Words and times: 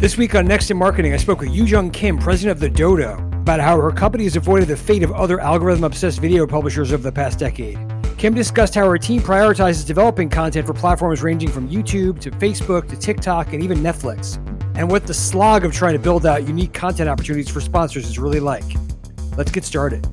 This 0.00 0.16
week 0.16 0.34
on 0.34 0.46
Next 0.46 0.70
in 0.70 0.78
Marketing, 0.78 1.12
I 1.12 1.18
spoke 1.18 1.40
with 1.40 1.50
Yoojung 1.50 1.92
Kim, 1.92 2.16
president 2.16 2.52
of 2.52 2.58
the 2.58 2.70
Dodo, 2.70 3.18
about 3.32 3.60
how 3.60 3.78
her 3.78 3.90
company 3.90 4.24
has 4.24 4.34
avoided 4.34 4.66
the 4.68 4.76
fate 4.76 5.02
of 5.02 5.12
other 5.12 5.38
algorithm 5.40 5.84
obsessed 5.84 6.20
video 6.20 6.46
publishers 6.46 6.90
over 6.90 7.02
the 7.02 7.12
past 7.12 7.38
decade. 7.38 7.78
Kim 8.16 8.32
discussed 8.32 8.74
how 8.74 8.88
her 8.88 8.96
team 8.96 9.20
prioritizes 9.20 9.86
developing 9.86 10.30
content 10.30 10.66
for 10.66 10.72
platforms 10.72 11.22
ranging 11.22 11.50
from 11.50 11.68
YouTube 11.68 12.18
to 12.20 12.30
Facebook 12.30 12.88
to 12.88 12.96
TikTok 12.96 13.52
and 13.52 13.62
even 13.62 13.80
Netflix, 13.80 14.38
and 14.74 14.90
what 14.90 15.06
the 15.06 15.12
slog 15.12 15.66
of 15.66 15.74
trying 15.74 15.92
to 15.92 15.98
build 15.98 16.24
out 16.24 16.48
unique 16.48 16.72
content 16.72 17.10
opportunities 17.10 17.50
for 17.50 17.60
sponsors 17.60 18.08
is 18.08 18.18
really 18.18 18.40
like. 18.40 18.64
Let's 19.36 19.50
get 19.50 19.66
started. 19.66 20.08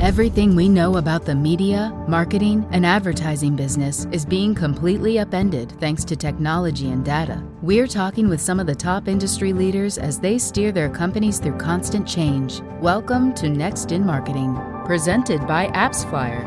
Everything 0.00 0.54
we 0.54 0.68
know 0.68 0.98
about 0.98 1.24
the 1.24 1.34
media, 1.34 1.92
marketing, 2.06 2.64
and 2.70 2.86
advertising 2.86 3.56
business 3.56 4.04
is 4.12 4.24
being 4.24 4.54
completely 4.54 5.18
upended 5.18 5.72
thanks 5.80 6.04
to 6.04 6.14
technology 6.14 6.90
and 6.90 7.04
data. 7.04 7.42
We're 7.62 7.88
talking 7.88 8.28
with 8.28 8.40
some 8.40 8.60
of 8.60 8.68
the 8.68 8.76
top 8.76 9.08
industry 9.08 9.52
leaders 9.52 9.98
as 9.98 10.20
they 10.20 10.38
steer 10.38 10.70
their 10.70 10.88
companies 10.88 11.40
through 11.40 11.58
constant 11.58 12.06
change. 12.06 12.60
Welcome 12.80 13.34
to 13.34 13.48
Next 13.48 13.90
in 13.90 14.06
Marketing, 14.06 14.56
presented 14.86 15.44
by 15.48 15.66
AppsFlyer. 15.70 16.44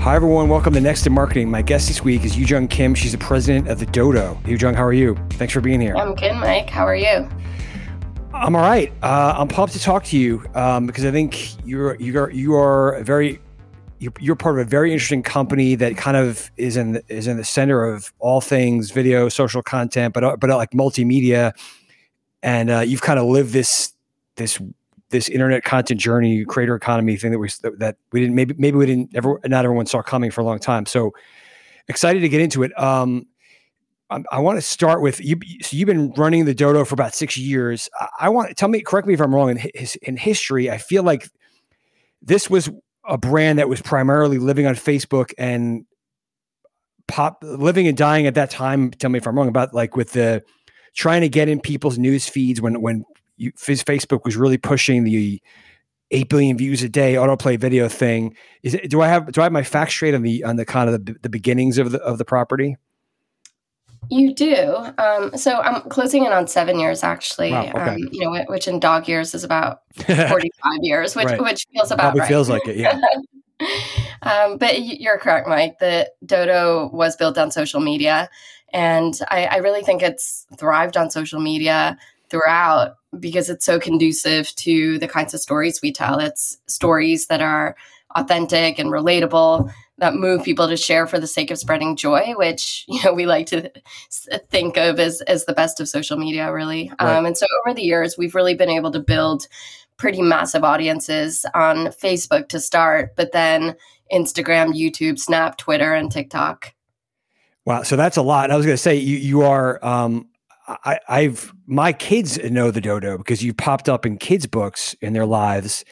Hi, 0.00 0.16
everyone. 0.16 0.48
Welcome 0.48 0.74
to 0.74 0.80
Next 0.80 1.06
in 1.06 1.12
Marketing. 1.12 1.48
My 1.48 1.62
guest 1.62 1.86
this 1.86 2.02
week 2.02 2.24
is 2.24 2.34
Yoojung 2.34 2.68
Kim. 2.68 2.96
She's 2.96 3.12
the 3.12 3.18
president 3.18 3.68
of 3.68 3.78
the 3.78 3.86
Dodo. 3.86 4.36
Yoojung, 4.42 4.74
how 4.74 4.84
are 4.84 4.92
you? 4.92 5.14
Thanks 5.34 5.54
for 5.54 5.60
being 5.60 5.80
here. 5.80 5.96
I'm 5.96 6.16
good, 6.16 6.34
Mike. 6.34 6.68
How 6.68 6.84
are 6.84 6.96
you? 6.96 7.28
I'm 8.34 8.56
all 8.56 8.62
right. 8.62 8.92
Uh, 9.00 9.34
I'm 9.38 9.46
pumped 9.46 9.74
to 9.74 9.80
talk 9.80 10.02
to 10.06 10.18
you 10.18 10.44
um, 10.54 10.86
because 10.86 11.04
I 11.04 11.12
think 11.12 11.64
you're 11.64 11.94
you 12.00 12.18
are 12.18 12.30
you 12.32 12.54
are 12.56 12.92
a 12.94 13.04
very 13.04 13.40
you're, 14.00 14.12
you're, 14.18 14.34
part 14.34 14.58
of 14.58 14.66
a 14.66 14.68
very 14.68 14.92
interesting 14.92 15.22
company 15.22 15.76
that 15.76 15.96
kind 15.96 16.16
of 16.16 16.50
is 16.56 16.76
in 16.76 16.92
the, 16.94 17.04
is 17.08 17.28
in 17.28 17.36
the 17.36 17.44
center 17.44 17.84
of 17.84 18.12
all 18.18 18.40
things 18.40 18.90
video, 18.90 19.28
social 19.28 19.62
content, 19.62 20.14
but 20.14 20.40
but 20.40 20.50
like 20.50 20.72
multimedia, 20.72 21.52
and 22.42 22.70
uh, 22.70 22.80
you've 22.80 23.02
kind 23.02 23.20
of 23.20 23.26
lived 23.26 23.52
this 23.52 23.92
this 24.34 24.60
this 25.10 25.28
internet 25.28 25.62
content 25.62 26.00
journey, 26.00 26.44
creator 26.44 26.74
economy 26.74 27.16
thing 27.16 27.30
that 27.30 27.38
we 27.38 27.48
that 27.78 27.96
we 28.10 28.20
didn't 28.20 28.34
maybe 28.34 28.54
maybe 28.58 28.76
we 28.76 28.84
didn't 28.84 29.14
ever 29.14 29.40
not 29.44 29.64
everyone 29.64 29.86
saw 29.86 30.02
coming 30.02 30.32
for 30.32 30.40
a 30.40 30.44
long 30.44 30.58
time. 30.58 30.86
So 30.86 31.12
excited 31.86 32.18
to 32.18 32.28
get 32.28 32.40
into 32.40 32.64
it. 32.64 32.76
Um, 32.78 33.26
I, 34.30 34.38
want 34.38 34.56
to 34.58 34.62
start 34.62 35.00
with 35.02 35.20
you. 35.20 35.36
So 35.62 35.76
you've 35.76 35.86
been 35.86 36.12
running 36.12 36.44
the 36.44 36.54
dodo 36.54 36.84
for 36.84 36.94
about 36.94 37.14
six 37.14 37.36
years. 37.36 37.88
I, 38.18 38.28
want 38.28 38.56
tell 38.56 38.68
me, 38.68 38.80
correct 38.80 39.06
me 39.06 39.14
if 39.14 39.20
I'm 39.20 39.34
wrong. 39.34 39.50
In, 39.50 39.88
in 40.02 40.16
history, 40.16 40.70
I 40.70 40.78
feel 40.78 41.02
like 41.02 41.28
this 42.22 42.48
was 42.48 42.70
a 43.06 43.18
brand 43.18 43.58
that 43.58 43.68
was 43.68 43.82
primarily 43.82 44.38
living 44.38 44.66
on 44.66 44.74
Facebook 44.74 45.32
and 45.38 45.84
pop 47.06 47.38
living 47.42 47.86
and 47.86 47.96
dying 47.96 48.26
at 48.26 48.34
that 48.34 48.50
time. 48.50 48.90
Tell 48.90 49.10
me 49.10 49.18
if 49.18 49.26
I'm 49.26 49.36
wrong 49.36 49.48
about 49.48 49.74
like 49.74 49.96
with 49.96 50.12
the 50.12 50.42
trying 50.94 51.20
to 51.20 51.28
get 51.28 51.48
in 51.48 51.60
people's 51.60 51.98
news 51.98 52.28
feeds 52.28 52.60
when 52.60 52.80
when 52.80 53.04
you, 53.36 53.52
Facebook 53.52 54.24
was 54.24 54.36
really 54.36 54.58
pushing 54.58 55.04
the 55.04 55.42
eight 56.10 56.28
billion 56.28 56.56
views 56.56 56.82
a 56.82 56.88
day 56.88 57.14
autoplay 57.14 57.58
video 57.58 57.88
thing. 57.88 58.36
Is 58.62 58.74
it, 58.74 58.88
do 58.90 59.02
I 59.02 59.08
have 59.08 59.32
do 59.32 59.40
I 59.40 59.44
have 59.44 59.52
my 59.52 59.64
facts 59.64 59.94
straight 59.94 60.14
on 60.14 60.22
the 60.22 60.44
on 60.44 60.56
the 60.56 60.64
kind 60.64 60.88
of 60.88 61.04
the, 61.04 61.16
the 61.22 61.28
beginnings 61.28 61.78
of 61.78 61.90
the 61.90 62.00
of 62.00 62.18
the 62.18 62.24
property? 62.24 62.76
You 64.10 64.34
do. 64.34 64.74
Um, 64.98 65.36
so 65.36 65.60
I'm 65.60 65.82
closing 65.90 66.24
in 66.24 66.32
on 66.32 66.46
seven 66.46 66.78
years, 66.78 67.02
actually. 67.02 67.50
Wow, 67.50 67.68
okay. 67.68 67.78
um, 67.78 68.08
you 68.12 68.24
know, 68.24 68.44
which 68.48 68.68
in 68.68 68.80
dog 68.80 69.08
years 69.08 69.34
is 69.34 69.44
about 69.44 69.82
45 69.94 70.50
years, 70.82 71.16
which 71.16 71.26
right. 71.26 71.40
which 71.40 71.66
feels 71.72 71.90
about 71.90 72.04
Probably 72.04 72.20
right. 72.20 72.28
feels 72.28 72.48
like 72.48 72.66
it, 72.66 72.76
yeah. 72.76 72.98
um, 74.22 74.58
but 74.58 74.82
you're 74.82 75.18
correct, 75.18 75.48
Mike. 75.48 75.78
The 75.78 76.10
Dodo 76.24 76.90
was 76.92 77.16
built 77.16 77.38
on 77.38 77.50
social 77.50 77.80
media, 77.80 78.28
and 78.72 79.18
I, 79.30 79.46
I 79.46 79.56
really 79.56 79.82
think 79.82 80.02
it's 80.02 80.46
thrived 80.56 80.96
on 80.96 81.10
social 81.10 81.40
media 81.40 81.96
throughout 82.30 82.96
because 83.20 83.48
it's 83.48 83.64
so 83.64 83.78
conducive 83.78 84.54
to 84.56 84.98
the 84.98 85.08
kinds 85.08 85.34
of 85.34 85.40
stories 85.40 85.80
we 85.82 85.92
tell. 85.92 86.18
It's 86.18 86.58
stories 86.66 87.26
that 87.28 87.40
are 87.40 87.76
authentic 88.16 88.78
and 88.78 88.90
relatable 88.90 89.72
that 89.98 90.14
move 90.14 90.42
people 90.42 90.68
to 90.68 90.76
share 90.76 91.06
for 91.06 91.20
the 91.20 91.26
sake 91.26 91.50
of 91.50 91.58
spreading 91.58 91.96
joy, 91.96 92.34
which 92.36 92.84
you 92.88 93.02
know 93.04 93.12
we 93.12 93.26
like 93.26 93.46
to 93.46 93.70
think 94.50 94.76
of 94.76 94.98
as 94.98 95.20
as 95.22 95.44
the 95.44 95.52
best 95.52 95.80
of 95.80 95.88
social 95.88 96.18
media, 96.18 96.52
really. 96.52 96.90
Right. 97.00 97.16
Um, 97.16 97.26
and 97.26 97.36
so 97.36 97.46
over 97.64 97.74
the 97.74 97.82
years, 97.82 98.16
we've 98.18 98.34
really 98.34 98.54
been 98.54 98.70
able 98.70 98.90
to 98.92 99.00
build 99.00 99.46
pretty 99.96 100.22
massive 100.22 100.64
audiences 100.64 101.46
on 101.54 101.86
Facebook 101.86 102.48
to 102.48 102.58
start, 102.58 103.14
but 103.16 103.32
then 103.32 103.76
Instagram, 104.12 104.74
YouTube, 104.74 105.18
Snap, 105.18 105.56
Twitter, 105.56 105.94
and 105.94 106.10
TikTok. 106.10 106.74
Wow, 107.64 107.82
so 107.82 107.96
that's 107.96 108.16
a 108.16 108.22
lot. 108.22 108.50
I 108.50 108.56
was 108.56 108.66
going 108.66 108.74
to 108.74 108.82
say 108.82 108.96
you 108.96 109.16
you 109.16 109.42
are. 109.42 109.82
Um, 109.84 110.28
I, 110.66 110.98
I've 111.08 111.52
my 111.66 111.92
kids 111.92 112.38
know 112.38 112.70
the 112.70 112.80
dodo 112.80 113.18
because 113.18 113.42
you've 113.42 113.56
popped 113.56 113.88
up 113.88 114.04
in 114.04 114.18
kids' 114.18 114.46
books 114.46 114.94
in 115.00 115.12
their 115.12 115.26
lives 115.26 115.84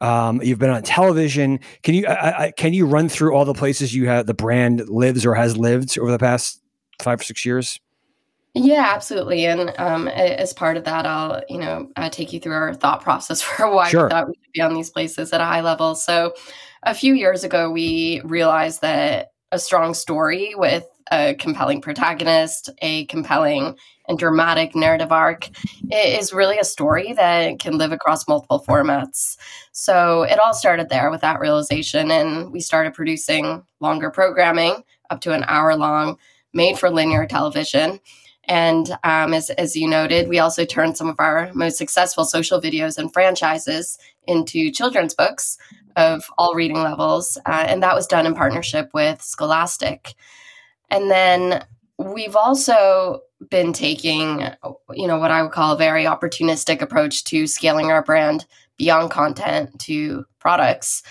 um, 0.00 0.40
you've 0.42 0.58
been 0.58 0.70
on 0.70 0.82
television. 0.82 1.60
Can 1.82 1.94
you 1.94 2.06
I, 2.06 2.44
I, 2.44 2.50
can 2.52 2.72
you 2.72 2.86
run 2.86 3.08
through 3.08 3.34
all 3.34 3.44
the 3.44 3.54
places 3.54 3.94
you 3.94 4.06
have 4.08 4.26
the 4.26 4.34
brand 4.34 4.88
lives 4.88 5.26
or 5.26 5.34
has 5.34 5.56
lived 5.56 5.98
over 5.98 6.10
the 6.10 6.18
past 6.18 6.62
five 7.02 7.20
or 7.20 7.24
six 7.24 7.44
years? 7.44 7.78
Yeah, 8.54 8.90
absolutely. 8.92 9.46
And 9.46 9.72
um, 9.78 10.08
as 10.08 10.52
part 10.52 10.76
of 10.76 10.84
that, 10.84 11.06
I'll 11.06 11.42
you 11.48 11.58
know 11.58 11.90
uh, 11.96 12.08
take 12.10 12.32
you 12.32 12.40
through 12.40 12.54
our 12.54 12.74
thought 12.74 13.02
process 13.02 13.42
for 13.42 13.70
why 13.70 13.88
sure. 13.88 14.04
we 14.04 14.10
thought 14.10 14.28
we 14.28 14.34
could 14.34 14.52
be 14.52 14.60
on 14.60 14.74
these 14.74 14.90
places 14.90 15.32
at 15.32 15.40
a 15.40 15.44
high 15.44 15.60
level. 15.60 15.94
So, 15.94 16.34
a 16.82 16.94
few 16.94 17.14
years 17.14 17.44
ago, 17.44 17.70
we 17.70 18.22
realized 18.24 18.80
that 18.80 19.32
a 19.52 19.58
strong 19.58 19.94
story 19.94 20.54
with 20.54 20.86
a 21.10 21.34
compelling 21.34 21.80
protagonist, 21.80 22.70
a 22.82 23.04
compelling 23.06 23.76
and 24.08 24.18
dramatic 24.18 24.74
narrative 24.74 25.12
arc 25.12 25.48
is 25.92 26.32
really 26.32 26.58
a 26.58 26.64
story 26.64 27.12
that 27.12 27.58
can 27.58 27.78
live 27.78 27.92
across 27.92 28.28
multiple 28.28 28.64
formats. 28.66 29.36
So 29.72 30.22
it 30.22 30.38
all 30.38 30.54
started 30.54 30.88
there 30.88 31.10
with 31.10 31.20
that 31.20 31.40
realization. 31.40 32.10
And 32.10 32.52
we 32.52 32.60
started 32.60 32.94
producing 32.94 33.62
longer 33.80 34.10
programming, 34.10 34.82
up 35.10 35.20
to 35.22 35.32
an 35.32 35.44
hour 35.46 35.76
long, 35.76 36.16
made 36.52 36.78
for 36.78 36.90
linear 36.90 37.26
television. 37.26 38.00
And 38.44 38.90
um, 39.04 39.32
as, 39.32 39.50
as 39.50 39.76
you 39.76 39.86
noted, 39.86 40.28
we 40.28 40.40
also 40.40 40.64
turned 40.64 40.96
some 40.96 41.08
of 41.08 41.16
our 41.20 41.52
most 41.54 41.78
successful 41.78 42.24
social 42.24 42.60
videos 42.60 42.98
and 42.98 43.12
franchises 43.12 43.96
into 44.26 44.72
children's 44.72 45.14
books 45.14 45.56
of 45.94 46.24
all 46.36 46.54
reading 46.54 46.82
levels. 46.82 47.38
Uh, 47.46 47.66
and 47.68 47.82
that 47.82 47.94
was 47.94 48.08
done 48.08 48.26
in 48.26 48.34
partnership 48.34 48.90
with 48.92 49.22
Scholastic. 49.22 50.14
And 50.90 51.10
then 51.10 51.64
we've 51.98 52.36
also 52.36 53.20
been 53.48 53.72
taking, 53.72 54.46
you 54.92 55.06
know, 55.06 55.18
what 55.18 55.30
I 55.30 55.42
would 55.42 55.52
call 55.52 55.74
a 55.74 55.78
very 55.78 56.04
opportunistic 56.04 56.82
approach 56.82 57.24
to 57.24 57.46
scaling 57.46 57.90
our 57.90 58.02
brand 58.02 58.46
beyond 58.76 59.10
content 59.10 59.78
to 59.80 60.24
products. 60.38 61.02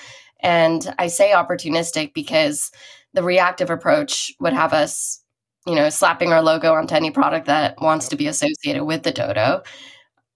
And 0.41 0.93
I 0.97 1.07
say 1.07 1.31
opportunistic 1.31 2.13
because 2.13 2.71
the 3.13 3.23
reactive 3.23 3.69
approach 3.69 4.31
would 4.39 4.53
have 4.53 4.73
us, 4.73 5.21
you 5.65 5.75
know, 5.75 5.89
slapping 5.89 6.31
our 6.31 6.41
logo 6.41 6.73
onto 6.73 6.95
any 6.95 7.11
product 7.11 7.47
that 7.47 7.79
wants 7.81 8.07
to 8.09 8.15
be 8.15 8.27
associated 8.27 8.85
with 8.85 9.03
the 9.03 9.11
dodo. 9.11 9.63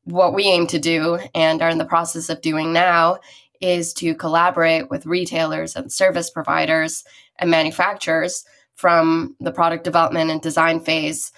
What 0.05 0.33
we 0.33 0.45
aim 0.45 0.67
to 0.67 0.79
do 0.79 1.19
and 1.33 1.61
are 1.61 1.69
in 1.69 1.77
the 1.77 1.85
process 1.85 2.29
of 2.29 2.41
doing 2.41 2.73
now 2.73 3.19
is 3.61 3.93
to 3.93 4.15
collaborate 4.15 4.89
with 4.89 5.05
retailers 5.05 5.75
and 5.75 5.91
service 5.91 6.29
providers 6.29 7.03
and 7.39 7.49
manufacturers 7.49 8.43
from 8.75 9.35
the 9.39 9.51
product 9.51 9.83
development 9.83 10.31
and 10.31 10.41
design 10.41 10.79
phase 10.79 11.31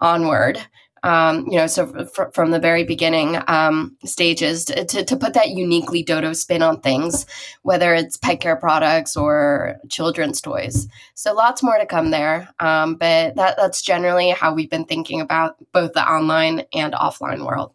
onward. 0.00 0.60
Um, 1.02 1.46
you 1.48 1.56
know, 1.56 1.66
so 1.66 1.90
f- 1.98 2.34
from 2.34 2.50
the 2.50 2.58
very 2.58 2.84
beginning 2.84 3.38
um, 3.46 3.96
stages 4.04 4.66
to, 4.66 4.84
to, 4.84 5.02
to, 5.02 5.16
put 5.16 5.32
that 5.32 5.48
uniquely 5.48 6.02
Dodo 6.02 6.34
spin 6.34 6.60
on 6.60 6.80
things, 6.80 7.24
whether 7.62 7.94
it's 7.94 8.18
pet 8.18 8.40
care 8.40 8.56
products 8.56 9.16
or 9.16 9.76
children's 9.88 10.42
toys. 10.42 10.88
So 11.14 11.32
lots 11.32 11.62
more 11.62 11.78
to 11.78 11.86
come 11.86 12.10
there. 12.10 12.50
Um, 12.60 12.96
but 12.96 13.34
that, 13.36 13.56
that's 13.56 13.80
generally 13.80 14.28
how 14.28 14.52
we've 14.52 14.68
been 14.68 14.84
thinking 14.84 15.22
about 15.22 15.56
both 15.72 15.94
the 15.94 16.06
online 16.06 16.64
and 16.74 16.92
offline 16.92 17.46
world. 17.46 17.72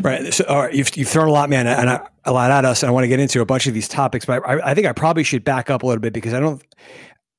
Right. 0.00 0.32
So, 0.32 0.44
all 0.44 0.62
right, 0.62 0.74
you've, 0.74 0.94
you've 0.96 1.08
thrown 1.08 1.28
a 1.28 1.32
lot, 1.32 1.50
man, 1.50 1.66
and 1.66 2.00
a 2.24 2.32
lot 2.32 2.50
at 2.50 2.64
us, 2.64 2.82
and 2.82 2.88
I 2.88 2.92
want 2.92 3.04
to 3.04 3.08
get 3.08 3.20
into 3.20 3.40
a 3.40 3.46
bunch 3.46 3.66
of 3.66 3.74
these 3.74 3.88
topics. 3.88 4.24
But 4.24 4.46
I, 4.46 4.70
I 4.70 4.74
think 4.74 4.86
I 4.86 4.92
probably 4.92 5.24
should 5.24 5.44
back 5.44 5.70
up 5.70 5.82
a 5.82 5.86
little 5.86 6.00
bit 6.00 6.12
because 6.12 6.34
I 6.34 6.40
don't. 6.40 6.62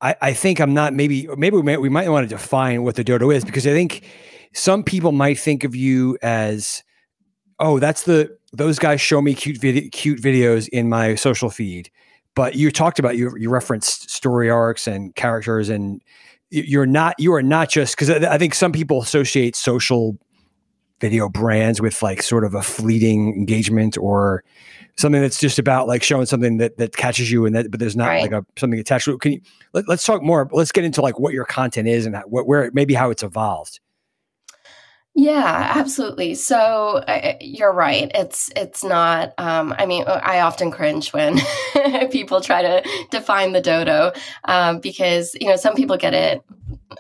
I, 0.02 0.16
I 0.22 0.34
think 0.34 0.60
I'm 0.60 0.74
not 0.74 0.94
maybe 0.94 1.28
maybe 1.38 1.58
we 1.58 1.78
we 1.78 1.90
might 1.90 2.10
want 2.10 2.28
to 2.28 2.36
define 2.36 2.84
what 2.84 2.96
the 2.96 3.04
dodo 3.04 3.32
is 3.32 3.44
because 3.44 3.68
I 3.68 3.72
think 3.72 4.06
some 4.54 4.84
people 4.84 5.12
might 5.12 5.38
think 5.38 5.64
of 5.64 5.76
you 5.76 6.18
as 6.22 6.84
oh 7.60 7.80
that's 7.80 8.04
the 8.04 8.38
those 8.54 8.80
guys 8.80 9.00
show 9.02 9.22
me 9.22 9.34
cute 9.34 9.60
video, 9.60 9.90
cute 9.92 10.22
videos 10.22 10.68
in 10.70 10.90
my 10.90 11.16
social 11.16 11.50
feed. 11.50 11.90
But 12.36 12.56
you 12.56 12.72
talked 12.72 13.00
about 13.00 13.18
you 13.18 13.36
you 13.38 13.50
referenced 13.50 14.10
story 14.10 14.50
arcs 14.50 14.88
and 14.88 15.14
characters 15.16 15.70
and 15.70 16.02
you're 16.50 16.86
not 16.86 17.16
you 17.20 17.34
are 17.34 17.44
not 17.44 17.70
just 17.70 17.96
because 17.96 18.10
I 18.10 18.38
think 18.38 18.56
some 18.56 18.72
people 18.72 19.02
associate 19.02 19.56
social 19.56 20.18
video 21.00 21.30
brands 21.30 21.82
with 21.82 22.02
like 22.02 22.22
sort 22.22 22.44
of 22.44 22.54
a 22.54 22.62
fleeting 22.62 23.34
engagement 23.36 23.98
or 23.98 24.44
something 24.98 25.22
that's 25.22 25.40
just 25.40 25.60
about 25.60 25.88
like 25.88 26.04
showing 26.04 26.26
something 26.26 26.58
that 26.58 26.78
that 26.78 26.96
catches 26.96 27.32
you 27.32 27.46
and 27.46 27.56
that 27.56 27.72
but 27.72 27.80
there's 27.80 27.96
not 27.96 28.08
right. 28.08 28.22
like 28.22 28.32
a 28.32 28.46
something 28.58 28.80
attached 28.80 29.06
to 29.06 29.14
it 29.14 29.22
can 29.22 29.34
you 29.34 29.42
let, 29.74 29.88
us 29.90 30.06
talk 30.06 30.22
more 30.22 30.50
let's 30.52 30.72
get 30.72 30.84
into 30.84 31.02
like 31.02 31.20
what 31.20 31.34
your 31.34 31.46
content 31.46 31.88
is 31.88 32.06
and 32.06 32.16
how, 32.16 32.24
what 32.24 32.48
where 32.48 32.70
maybe 32.74 32.94
how 32.94 33.10
it's 33.10 33.24
evolved 33.24 33.80
Yeah, 35.16 35.72
absolutely. 35.76 36.36
So 36.36 37.04
uh, 37.08 37.34
you're 37.42 37.74
right. 37.74 38.10
It's 38.16 38.50
it's 38.56 38.84
not. 38.84 39.34
Um, 39.38 39.76
I 39.78 39.86
mean, 39.86 40.06
I 40.08 40.40
often 40.42 40.72
cringe 40.72 41.12
when 41.12 41.40
people 42.12 42.40
try 42.42 42.62
to 42.62 42.84
define 43.12 43.52
the 43.52 43.60
dodo 43.60 44.14
um, 44.46 44.80
because 44.80 45.36
you 45.42 45.48
know 45.48 45.58
some 45.58 45.76
people 45.76 45.98
get 45.98 46.14
it 46.14 46.42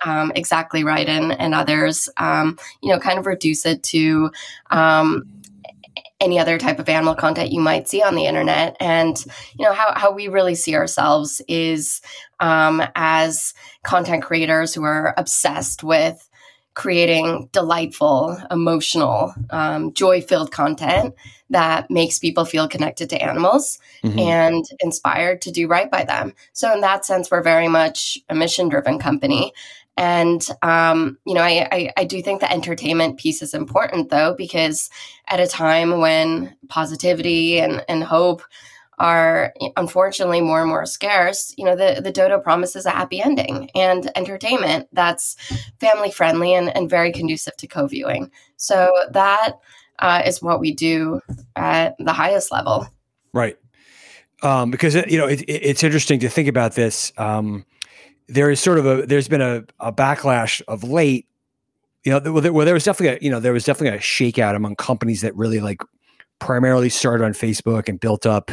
um, 0.06 0.32
exactly 0.36 0.84
right, 0.84 1.08
and 1.08 1.40
and 1.40 1.56
others, 1.56 2.10
um, 2.18 2.58
you 2.82 2.90
know, 2.92 3.00
kind 3.00 3.20
of 3.20 3.26
reduce 3.26 3.66
it 3.66 3.84
to 3.84 4.32
um, 4.72 5.24
any 6.20 6.38
other 6.38 6.58
type 6.58 6.80
of 6.80 6.90
animal 6.90 7.16
content 7.16 7.52
you 7.52 7.62
might 7.62 7.88
see 7.88 8.02
on 8.04 8.16
the 8.16 8.26
internet. 8.26 8.76
And, 8.80 9.18
you 9.58 9.66
know, 9.66 9.74
how, 9.74 9.94
how 9.96 10.12
we 10.12 10.28
really 10.28 10.56
see 10.56 10.76
ourselves 10.76 11.42
is 11.48 12.02
um, 12.42 12.82
as 12.96 13.54
content 13.84 14.24
creators 14.24 14.74
who 14.74 14.84
are 14.84 15.14
obsessed 15.18 15.84
with 15.84 16.29
creating 16.80 17.50
delightful, 17.52 18.42
emotional, 18.50 19.34
um, 19.50 19.92
joy 19.92 20.22
filled 20.22 20.50
content 20.50 21.14
that 21.50 21.92
makes 21.92 22.18
people 22.18 22.46
feel 22.46 22.70
connected 22.70 23.10
to 23.10 23.22
animals 23.22 23.80
mm-hmm. 24.02 24.18
and 24.18 24.64
inspired 24.80 25.42
to 25.42 25.52
do 25.52 25.68
right 25.68 25.92
by 25.92 26.06
them. 26.06 26.34
So, 26.54 26.74
in 26.74 26.80
that 26.80 27.04
sense, 27.04 27.30
we're 27.30 27.44
very 27.44 27.68
much 27.68 28.18
a 28.30 28.34
mission 28.34 28.70
driven 28.70 28.98
company. 28.98 29.52
And, 29.98 30.42
um, 30.62 31.18
you 31.26 31.34
know, 31.34 31.42
I, 31.42 31.68
I, 31.70 31.90
I, 31.98 32.04
do 32.06 32.22
think 32.22 32.40
the 32.40 32.50
entertainment 32.50 33.18
piece 33.18 33.42
is 33.42 33.54
important, 33.54 34.10
though, 34.10 34.34
because 34.34 34.90
at 35.28 35.42
a 35.42 35.48
time 35.48 36.00
when 36.00 36.56
positivity 36.70 37.60
and, 37.60 37.84
and 37.90 38.06
hope 38.06 38.42
are 39.00 39.54
unfortunately 39.78 40.42
more 40.42 40.62
and 40.62 40.70
more 40.70 40.86
scarce, 40.86 41.54
you 41.58 41.64
know, 41.64 41.76
the, 41.76 42.02
the 42.02 42.12
dodo 42.12 42.40
promises 42.40 42.86
a 42.86 42.92
happy 42.92 43.22
ending 43.22 43.70
and 43.74 44.12
entertainment 44.18 44.88
that's 44.92 45.36
family 45.80 46.12
friendly 46.12 46.54
and, 46.54 46.76
and 46.76 46.90
very 46.90 47.12
conducive 47.12 47.56
to 47.58 47.68
co 47.68 47.88
viewing. 47.88 48.30
So 48.58 48.92
that 49.12 49.54
uh, 50.00 50.22
is 50.26 50.42
what 50.42 50.60
we 50.60 50.74
do 50.74 51.22
at 51.56 51.96
the 51.98 52.14
highest 52.14 52.52
level. 52.52 52.88
Right. 53.34 53.58
Um, 54.42 54.72
because, 54.72 54.96
you 54.96 55.18
know, 55.18 55.28
it, 55.28 55.42
it, 55.42 55.64
it's 55.64 55.84
interesting 55.84 56.20
to 56.20 56.30
think 56.30 56.48
about 56.48 56.76
this. 56.76 57.12
Um, 57.18 57.66
there 58.28 58.52
is 58.52 58.60
sort 58.60 58.78
of 58.78 58.86
a 58.86 59.06
there's 59.06 59.28
been 59.28 59.42
a, 59.42 59.64
a 59.80 59.92
backlash 59.92 60.62
of 60.68 60.84
late. 60.84 61.26
You 62.06 62.14
know, 62.14 62.32
well, 62.32 62.42
there, 62.42 62.54
well, 62.54 62.66
there 62.66 62.74
was 62.74 62.86
definitely 62.86 63.18
a 63.18 63.20
you 63.22 63.30
know 63.30 63.40
there 63.40 63.52
was 63.52 63.66
definitely 63.66 63.98
a 63.98 64.02
shakeout 64.02 64.56
among 64.56 64.76
companies 64.76 65.22
that 65.22 65.36
really 65.36 65.60
like 65.60 65.82
primarily 66.40 66.90
started 66.90 67.26
on 67.26 67.34
Facebook 67.34 67.90
and 67.90 68.00
built 68.00 68.26
up 68.26 68.52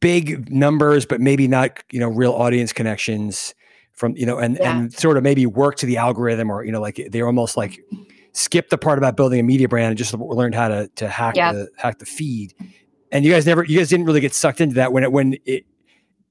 big 0.00 0.50
numbers, 0.50 1.06
but 1.06 1.20
maybe 1.20 1.48
not 1.48 1.82
you 1.90 2.00
know 2.00 2.08
real 2.08 2.32
audience 2.32 2.72
connections 2.72 3.54
from 3.92 4.16
you 4.16 4.26
know 4.26 4.38
and 4.38 4.56
yeah. 4.60 4.78
and 4.78 4.92
sort 4.92 5.16
of 5.16 5.22
maybe 5.22 5.46
work 5.46 5.76
to 5.76 5.86
the 5.86 5.96
algorithm 5.96 6.50
or 6.50 6.64
you 6.64 6.72
know 6.72 6.80
like 6.80 7.08
they're 7.10 7.26
almost 7.26 7.56
like 7.56 7.80
skip 8.32 8.70
the 8.70 8.78
part 8.78 8.98
about 8.98 9.16
building 9.16 9.40
a 9.40 9.42
media 9.42 9.68
brand 9.68 9.88
and 9.88 9.98
just 9.98 10.14
learned 10.14 10.54
how 10.54 10.68
to 10.68 10.88
to 10.94 11.08
hack 11.08 11.36
yeah. 11.36 11.52
the 11.52 11.68
hack 11.76 11.98
the 11.98 12.06
feed. 12.06 12.54
And 13.10 13.24
you 13.24 13.32
guys 13.32 13.46
never 13.46 13.64
you 13.64 13.78
guys 13.78 13.88
didn't 13.88 14.06
really 14.06 14.20
get 14.20 14.34
sucked 14.34 14.60
into 14.60 14.74
that 14.76 14.92
when 14.92 15.02
it 15.02 15.12
when 15.12 15.36
it 15.44 15.64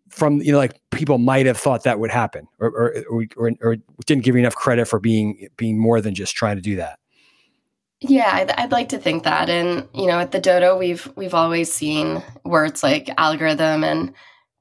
from 0.09 0.41
you 0.41 0.51
know 0.51 0.57
like 0.57 0.79
people 0.91 1.17
might 1.17 1.45
have 1.45 1.57
thought 1.57 1.83
that 1.83 1.99
would 1.99 2.11
happen 2.11 2.47
or 2.59 2.69
or, 3.09 3.25
or, 3.35 3.51
or 3.61 3.75
didn't 4.05 4.23
give 4.23 4.35
you 4.35 4.39
enough 4.39 4.55
credit 4.55 4.87
for 4.87 4.99
being 4.99 5.47
being 5.57 5.77
more 5.77 6.01
than 6.01 6.15
just 6.15 6.35
trying 6.35 6.55
to 6.55 6.61
do 6.61 6.75
that 6.75 6.99
yeah 8.01 8.29
I'd, 8.33 8.51
I'd, 8.51 8.71
like 8.71 8.89
to 8.89 8.97
think 8.97 9.23
that. 9.23 9.49
And 9.49 9.87
you 9.93 10.07
know 10.07 10.19
at 10.19 10.31
the 10.31 10.39
dodo 10.39 10.77
we've 10.77 11.09
we've 11.15 11.33
always 11.33 11.71
seen 11.71 12.23
words 12.43 12.83
like 12.83 13.09
algorithm 13.17 13.83
and 13.83 14.13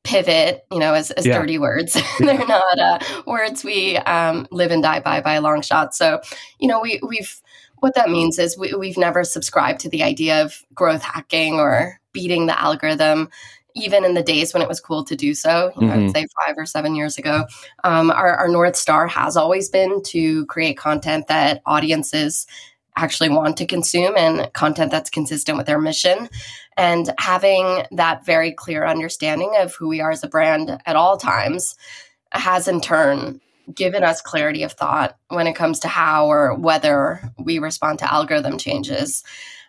pivot 0.05 0.65
you 0.71 0.79
know 0.79 0.95
as, 0.95 1.11
as 1.13 1.27
yeah. 1.27 1.39
dirty 1.39 1.59
words. 1.59 2.01
They're 2.19 2.47
not 2.47 2.79
uh, 2.79 2.99
words 3.27 3.65
we 3.65 3.97
um, 3.99 4.47
live 4.51 4.71
and 4.71 4.83
die 4.83 5.01
by 5.01 5.21
by 5.21 5.35
a 5.35 5.41
long 5.41 5.63
shot. 5.63 5.95
So 5.95 6.21
you 6.59 6.69
know 6.69 6.81
we 6.81 7.01
we've 7.07 7.41
what 7.81 7.95
that 7.95 8.09
means 8.09 8.39
is 8.39 8.57
we, 8.57 8.73
we've 8.73 8.97
never 8.97 9.23
subscribed 9.23 9.81
to 9.81 9.91
the 9.91 10.03
idea 10.03 10.43
of 10.43 10.63
growth 10.75 11.03
hacking 11.03 11.55
or 11.55 12.01
beating 12.13 12.47
the 12.47 12.61
algorithm 12.61 13.29
even 13.77 14.05
in 14.05 14.15
the 14.15 14.23
days 14.23 14.55
when 14.55 14.63
it 14.63 14.69
was 14.69 14.81
cool 14.81 15.05
to 15.05 15.15
do 15.15 15.35
so, 15.35 15.71
you 15.77 15.87
know, 15.87 15.93
mm-hmm. 15.93 16.01
I 16.01 16.03
would 16.05 16.15
say 16.15 16.27
five 16.47 16.57
or 16.57 16.65
seven 16.65 16.95
years 16.95 17.19
ago, 17.19 17.45
um, 17.85 18.11
our, 18.11 18.35
our 18.35 18.49
North 18.49 18.75
Star 18.75 19.07
has 19.07 19.37
always 19.37 19.69
been 19.69 20.03
to 20.05 20.47
create 20.47 20.79
content 20.79 21.29
that 21.29 21.61
audiences 21.67 22.47
actually 22.97 23.29
want 23.29 23.57
to 23.59 23.67
consume 23.67 24.17
and 24.17 24.53
content 24.55 24.91
that's 24.91 25.11
consistent 25.11 25.59
with 25.59 25.67
their 25.67 25.81
mission. 25.81 26.29
And 26.77 27.13
having 27.19 27.85
that 27.93 28.25
very 28.25 28.53
clear 28.53 28.87
understanding 28.87 29.53
of 29.59 29.75
who 29.75 29.89
we 29.89 30.01
are 30.01 30.11
as 30.11 30.25
a 30.25 30.29
brand 30.29 30.81
at 30.87 30.97
all 30.97 31.17
times 31.17 31.75
has 32.33 32.69
in 32.69 32.81
turn 32.81 33.41
given 33.75 34.05
us 34.05 34.21
clarity 34.21 34.63
of 34.63 34.73
thought 34.73 35.17
when 35.29 35.47
it 35.47 35.55
comes 35.55 35.81
to 35.81 35.89
how 35.89 36.27
or 36.27 36.55
whether 36.55 37.33
we 37.39 37.59
respond 37.59 37.99
to 37.99 38.13
algorithm 38.13 38.59
changes. 38.59 39.25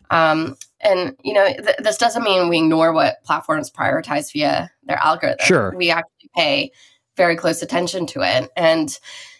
Um, 0.09 0.55
and 0.79 1.15
you 1.23 1.33
know, 1.33 1.45
th- 1.47 1.77
this 1.79 1.97
doesn't 1.97 2.23
mean 2.23 2.49
we 2.49 2.59
ignore 2.59 2.93
what 2.93 3.23
platforms 3.23 3.71
prioritize 3.71 4.31
via 4.31 4.71
their 4.83 4.97
algorithm. 4.97 5.45
Sure, 5.45 5.73
we 5.75 5.89
actually 5.89 6.29
pay 6.35 6.71
very 7.15 7.35
close 7.35 7.61
attention 7.61 8.05
to 8.07 8.21
it. 8.21 8.49
And 8.55 8.97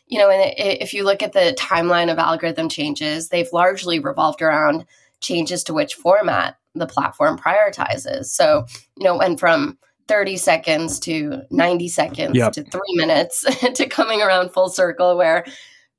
you 0.08 0.18
know, 0.18 0.30
and 0.30 0.54
if 0.58 0.94
you 0.94 1.04
look 1.04 1.22
at 1.22 1.34
the 1.34 1.56
timeline 1.60 2.12
of 2.12 2.18
algorithm 2.18 2.70
changes, 2.70 3.30
they've 3.30 3.52
largely 3.52 4.00
revolved 4.00 4.42
around 4.42 4.86
changes 5.20 5.64
to 5.66 5.74
which 5.74 5.96
format 5.96 6.58
the 6.76 6.86
platform 6.86 7.38
prioritizes. 7.38 8.26
So, 8.26 8.66
you 8.96 9.04
know, 9.04 9.18
went 9.18 9.40
from 9.40 9.78
30 10.08 10.38
seconds 10.38 11.00
to 11.02 11.42
90 11.52 11.88
seconds 11.90 12.38
yep. 12.38 12.54
to 12.54 12.64
three 12.64 12.96
minutes 12.96 13.46
to 13.74 13.86
coming 13.88 14.22
around 14.22 14.52
full 14.52 14.70
circle 14.70 15.18
where 15.18 15.46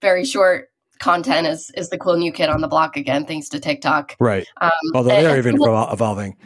very 0.01 0.25
short 0.25 0.71
content 0.99 1.47
is 1.47 1.71
is 1.77 1.91
the 1.91 1.99
cool 1.99 2.17
new 2.17 2.33
kid 2.33 2.49
on 2.49 2.61
the 2.61 2.69
block 2.69 2.97
again, 2.97 3.25
thanks 3.25 3.49
to 3.51 3.61
TikTok. 3.61 4.17
Right. 4.19 4.47
Um, 4.61 4.71
Although 4.95 5.11
they're 5.11 5.39
even 5.39 5.59
we'll, 5.59 5.91
evolving. 5.91 6.37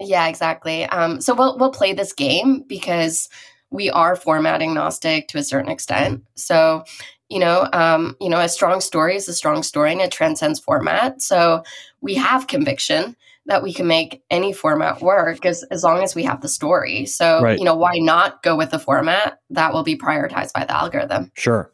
Yeah, 0.00 0.28
exactly. 0.28 0.84
Um, 0.86 1.20
so 1.20 1.34
we'll 1.34 1.58
we'll 1.58 1.70
play 1.72 1.92
this 1.92 2.12
game 2.12 2.64
because 2.66 3.28
we 3.72 3.90
are 3.90 4.14
format 4.14 4.62
agnostic 4.62 5.28
to 5.28 5.38
a 5.38 5.42
certain 5.42 5.70
extent. 5.70 6.22
So 6.36 6.84
you 7.28 7.38
know, 7.38 7.66
um, 7.72 8.14
you 8.20 8.28
know, 8.28 8.40
a 8.40 8.48
strong 8.48 8.82
story 8.82 9.16
is 9.16 9.26
a 9.26 9.32
strong 9.32 9.62
story 9.62 9.90
and 9.90 10.02
it 10.02 10.12
transcends 10.12 10.60
format. 10.60 11.22
So 11.22 11.64
we 12.02 12.14
have 12.14 12.46
conviction 12.46 13.16
that 13.46 13.62
we 13.62 13.72
can 13.72 13.86
make 13.86 14.22
any 14.30 14.52
format 14.52 15.00
work 15.00 15.46
as, 15.46 15.62
as 15.64 15.82
long 15.82 16.02
as 16.02 16.14
we 16.14 16.22
have 16.24 16.42
the 16.42 16.48
story. 16.48 17.06
So, 17.06 17.42
right. 17.42 17.58
you 17.58 17.64
know, 17.64 17.74
why 17.74 17.94
not 17.96 18.42
go 18.42 18.54
with 18.54 18.70
the 18.70 18.78
format 18.78 19.40
that 19.48 19.72
will 19.72 19.82
be 19.82 19.96
prioritized 19.96 20.52
by 20.52 20.64
the 20.66 20.76
algorithm? 20.76 21.32
Sure. 21.34 21.72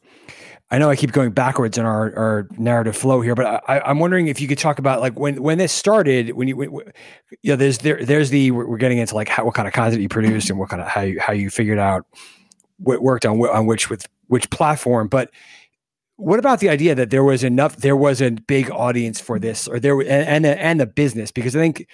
I 0.70 0.78
know 0.78 0.90
I 0.90 0.96
keep 0.96 1.12
going 1.12 1.30
backwards 1.30 1.78
in 1.78 1.86
our, 1.86 2.14
our 2.14 2.48
narrative 2.58 2.94
flow 2.94 3.22
here, 3.22 3.34
but 3.34 3.64
I, 3.66 3.90
am 3.90 4.00
wondering 4.00 4.26
if 4.26 4.38
you 4.38 4.46
could 4.46 4.58
talk 4.58 4.78
about 4.78 5.00
like 5.00 5.18
when 5.18 5.42
when 5.42 5.56
this 5.56 5.72
started. 5.72 6.34
When 6.34 6.46
you, 6.46 6.56
when, 6.56 6.70
you 7.42 7.52
know, 7.52 7.56
there's 7.56 7.78
there 7.78 8.04
there's 8.04 8.28
the 8.28 8.50
we're 8.50 8.76
getting 8.76 8.98
into 8.98 9.14
like 9.14 9.28
how, 9.28 9.46
what 9.46 9.54
kind 9.54 9.66
of 9.66 9.72
content 9.72 10.02
you 10.02 10.10
produced 10.10 10.50
and 10.50 10.58
what 10.58 10.68
kind 10.68 10.82
of 10.82 10.88
how 10.88 11.00
you 11.00 11.20
how 11.20 11.32
you 11.32 11.48
figured 11.48 11.78
out 11.78 12.04
what 12.76 13.00
worked 13.00 13.24
on 13.24 13.40
on 13.40 13.66
which 13.66 13.88
with 13.88 14.06
which 14.26 14.50
platform. 14.50 15.08
But 15.08 15.30
what 16.16 16.38
about 16.38 16.60
the 16.60 16.68
idea 16.68 16.94
that 16.96 17.10
there 17.10 17.24
was 17.24 17.44
enough, 17.44 17.76
there 17.76 17.96
was 17.96 18.20
a 18.20 18.32
big 18.32 18.70
audience 18.70 19.20
for 19.20 19.38
this, 19.38 19.68
or 19.68 19.80
there 19.80 19.98
and 20.00 20.10
and, 20.10 20.46
and 20.46 20.80
the 20.80 20.86
business? 20.86 21.30
Because 21.30 21.56
I 21.56 21.60
think 21.60 21.86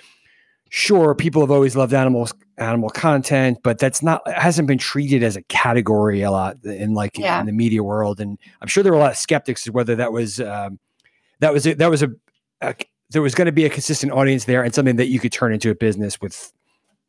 sure 0.76 1.14
people 1.14 1.40
have 1.40 1.52
always 1.52 1.76
loved 1.76 1.95
animals 1.95 2.35
animal 2.59 2.90
content 2.90 3.57
but 3.62 3.78
that's 3.78 4.02
not 4.02 4.21
hasn't 4.28 4.66
been 4.66 4.76
treated 4.76 5.23
as 5.23 5.37
a 5.37 5.43
category 5.43 6.23
a 6.23 6.33
lot 6.33 6.57
in 6.64 6.95
like 6.95 7.16
yeah. 7.16 7.38
in 7.38 7.47
the 7.47 7.52
media 7.52 7.81
world 7.81 8.19
and 8.19 8.37
i'm 8.61 8.66
sure 8.66 8.83
there 8.83 8.90
were 8.90 8.99
a 8.99 9.00
lot 9.00 9.12
of 9.12 9.16
skeptics 9.16 9.69
as 9.69 9.73
whether 9.73 9.95
that 9.95 10.11
was 10.11 10.40
um, 10.40 10.81
that 11.38 11.52
was 11.52 11.64
a, 11.64 11.75
that 11.75 11.88
was 11.88 12.02
a, 12.02 12.11
a 12.61 12.75
there 13.11 13.23
was 13.23 13.37
going 13.37 13.47
to 13.47 13.52
be 13.52 13.64
a 13.64 13.71
consistent 13.71 14.11
audience 14.11 14.47
there 14.47 14.64
and 14.64 14.75
something 14.75 14.97
that 14.97 15.07
you 15.07 15.21
could 15.21 15.31
turn 15.31 15.52
into 15.52 15.71
a 15.71 15.76
business 15.76 16.21
with 16.21 16.52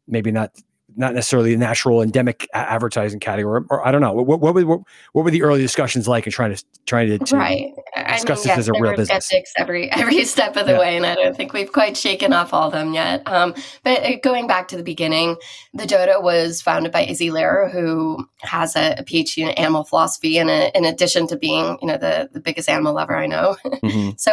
maybe 0.08 0.32
not 0.32 0.52
not 0.98 1.14
necessarily 1.14 1.54
a 1.54 1.58
natural 1.58 2.02
endemic 2.02 2.48
advertising 2.54 3.20
category, 3.20 3.64
or 3.70 3.86
I 3.86 3.92
don't 3.92 4.02
know. 4.02 4.14
What, 4.14 4.40
what, 4.40 4.56
what, 4.56 4.66
what 4.66 5.26
were 5.26 5.32
the 5.32 5.44
early 5.44 5.62
discussions 5.62 6.08
like 6.08 6.26
in 6.26 6.32
trying 6.32 6.56
to 6.56 6.64
trying 6.86 7.08
to, 7.10 7.20
to 7.20 7.38
right. 7.38 7.74
discuss 8.08 8.16
I 8.16 8.16
mean, 8.18 8.26
this 8.26 8.46
yes, 8.46 8.58
as 8.60 8.68
a 8.70 8.74
real 8.80 8.96
business? 8.96 9.32
Every 9.58 9.92
every 9.92 10.24
step 10.26 10.56
of 10.56 10.66
the 10.66 10.74
yeah. 10.74 10.80
way, 10.80 10.98
and 10.98 11.06
I 11.06 11.16
don't 11.16 11.36
think 11.36 11.54
we've 11.54 11.72
quite 11.72 11.98
shaken 11.98 12.34
off 12.34 12.54
all 12.54 12.68
of 12.68 12.74
them 12.74 12.94
yet. 12.94 13.24
Um, 13.28 13.54
but 13.84 14.04
uh, 14.04 14.18
going 14.24 14.48
back 14.48 14.68
to 14.70 14.78
the 14.78 14.84
beginning, 14.84 15.36
the 15.74 15.86
Dodo 15.86 16.22
was 16.22 16.62
founded 16.62 16.92
by 16.92 17.06
Izzie 17.06 17.30
Lerer, 17.30 17.72
who 17.72 18.28
has 18.42 18.76
a, 18.76 18.96
a 18.98 19.04
PhD 19.04 19.40
in 19.40 19.50
animal 19.50 19.84
philosophy, 19.84 20.38
and 20.38 20.50
in 20.50 20.86
addition 20.86 21.28
to 21.28 21.38
being 21.38 21.78
you 21.82 21.88
know 21.88 21.98
the 21.98 22.30
the 22.32 22.40
biggest 22.40 22.70
animal 22.70 22.94
lover 22.94 23.16
I 23.16 23.28
know, 23.28 23.58
mm-hmm. 23.66 24.12
so 24.18 24.32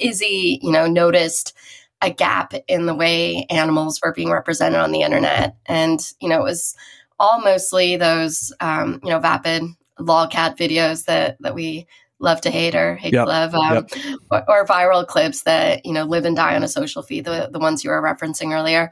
Izzy 0.00 0.60
you 0.62 0.72
know 0.72 0.86
noticed 0.86 1.56
a 2.02 2.10
gap 2.10 2.52
in 2.68 2.86
the 2.86 2.94
way 2.94 3.46
animals 3.50 4.00
were 4.02 4.12
being 4.12 4.30
represented 4.30 4.78
on 4.78 4.92
the 4.92 5.02
internet. 5.02 5.56
And, 5.66 6.00
you 6.20 6.28
know, 6.28 6.40
it 6.40 6.44
was 6.44 6.76
all 7.18 7.40
mostly 7.40 7.96
those, 7.96 8.52
um, 8.60 9.00
you 9.02 9.10
know, 9.10 9.18
vapid 9.18 9.62
lolcat 9.98 10.56
videos 10.58 11.06
that, 11.06 11.36
that 11.40 11.54
we 11.54 11.86
love 12.18 12.40
to 12.42 12.50
hate 12.50 12.74
or 12.74 12.96
hate 12.96 13.12
yep. 13.12 13.24
to 13.24 13.30
love, 13.30 13.54
um, 13.54 13.74
yep. 13.74 14.18
or, 14.30 14.44
or, 14.48 14.66
viral 14.66 15.06
clips 15.06 15.42
that, 15.42 15.84
you 15.84 15.92
know, 15.92 16.04
live 16.04 16.24
and 16.24 16.36
die 16.36 16.54
on 16.54 16.62
a 16.62 16.68
social 16.68 17.02
feed, 17.02 17.24
the, 17.24 17.48
the 17.52 17.58
ones 17.58 17.84
you 17.84 17.90
were 17.90 18.02
referencing 18.02 18.54
earlier. 18.54 18.90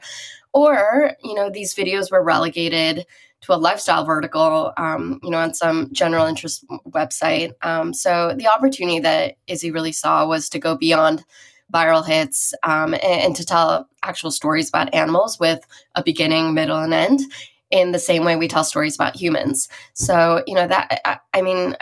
Or, 0.53 1.11
you 1.23 1.33
know, 1.33 1.49
these 1.49 1.75
videos 1.75 2.11
were 2.11 2.23
relegated 2.23 3.05
to 3.41 3.53
a 3.53 3.57
lifestyle 3.57 4.05
vertical, 4.05 4.73
um, 4.77 5.19
you 5.23 5.29
know, 5.29 5.37
on 5.37 5.53
some 5.53 5.89
general 5.91 6.25
interest 6.25 6.65
website. 6.89 7.53
Um, 7.61 7.93
so 7.93 8.33
the 8.35 8.47
opportunity 8.47 8.99
that 8.99 9.35
Izzie 9.47 9.71
really 9.71 9.91
saw 9.91 10.25
was 10.25 10.49
to 10.49 10.59
go 10.59 10.75
beyond 10.75 11.23
viral 11.75 12.05
hits 12.05 12.53
um, 12.63 12.93
and, 12.93 13.03
and, 13.03 13.35
to 13.35 13.45
tell 13.45 13.89
actual 14.03 14.31
stories 14.31 14.69
about 14.69 14.93
animals 14.93 15.37
with 15.39 15.59
a 15.95 16.03
beginning, 16.03 16.53
middle, 16.53 16.77
and 16.77 16.93
end 16.93 17.21
in 17.71 17.91
the 17.91 17.99
same 17.99 18.23
way 18.23 18.35
we 18.35 18.47
tell 18.47 18.63
stories 18.63 18.95
about 18.95 19.15
humans. 19.15 19.67
So, 19.93 20.43
you 20.47 20.53
know, 20.53 20.67
that, 20.67 21.01
I, 21.03 21.17
I, 21.33 21.41
mean, 21.41 21.75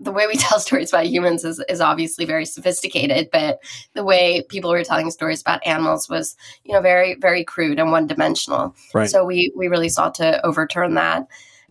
the 0.00 0.12
way 0.12 0.26
we 0.26 0.36
tell 0.36 0.60
stories 0.60 0.92
about 0.92 1.06
humans 1.06 1.44
is, 1.44 1.62
is 1.68 1.80
obviously 1.80 2.24
very 2.24 2.44
sophisticated, 2.44 3.30
but 3.32 3.60
the 3.94 4.04
way 4.04 4.42
people 4.48 4.70
were 4.70 4.84
telling 4.84 5.10
stories 5.10 5.40
about 5.40 5.66
animals 5.66 6.08
was, 6.08 6.36
you 6.64 6.72
know, 6.74 6.80
very, 6.80 7.14
very 7.14 7.44
crude 7.44 7.78
and 7.78 7.92
one 7.92 8.06
dimensional. 8.06 8.74
Right. 8.92 9.08
So 9.08 9.24
we, 9.24 9.52
we 9.56 9.68
really 9.68 9.88
sought 9.88 10.14
to 10.16 10.44
overturn 10.44 10.94
that. 10.94 11.26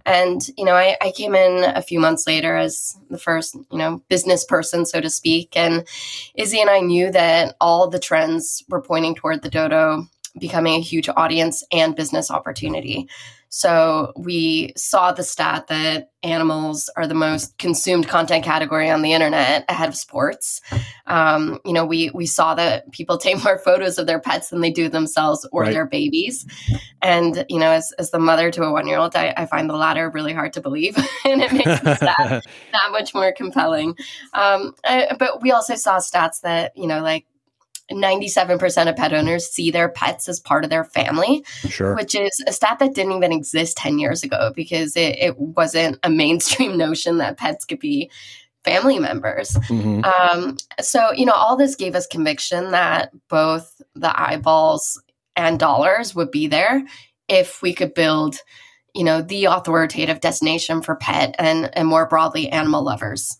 And, 0.07 0.41
you 0.57 0.65
know, 0.65 0.73
I, 0.73 0.97
I 1.01 1.11
came 1.11 1.35
in 1.35 1.65
a 1.65 1.81
few 1.83 1.99
months 1.99 2.25
later 2.25 2.55
as 2.55 2.97
the 3.09 3.19
first, 3.19 3.55
you 3.55 3.77
know, 3.77 4.01
business 4.09 4.45
person, 4.45 4.85
so 4.85 5.01
to 5.01 5.09
speak. 5.09 5.57
And 5.57 5.87
Izzie 6.35 6.61
and 6.61 6.69
I 6.69 6.79
knew 6.79 7.11
that 7.11 7.57
all 7.61 7.89
the 7.89 7.99
trends 7.99 8.63
were 8.69 8.81
pointing 8.81 9.15
toward 9.15 9.43
the 9.43 9.49
dodo 9.49 10.07
becoming 10.39 10.75
a 10.75 10.81
huge 10.81 11.09
audience 11.09 11.63
and 11.71 11.95
business 11.95 12.31
opportunity. 12.31 13.07
So 13.49 14.13
we 14.17 14.73
saw 14.75 15.11
the 15.11 15.23
stat 15.23 15.67
that 15.67 16.11
animals 16.23 16.89
are 16.97 17.07
the 17.07 17.13
most 17.13 17.57
consumed 17.57 18.07
content 18.07 18.43
category 18.43 18.89
on 18.89 19.01
the 19.01 19.13
internet 19.13 19.63
ahead 19.69 19.87
of 19.87 19.95
sports. 19.95 20.61
Um, 21.05 21.59
you 21.63 21.73
know, 21.73 21.85
we 21.85 22.09
we 22.13 22.25
saw 22.25 22.55
that 22.55 22.91
people 22.91 23.17
take 23.27 23.43
more 23.43 23.57
photos 23.57 23.97
of 23.97 24.07
their 24.07 24.19
pets 24.19 24.49
than 24.49 24.61
they 24.61 24.71
do 24.71 24.89
themselves 24.89 25.47
or 25.51 25.63
right. 25.63 25.73
their 25.73 25.85
babies. 25.85 26.45
And 27.01 27.45
you 27.49 27.59
know, 27.59 27.71
as, 27.71 27.91
as 27.99 28.11
the 28.11 28.19
mother 28.19 28.51
to 28.51 28.63
a 28.63 28.71
one 28.71 28.87
year 28.87 28.97
old, 28.97 29.15
I, 29.15 29.33
I, 29.37 29.45
find 29.45 29.69
the 29.69 29.75
latter 29.75 30.09
really 30.09 30.33
hard 30.33 30.53
to 30.53 30.61
believe, 30.61 30.97
and 31.25 31.41
it 31.41 31.53
makes 31.53 31.79
the 31.81 31.95
stat 31.95 32.45
that 32.71 32.91
much 32.91 33.13
more 33.13 33.31
compelling. 33.31 33.95
Um, 34.33 34.73
I, 34.85 35.15
but 35.17 35.41
we 35.41 35.51
also 35.51 35.75
saw 35.75 35.97
stats 35.97 36.41
that 36.41 36.75
you 36.75 36.87
know, 36.87 37.01
like 37.01 37.25
97% 37.91 38.89
of 38.89 38.95
pet 38.95 39.13
owners 39.13 39.47
see 39.47 39.71
their 39.71 39.89
pets 39.89 40.27
as 40.27 40.39
part 40.39 40.63
of 40.63 40.69
their 40.69 40.83
family, 40.83 41.43
sure. 41.67 41.95
which 41.95 42.15
is 42.15 42.43
a 42.47 42.51
stat 42.51 42.79
that 42.79 42.93
didn't 42.93 43.13
even 43.13 43.31
exist 43.31 43.77
10 43.77 43.99
years 43.99 44.23
ago 44.23 44.51
because 44.55 44.95
it, 44.95 45.17
it 45.17 45.37
wasn't 45.39 45.97
a 46.03 46.09
mainstream 46.09 46.77
notion 46.77 47.17
that 47.17 47.37
pets 47.37 47.65
could 47.65 47.79
be 47.79 48.11
family 48.63 48.99
members. 48.99 49.51
Mm-hmm. 49.69 50.03
Um, 50.03 50.57
so, 50.81 51.11
you 51.13 51.25
know, 51.25 51.33
all 51.33 51.55
this 51.55 51.75
gave 51.75 51.95
us 51.95 52.05
conviction 52.05 52.71
that 52.71 53.11
both 53.29 53.81
the 53.95 54.19
eyeballs 54.19 55.01
and 55.37 55.57
dollars 55.57 56.13
would 56.13 56.31
be 56.31 56.47
there 56.47 56.83
if 57.29 57.61
we 57.61 57.73
could 57.73 57.93
build, 57.93 58.37
you 58.93 59.03
know, 59.03 59.21
the 59.21 59.45
authoritative 59.45 60.19
destination 60.19 60.81
for 60.81 60.95
pet 60.95 61.35
and, 61.39 61.69
and 61.77 61.87
more 61.87 62.07
broadly 62.07 62.49
animal 62.49 62.83
lovers. 62.83 63.37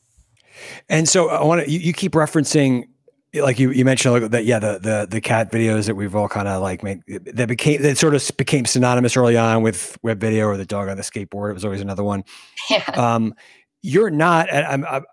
And 0.88 1.10
so 1.10 1.30
I 1.30 1.44
want 1.44 1.66
to, 1.66 1.72
you, 1.72 1.80
you 1.80 1.94
keep 1.94 2.13
referencing 2.13 2.86
like 3.34 3.60
you, 3.60 3.72
you 3.72 3.84
mentioned 3.86 4.31
that 4.31 4.46
yeah 4.46 4.60
the 4.60 4.79
the 4.79 5.07
the 5.10 5.22
cat 5.22 5.51
videos 5.51 5.88
that 5.88 5.96
we've 5.96 6.15
all 6.15 6.29
kind 6.29 6.48
of 6.48 6.62
like 6.62 6.84
made 6.84 7.01
that 7.07 7.48
became 7.48 7.81
that 7.81 7.98
sort 7.98 8.15
of 8.15 8.38
became 8.38 8.65
synonymous 8.65 9.17
early 9.17 9.38
on 9.38 9.62
with 9.62 9.98
web 10.01 10.19
video 10.19 10.48
or 10.48 10.57
the 10.57 10.65
dog 10.65 10.88
on 10.88 10.98
the 10.98 11.03
skateboard 11.03 11.50
it 11.51 11.53
was 11.53 11.65
always 11.65 11.81
another 11.81 12.03
one 12.03 12.24
yeah. 12.69 12.84
um 12.96 13.34
you're 13.81 14.10
not 14.10 14.51
I'm, 14.53 14.86
I'm, 14.86 15.03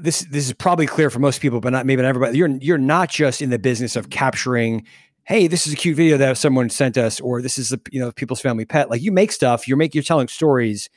this 0.00 0.20
this 0.30 0.46
is 0.46 0.52
probably 0.52 0.86
clear 0.86 1.10
for 1.10 1.18
most 1.18 1.40
people 1.40 1.60
but 1.60 1.72
not 1.72 1.86
maybe 1.86 2.02
not 2.02 2.08
everybody 2.08 2.36
you're 2.36 2.48
you're 2.60 2.78
not 2.78 3.10
just 3.10 3.40
in 3.40 3.50
the 3.50 3.58
business 3.58 3.96
of 3.96 4.10
capturing 4.10 4.84
hey 5.24 5.46
this 5.46 5.66
is 5.66 5.72
a 5.72 5.76
cute 5.76 5.96
video 5.96 6.16
that 6.18 6.36
someone 6.36 6.68
sent 6.68 6.98
us 6.98 7.20
or 7.20 7.40
this 7.40 7.58
is 7.58 7.72
a 7.72 7.80
you 7.90 7.98
know 7.98 8.12
people's 8.12 8.40
family 8.40 8.64
pet 8.64 8.90
like 8.90 9.02
you 9.02 9.12
make 9.12 9.32
stuff 9.32 9.66
you're 9.66 9.76
making 9.76 9.98
you're 9.98 10.04
telling 10.04 10.28
stories 10.28 10.90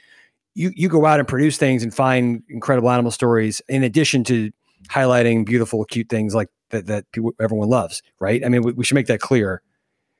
you 0.55 0.71
you 0.75 0.89
go 0.89 1.05
out 1.05 1.19
and 1.19 1.27
produce 1.27 1.57
things 1.57 1.83
and 1.83 1.93
find 1.93 2.43
incredible 2.49 2.89
animal 2.89 3.11
stories 3.11 3.61
in 3.69 3.83
addition 3.83 4.23
to 4.23 4.51
highlighting 4.88 5.45
beautiful, 5.45 5.86
cute 5.86 6.09
things 6.09 6.33
like 6.33 6.50
that 6.69 6.88
that 6.88 7.12
people, 7.12 7.33
everyone 7.39 7.69
loves, 7.69 8.01
right? 8.19 8.43
I 8.45 8.50
mean, 8.50 8.63
we, 8.63 8.71
we 8.74 8.83
should 8.83 8.95
make 8.95 9.07
that 9.07 9.19
clear. 9.19 9.62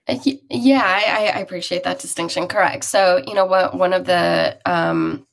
Uh, 0.08 0.18
yeah, 0.50 0.82
I, 0.84 1.38
I, 1.38 1.40
appreciate 1.40 1.84
that 1.84 2.00
distinction. 2.00 2.48
Correct. 2.48 2.84
So, 2.84 3.22
you 3.28 3.36
know, 3.36 3.46
what 3.46 3.78
one 3.78 3.94
of 3.94 4.06
the, 4.06 4.58
um, 4.66 5.28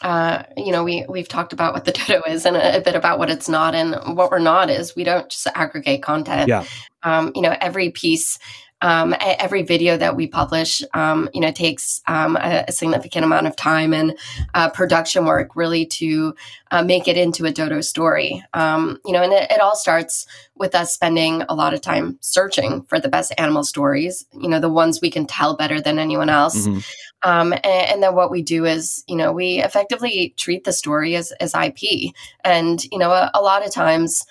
uh, 0.00 0.42
you 0.56 0.72
know, 0.72 0.82
we 0.82 1.04
we've 1.08 1.28
talked 1.28 1.52
about 1.52 1.74
what 1.74 1.84
the 1.84 1.92
dodo 2.06 2.22
is 2.28 2.44
and 2.44 2.56
a, 2.56 2.78
a, 2.78 2.80
bit 2.80 2.96
about 2.96 3.18
what 3.18 3.30
it's 3.30 3.48
not, 3.48 3.74
and 3.74 4.16
what 4.16 4.30
we're 4.30 4.38
not 4.38 4.70
is 4.70 4.96
we 4.96 5.04
don't 5.04 5.28
just 5.30 5.46
aggregate 5.54 6.02
content. 6.02 6.48
Yeah. 6.48 6.64
Um, 7.02 7.32
you 7.34 7.42
know, 7.42 7.54
every 7.60 7.90
piece 7.90 8.38
um, 8.84 9.14
every 9.18 9.62
video 9.62 9.96
that 9.96 10.14
we 10.14 10.26
publish, 10.26 10.82
um, 10.92 11.30
you 11.32 11.40
know, 11.40 11.50
takes 11.50 12.02
um, 12.06 12.36
a, 12.36 12.66
a, 12.68 12.72
significant 12.72 13.24
amount 13.24 13.46
of 13.46 13.56
time 13.56 13.94
and 13.94 14.14
uh, 14.52 14.68
production 14.68 15.24
work 15.24 15.56
really 15.56 15.86
to 15.86 16.34
uh, 16.70 16.82
make 16.82 17.08
it 17.08 17.16
into 17.16 17.46
a 17.46 17.50
dodo 17.50 17.80
story. 17.80 18.44
Um, 18.52 18.98
you 19.06 19.12
know, 19.12 19.22
and 19.22 19.32
it, 19.32 19.50
it, 19.50 19.60
all 19.60 19.74
starts 19.74 20.26
with 20.54 20.74
us 20.74 20.92
spending 20.92 21.44
a 21.48 21.54
lot 21.54 21.72
of 21.72 21.80
time 21.80 22.18
searching 22.20 22.82
for 22.82 23.00
the 23.00 23.08
best 23.08 23.32
animal 23.38 23.64
stories. 23.64 24.26
You 24.34 24.50
know, 24.50 24.60
the 24.60 24.68
ones 24.68 25.00
we 25.00 25.10
can 25.10 25.24
tell 25.24 25.56
better 25.56 25.80
than 25.80 25.98
anyone 25.98 26.28
else. 26.28 26.66
Mm-hmm. 26.66 26.80
Um, 27.26 27.54
and, 27.54 27.64
and, 27.64 28.02
then 28.02 28.14
what 28.14 28.30
we 28.30 28.42
do 28.42 28.66
is, 28.66 29.02
you 29.08 29.16
know, 29.16 29.32
we 29.32 29.62
effectively 29.62 30.34
treat 30.36 30.64
the 30.64 30.74
story 30.74 31.16
as, 31.16 31.32
as 31.40 31.54
IP. 31.54 32.12
And, 32.44 32.84
you 32.92 32.98
know, 32.98 33.12
a, 33.12 33.30
a 33.32 33.40
lot 33.40 33.64
of 33.64 33.72
times, 33.72 34.26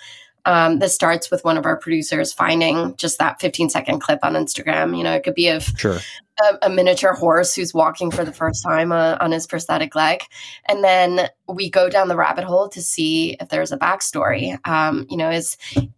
um, 0.46 0.78
this 0.78 0.94
starts 0.94 1.30
with 1.30 1.44
one 1.44 1.56
of 1.56 1.64
our 1.64 1.76
producers 1.76 2.32
finding 2.32 2.96
just 2.96 3.18
that 3.18 3.40
15 3.40 3.70
second 3.70 4.00
clip 4.00 4.18
on 4.22 4.34
Instagram. 4.34 4.96
You 4.96 5.04
know, 5.04 5.12
it 5.12 5.22
could 5.22 5.34
be 5.34 5.48
of 5.48 5.64
sure. 5.76 5.98
a, 6.40 6.66
a, 6.66 6.70
miniature 6.70 7.14
horse 7.14 7.54
who's 7.54 7.72
walking 7.72 8.10
for 8.10 8.24
the 8.24 8.32
first 8.32 8.62
time 8.62 8.92
uh, 8.92 9.16
on 9.20 9.32
his 9.32 9.46
prosthetic 9.46 9.94
leg. 9.94 10.20
And 10.66 10.84
then 10.84 11.28
we 11.48 11.70
go 11.70 11.88
down 11.88 12.08
the 12.08 12.16
rabbit 12.16 12.44
hole 12.44 12.68
to 12.70 12.82
see 12.82 13.36
if 13.40 13.48
there's 13.48 13.72
a 13.72 13.78
backstory. 13.78 14.58
Um, 14.68 15.06
you 15.08 15.16
know, 15.16 15.30
is 15.30 15.56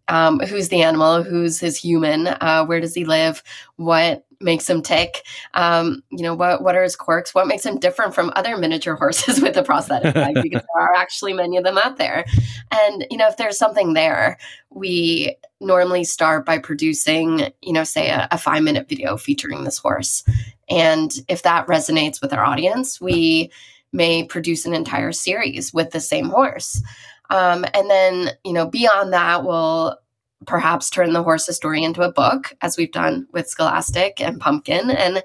um, 0.09 0.39
who's 0.41 0.69
the 0.69 0.83
animal? 0.83 1.23
Who's 1.23 1.59
his 1.59 1.77
human? 1.77 2.29
Uh, 2.29 2.65
where 2.65 2.81
does 2.81 2.95
he 2.95 3.05
live? 3.05 3.43
What 3.77 4.26
makes 4.41 4.69
him 4.69 4.83
tick? 4.83 5.25
Um, 5.55 6.03
you 6.11 6.23
know, 6.23 6.35
what 6.35 6.63
what 6.63 6.75
are 6.77 6.83
his 6.83 6.97
quirks? 6.97 7.35
What 7.35 7.47
makes 7.47 7.65
him 7.65 7.79
different 7.79 8.15
from 8.15 8.33
other 8.37 8.57
miniature 8.57 8.95
horses 9.01 9.41
with 9.41 9.57
a 9.57 9.63
prosthetic 9.63 10.15
leg? 10.15 10.35
Because 10.43 10.63
there 10.75 10.85
are 10.85 10.95
actually 10.95 11.33
many 11.33 11.57
of 11.57 11.65
them 11.65 11.79
out 11.79 11.97
there. 11.97 12.25
And 12.71 13.07
you 13.11 13.17
know, 13.17 13.29
if 13.29 13.37
there's 13.37 13.59
something 13.59 13.95
there, 13.95 14.39
we 14.71 15.37
normally 15.61 16.05
start 16.05 16.45
by 16.45 16.59
producing, 16.59 17.51
you 17.63 17.73
know, 17.73 17.85
say 17.85 18.11
a, 18.11 18.29
a 18.31 18.39
five 18.39 18.63
minute 18.63 18.89
video 18.89 19.17
featuring 19.17 19.65
this 19.65 19.79
horse. 19.79 20.25
And 20.69 21.13
if 21.29 21.43
that 21.43 21.67
resonates 21.67 22.21
with 22.21 22.33
our 22.33 22.45
audience, 22.45 23.01
we 23.01 23.51
may 23.93 24.25
produce 24.25 24.67
an 24.67 24.75
entire 24.75 25.13
series 25.13 25.73
with 25.73 25.91
the 25.91 26.01
same 26.01 26.29
horse. 26.29 26.83
Um, 27.31 27.65
and 27.75 27.91
then, 27.91 28.31
you 28.45 28.53
know, 28.53 28.67
beyond 28.67 29.13
that, 29.13 29.45
we'll 29.45 29.97
perhaps 30.45 30.91
turn 30.91 31.15
the 31.15 31.23
horse's 31.23 31.57
story 31.57 31.83
into 31.83 32.03
a 32.03 32.13
book 32.13 32.55
as 32.61 32.77
we've 32.77 32.93
done 32.93 33.27
with 33.33 33.49
scholastic 33.49 34.21
and 34.21 34.39
pumpkin 34.39 34.91
and 34.91 35.23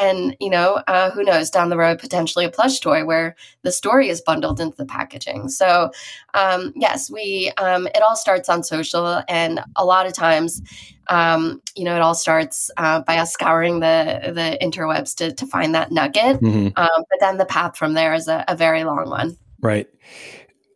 and 0.00 0.36
you 0.38 0.50
know 0.50 0.82
uh, 0.86 1.10
who 1.10 1.24
knows 1.24 1.48
down 1.48 1.70
the 1.70 1.78
road 1.78 1.98
potentially 1.98 2.44
a 2.44 2.50
plush 2.50 2.78
toy 2.78 3.02
where 3.04 3.34
the 3.62 3.72
story 3.72 4.10
is 4.10 4.20
bundled 4.20 4.60
into 4.60 4.76
the 4.76 4.84
packaging. 4.84 5.48
So 5.48 5.90
um, 6.34 6.74
yes 6.76 7.10
we 7.10 7.50
um, 7.56 7.86
it 7.86 8.02
all 8.06 8.16
starts 8.16 8.50
on 8.50 8.62
social 8.62 9.22
and 9.28 9.60
a 9.76 9.84
lot 9.84 10.06
of 10.06 10.12
times 10.12 10.60
um, 11.08 11.62
you 11.74 11.84
know 11.84 11.96
it 11.96 12.02
all 12.02 12.14
starts 12.14 12.70
uh, 12.76 13.00
by 13.00 13.16
us 13.16 13.32
scouring 13.32 13.80
the 13.80 14.20
the 14.34 14.58
interwebs 14.62 15.14
to, 15.16 15.32
to 15.32 15.46
find 15.46 15.74
that 15.74 15.90
nugget. 15.90 16.38
Mm-hmm. 16.40 16.78
Um, 16.78 17.04
but 17.08 17.18
then 17.20 17.38
the 17.38 17.46
path 17.46 17.78
from 17.78 17.94
there 17.94 18.12
is 18.12 18.28
a, 18.28 18.44
a 18.46 18.54
very 18.54 18.84
long 18.84 19.08
one. 19.08 19.38
Right. 19.62 19.88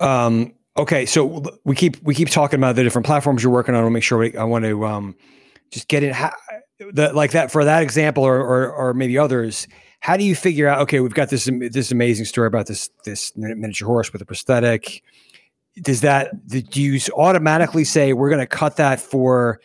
Um 0.01 0.55
Okay, 0.77 1.07
so 1.07 1.45
we 1.65 1.77
keep 1.77 2.03
we 2.03 2.15
keep 2.15 2.29
talking 2.29 2.59
about 2.59 2.75
the 2.75 2.83
different 2.83 3.07
platforms 3.07 3.43
you're 3.43 3.53
working 3.53 3.75
on. 3.77 3.85
I'll 3.85 3.91
make 3.91 4.03
sure 4.03 4.19
we, 4.19 4.37
I 4.37 4.43
want 4.43 4.65
to 4.65 4.85
um, 4.85 5.15
just 5.71 5.87
get 5.87 6.03
in 6.03 6.13
how, 6.13 6.33
the, 6.79 7.13
like 7.13 7.31
that 7.31 7.53
for 7.53 7.65
that 7.65 7.83
example, 7.85 8.25
or, 8.25 8.41
or, 8.41 8.73
or 8.73 8.95
maybe 8.95 9.17
others. 9.17 9.69
How 10.01 10.17
do 10.17 10.25
you 10.25 10.35
figure 10.35 10.67
out? 10.67 10.81
Okay, 10.81 10.99
we've 10.99 11.15
got 11.15 11.31
this 11.31 11.49
this 11.71 11.93
amazing 11.93 12.25
story 12.25 12.49
about 12.49 12.67
this 12.67 12.91
this 13.05 13.33
miniature 13.37 13.87
horse 13.87 14.13
with 14.13 14.21
a 14.21 14.25
prosthetic. 14.25 15.03
Does 15.81 16.01
that 16.01 16.47
do 16.47 16.83
you 16.83 17.01
automatically 17.17 17.85
say 17.85 18.13
we're 18.13 18.29
going 18.29 18.41
to 18.41 18.47
cut 18.47 18.77
that 18.77 19.01
for 19.01 19.61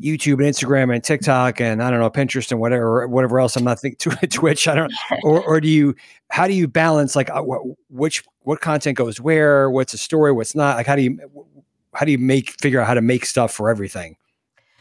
YouTube 0.00 0.34
and 0.34 0.42
Instagram 0.42 0.94
and 0.94 1.02
TikTok 1.02 1.60
and 1.60 1.82
I 1.82 1.90
don't 1.90 2.00
know 2.00 2.10
Pinterest 2.10 2.50
and 2.50 2.60
whatever 2.60 3.06
whatever 3.08 3.40
else. 3.40 3.56
I'm 3.56 3.64
not 3.64 3.80
thinking 3.80 4.12
Twitch. 4.28 4.68
I 4.68 4.74
don't 4.74 4.92
or 5.22 5.42
or 5.42 5.60
do 5.60 5.68
you 5.68 5.94
how 6.30 6.46
do 6.46 6.52
you 6.52 6.68
balance 6.68 7.16
like 7.16 7.30
uh, 7.30 7.42
which 7.88 8.22
what 8.40 8.60
content 8.60 8.98
goes 8.98 9.20
where 9.20 9.70
what's 9.70 9.94
a 9.94 9.98
story 9.98 10.32
what's 10.32 10.54
not? 10.54 10.76
Like 10.76 10.86
how 10.86 10.96
do 10.96 11.02
you 11.02 11.18
how 11.94 12.04
do 12.04 12.12
you 12.12 12.18
make 12.18 12.60
figure 12.60 12.80
out 12.80 12.86
how 12.86 12.94
to 12.94 13.02
make 13.02 13.24
stuff 13.24 13.52
for 13.52 13.70
everything? 13.70 14.16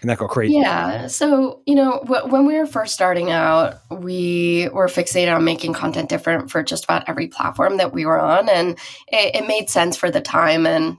And 0.01 0.09
that 0.09 0.17
go 0.17 0.27
crazy? 0.27 0.55
Yeah. 0.55 1.07
So 1.07 1.61
you 1.65 1.75
know 1.75 2.01
w- 2.05 2.27
when 2.27 2.45
we 2.45 2.57
were 2.57 2.65
first 2.65 2.93
starting 2.93 3.31
out 3.31 3.75
we 3.89 4.67
were 4.73 4.87
fixated 4.87 5.33
on 5.33 5.45
making 5.45 5.73
content 5.73 6.09
different 6.09 6.51
for 6.51 6.61
just 6.61 6.83
about 6.83 7.07
every 7.07 7.27
platform 7.27 7.77
that 7.77 7.93
we 7.93 8.05
were 8.05 8.19
on 8.19 8.49
and 8.49 8.77
it, 9.07 9.35
it 9.35 9.47
made 9.47 9.69
sense 9.69 9.95
for 9.95 10.11
the 10.11 10.21
time 10.21 10.65
and 10.65 10.97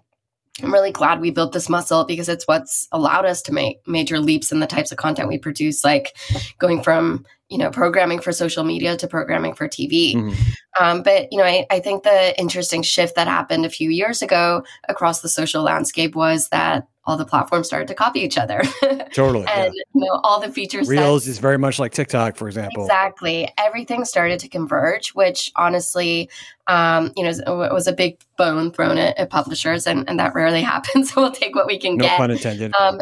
I'm 0.63 0.73
really 0.73 0.93
glad 0.93 1.21
we 1.21 1.31
built 1.31 1.53
this 1.53 1.69
muscle 1.69 2.05
because 2.05 2.29
it's 2.29 2.47
what's 2.47 2.89
allowed 2.91 3.27
us 3.27 3.43
to 3.43 3.53
make 3.53 3.87
major 3.87 4.19
leaps 4.19 4.53
in 4.53 4.61
the 4.61 4.67
types 4.67 4.91
of 4.91 4.99
content 4.99 5.29
we 5.29 5.39
produce, 5.39 5.85
like 5.85 6.17
going 6.59 6.83
from 6.83 7.27
you 7.49 7.59
know 7.59 7.71
programming 7.71 8.21
for 8.21 8.33
social 8.33 8.65
media 8.65 8.97
to 8.97 9.07
programming 9.07 9.55
for 9.55 9.69
TV. 9.69 10.15
Mm-hmm. 10.15 10.43
Um, 10.83 11.03
but 11.03 11.29
you 11.33 11.39
know, 11.39 11.45
I, 11.45 11.67
I 11.71 11.81
think 11.81 12.03
the 12.03 12.39
interesting 12.39 12.83
shift 12.83 13.15
that 13.17 13.29
happened 13.29 13.65
a 13.65 13.71
few 13.71 13.91
years 13.91 14.23
ago 14.23 14.65
across 14.89 15.21
the 15.21 15.29
social 15.29 15.63
landscape 15.63 16.15
was 16.15 16.49
that 16.49 16.87
all 17.07 17.17
the 17.17 17.25
platforms 17.25 17.69
started 17.69 17.87
to 17.87 17.95
copy 17.95 18.21
each 18.21 18.37
other. 18.37 18.61
Totally. 19.15 19.47
and 19.47 19.73
yeah. 19.75 19.83
you 19.95 20.01
know, 20.01 20.21
all 20.25 20.41
the 20.41 20.51
features. 20.51 20.89
Reels 20.89 21.23
sets, 21.23 21.37
is 21.37 21.39
very 21.39 21.57
much 21.57 21.79
like 21.79 21.93
TikTok, 21.93 22.37
for 22.37 22.49
example. 22.49 22.83
Exactly. 22.83 23.49
Everything 23.59 24.05
started 24.05 24.41
to 24.41 24.49
converge, 24.49 25.11
which 25.11 25.53
honestly, 25.55 26.29
um, 26.67 27.13
you 27.17 27.23
know, 27.23 27.33
was 27.47 27.87
a 27.87 27.93
big 27.93 28.19
bone 28.37 28.73
thrown 28.73 28.99
at, 28.99 29.17
at, 29.19 29.31
publishers, 29.31 29.87
and, 29.87 30.09
and 30.09 30.19
that 30.19 30.35
rarely 30.35 30.63
happens. 30.63 31.13
so 31.13 31.23
we'll 31.23 31.31
take 31.31 31.55
what 31.55 31.67
we 31.67 31.79
can 31.79 31.97
no 31.97 32.05
get. 32.05 32.13
No 32.13 32.17
pun 32.17 32.31
intended. 32.33 32.73
Um, 32.81 33.01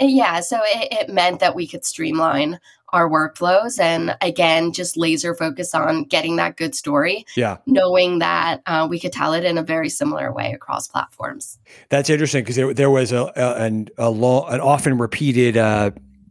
yeah, 0.00 0.40
so 0.40 0.60
it, 0.62 1.08
it 1.08 1.12
meant 1.12 1.40
that 1.40 1.54
we 1.54 1.66
could 1.66 1.84
streamline 1.84 2.60
our 2.90 3.10
workflows 3.10 3.80
and 3.80 4.16
again 4.20 4.72
just 4.72 4.96
laser 4.96 5.34
focus 5.34 5.74
on 5.74 6.04
getting 6.04 6.36
that 6.36 6.56
good 6.56 6.74
story 6.74 7.26
yeah. 7.36 7.56
knowing 7.66 8.20
that 8.20 8.62
uh, 8.66 8.86
we 8.88 9.00
could 9.00 9.12
tell 9.12 9.32
it 9.32 9.44
in 9.44 9.58
a 9.58 9.62
very 9.62 9.88
similar 9.88 10.32
way 10.32 10.52
across 10.52 10.86
platforms. 10.86 11.58
That's 11.88 12.08
interesting 12.08 12.42
because 12.44 12.56
there, 12.56 12.72
there 12.72 12.90
was 12.90 13.12
a, 13.12 13.32
a, 13.36 13.54
an, 13.64 13.88
a 13.98 14.10
long, 14.10 14.52
an 14.52 14.60
often 14.60 14.98
repeated 14.98 15.56
uh, 15.56 15.90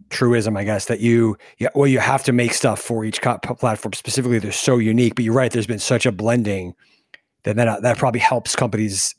truism 0.10 0.56
i 0.56 0.64
guess 0.64 0.86
that 0.86 1.00
you 1.00 1.36
yeah, 1.58 1.68
well 1.74 1.88
you 1.88 2.00
have 2.00 2.24
to 2.24 2.32
make 2.32 2.54
stuff 2.54 2.80
for 2.80 3.04
each 3.04 3.22
platform. 3.22 3.92
Specifically 3.94 4.40
they're 4.40 4.52
so 4.52 4.78
unique 4.78 5.16
but 5.16 5.26
you're 5.26 5.34
right 5.34 5.52
there's 5.52 5.68
been 5.68 5.80
such 5.80 6.06
a 6.06 6.12
blending 6.12 6.76
that 7.44 7.56
that, 7.56 7.82
that 7.82 7.98
probably 7.98 8.20
helps 8.20 8.56
companies 8.56 9.16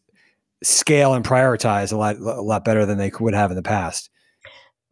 scale 0.62 1.12
and 1.12 1.24
prioritize 1.24 1.92
a 1.92 1.96
lot 1.96 2.16
a 2.16 2.40
lot 2.40 2.64
better 2.64 2.86
than 2.86 2.98
they 2.98 3.10
would 3.18 3.34
have 3.34 3.50
in 3.50 3.56
the 3.56 3.62
past 3.62 4.10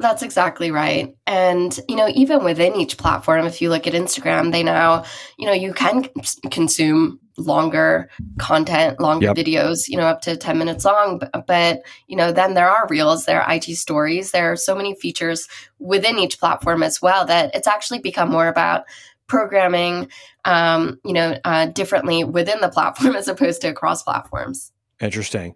that's 0.01 0.23
exactly 0.23 0.71
right. 0.71 1.15
And, 1.27 1.79
you 1.89 1.95
know, 1.95 2.09
even 2.15 2.43
within 2.43 2.75
each 2.75 2.99
platform, 2.99 3.47
if 3.47 3.63
you 3.63 3.71
look 3.71 3.87
at 3.87 3.95
Instagram, 3.95 4.51
they 4.51 4.63
now, 4.63 5.05
you 5.39 5.47
know, 5.47 5.53
you 5.53 5.73
can 5.73 6.09
consume 6.51 7.21
longer 7.37 8.11
content, 8.39 9.01
longer 9.01 9.27
yep. 9.27 9.37
videos, 9.37 9.89
you 9.89 9.97
know, 9.97 10.07
up 10.07 10.21
to 10.23 10.37
10 10.37 10.59
minutes 10.59 10.85
long. 10.85 11.19
But, 11.19 11.47
but, 11.47 11.83
you 12.09 12.17
know, 12.17 12.33
then 12.33 12.55
there 12.55 12.69
are 12.69 12.89
reels, 12.89 13.25
there 13.25 13.41
are 13.41 13.55
IG 13.55 13.77
stories, 13.77 14.33
there 14.33 14.51
are 14.51 14.57
so 14.57 14.75
many 14.75 14.97
features 14.97 15.49
within 15.79 16.19
each 16.19 16.41
platform 16.41 16.83
as 16.83 17.01
well 17.01 17.25
that 17.27 17.55
it's 17.55 17.69
actually 17.69 18.01
become 18.01 18.31
more 18.31 18.49
about 18.49 18.85
programming, 19.29 20.09
um, 20.45 20.99
you 21.05 21.13
know, 21.13 21.39
uh, 21.45 21.67
differently 21.67 22.25
within 22.25 22.61
the 22.61 22.69
platform 22.69 23.15
as 23.17 23.29
opposed 23.29 23.61
to 23.61 23.69
across 23.69 24.03
platforms. 24.03 24.73
Interesting. 25.01 25.55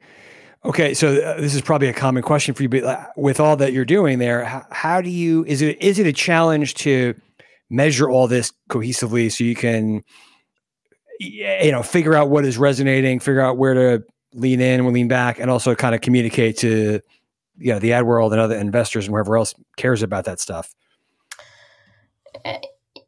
Okay, 0.65 0.93
so 0.93 1.17
uh, 1.21 1.41
this 1.41 1.55
is 1.55 1.63
probably 1.63 1.89
a 1.89 1.95
common 1.95 2.23
question 2.23 2.55
for 2.55 2.65
you, 2.65 2.69
but 2.69 3.13
with 3.17 3.39
all 3.39 3.57
that 3.57 3.73
you're 3.73 3.85
doing 3.85 4.19
there, 4.19 4.45
how, 4.45 4.67
how, 4.71 5.01
do 5.01 5.09
you 5.09 5.45
is 5.45 5.63
it 5.63 5.81
is 5.81 5.99
it 5.99 6.07
a 6.07 6.13
challenge 6.13 6.75
to 6.75 7.15
measure 7.71 8.11
all 8.11 8.27
this 8.27 8.53
cohesively 8.69 9.31
so 9.31 9.45
you 9.45 9.55
can 9.55 10.03
you 11.21 11.71
know 11.71 11.83
figure 11.83 12.15
out 12.15 12.29
what 12.29 12.45
is 12.45 12.59
resonating, 12.59 13.21
figure 13.21 13.41
out 13.41 13.57
where 13.57 13.75
to 13.75 14.05
lean 14.35 14.61
in 14.61 14.81
and 14.81 14.93
lean 14.93 15.09
back, 15.09 15.39
and 15.39 15.51
also 15.51 15.75
kind 15.75 15.95
of 15.95 16.01
communicate 16.01 16.57
to 16.59 17.01
you 17.59 17.73
know 17.73 17.79
the 17.79 17.93
ad 17.93 18.05
world 18.05 18.33
and 18.33 18.41
other 18.41 18.57
investors 18.57 19.07
and 19.07 19.15
whoever 19.15 19.37
else 19.37 19.55
cares 19.77 20.03
about 20.03 20.25
that 20.25 20.41
stuff. 20.41 20.75
Uh, 22.45 22.59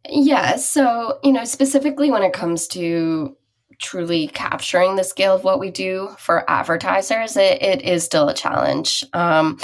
yeah, 0.09 0.57
so 0.57 1.19
you 1.25 1.33
know 1.33 1.45
specifically 1.45 2.11
when 2.11 2.23
it 2.23 2.33
comes 2.33 2.67
to 2.69 3.37
truly 3.81 4.29
capturing 4.29 4.97
the 4.97 5.05
scale 5.05 5.35
of 5.35 5.43
what 5.43 5.59
we 5.59 5.71
do 5.71 6.15
for 6.19 6.49
advertisers, 6.49 7.37
it, 7.37 7.63
it 7.63 7.83
is 7.83 8.05
still 8.05 8.29
a 8.29 8.35
challenge. 8.35 9.05
Um, 9.13 9.59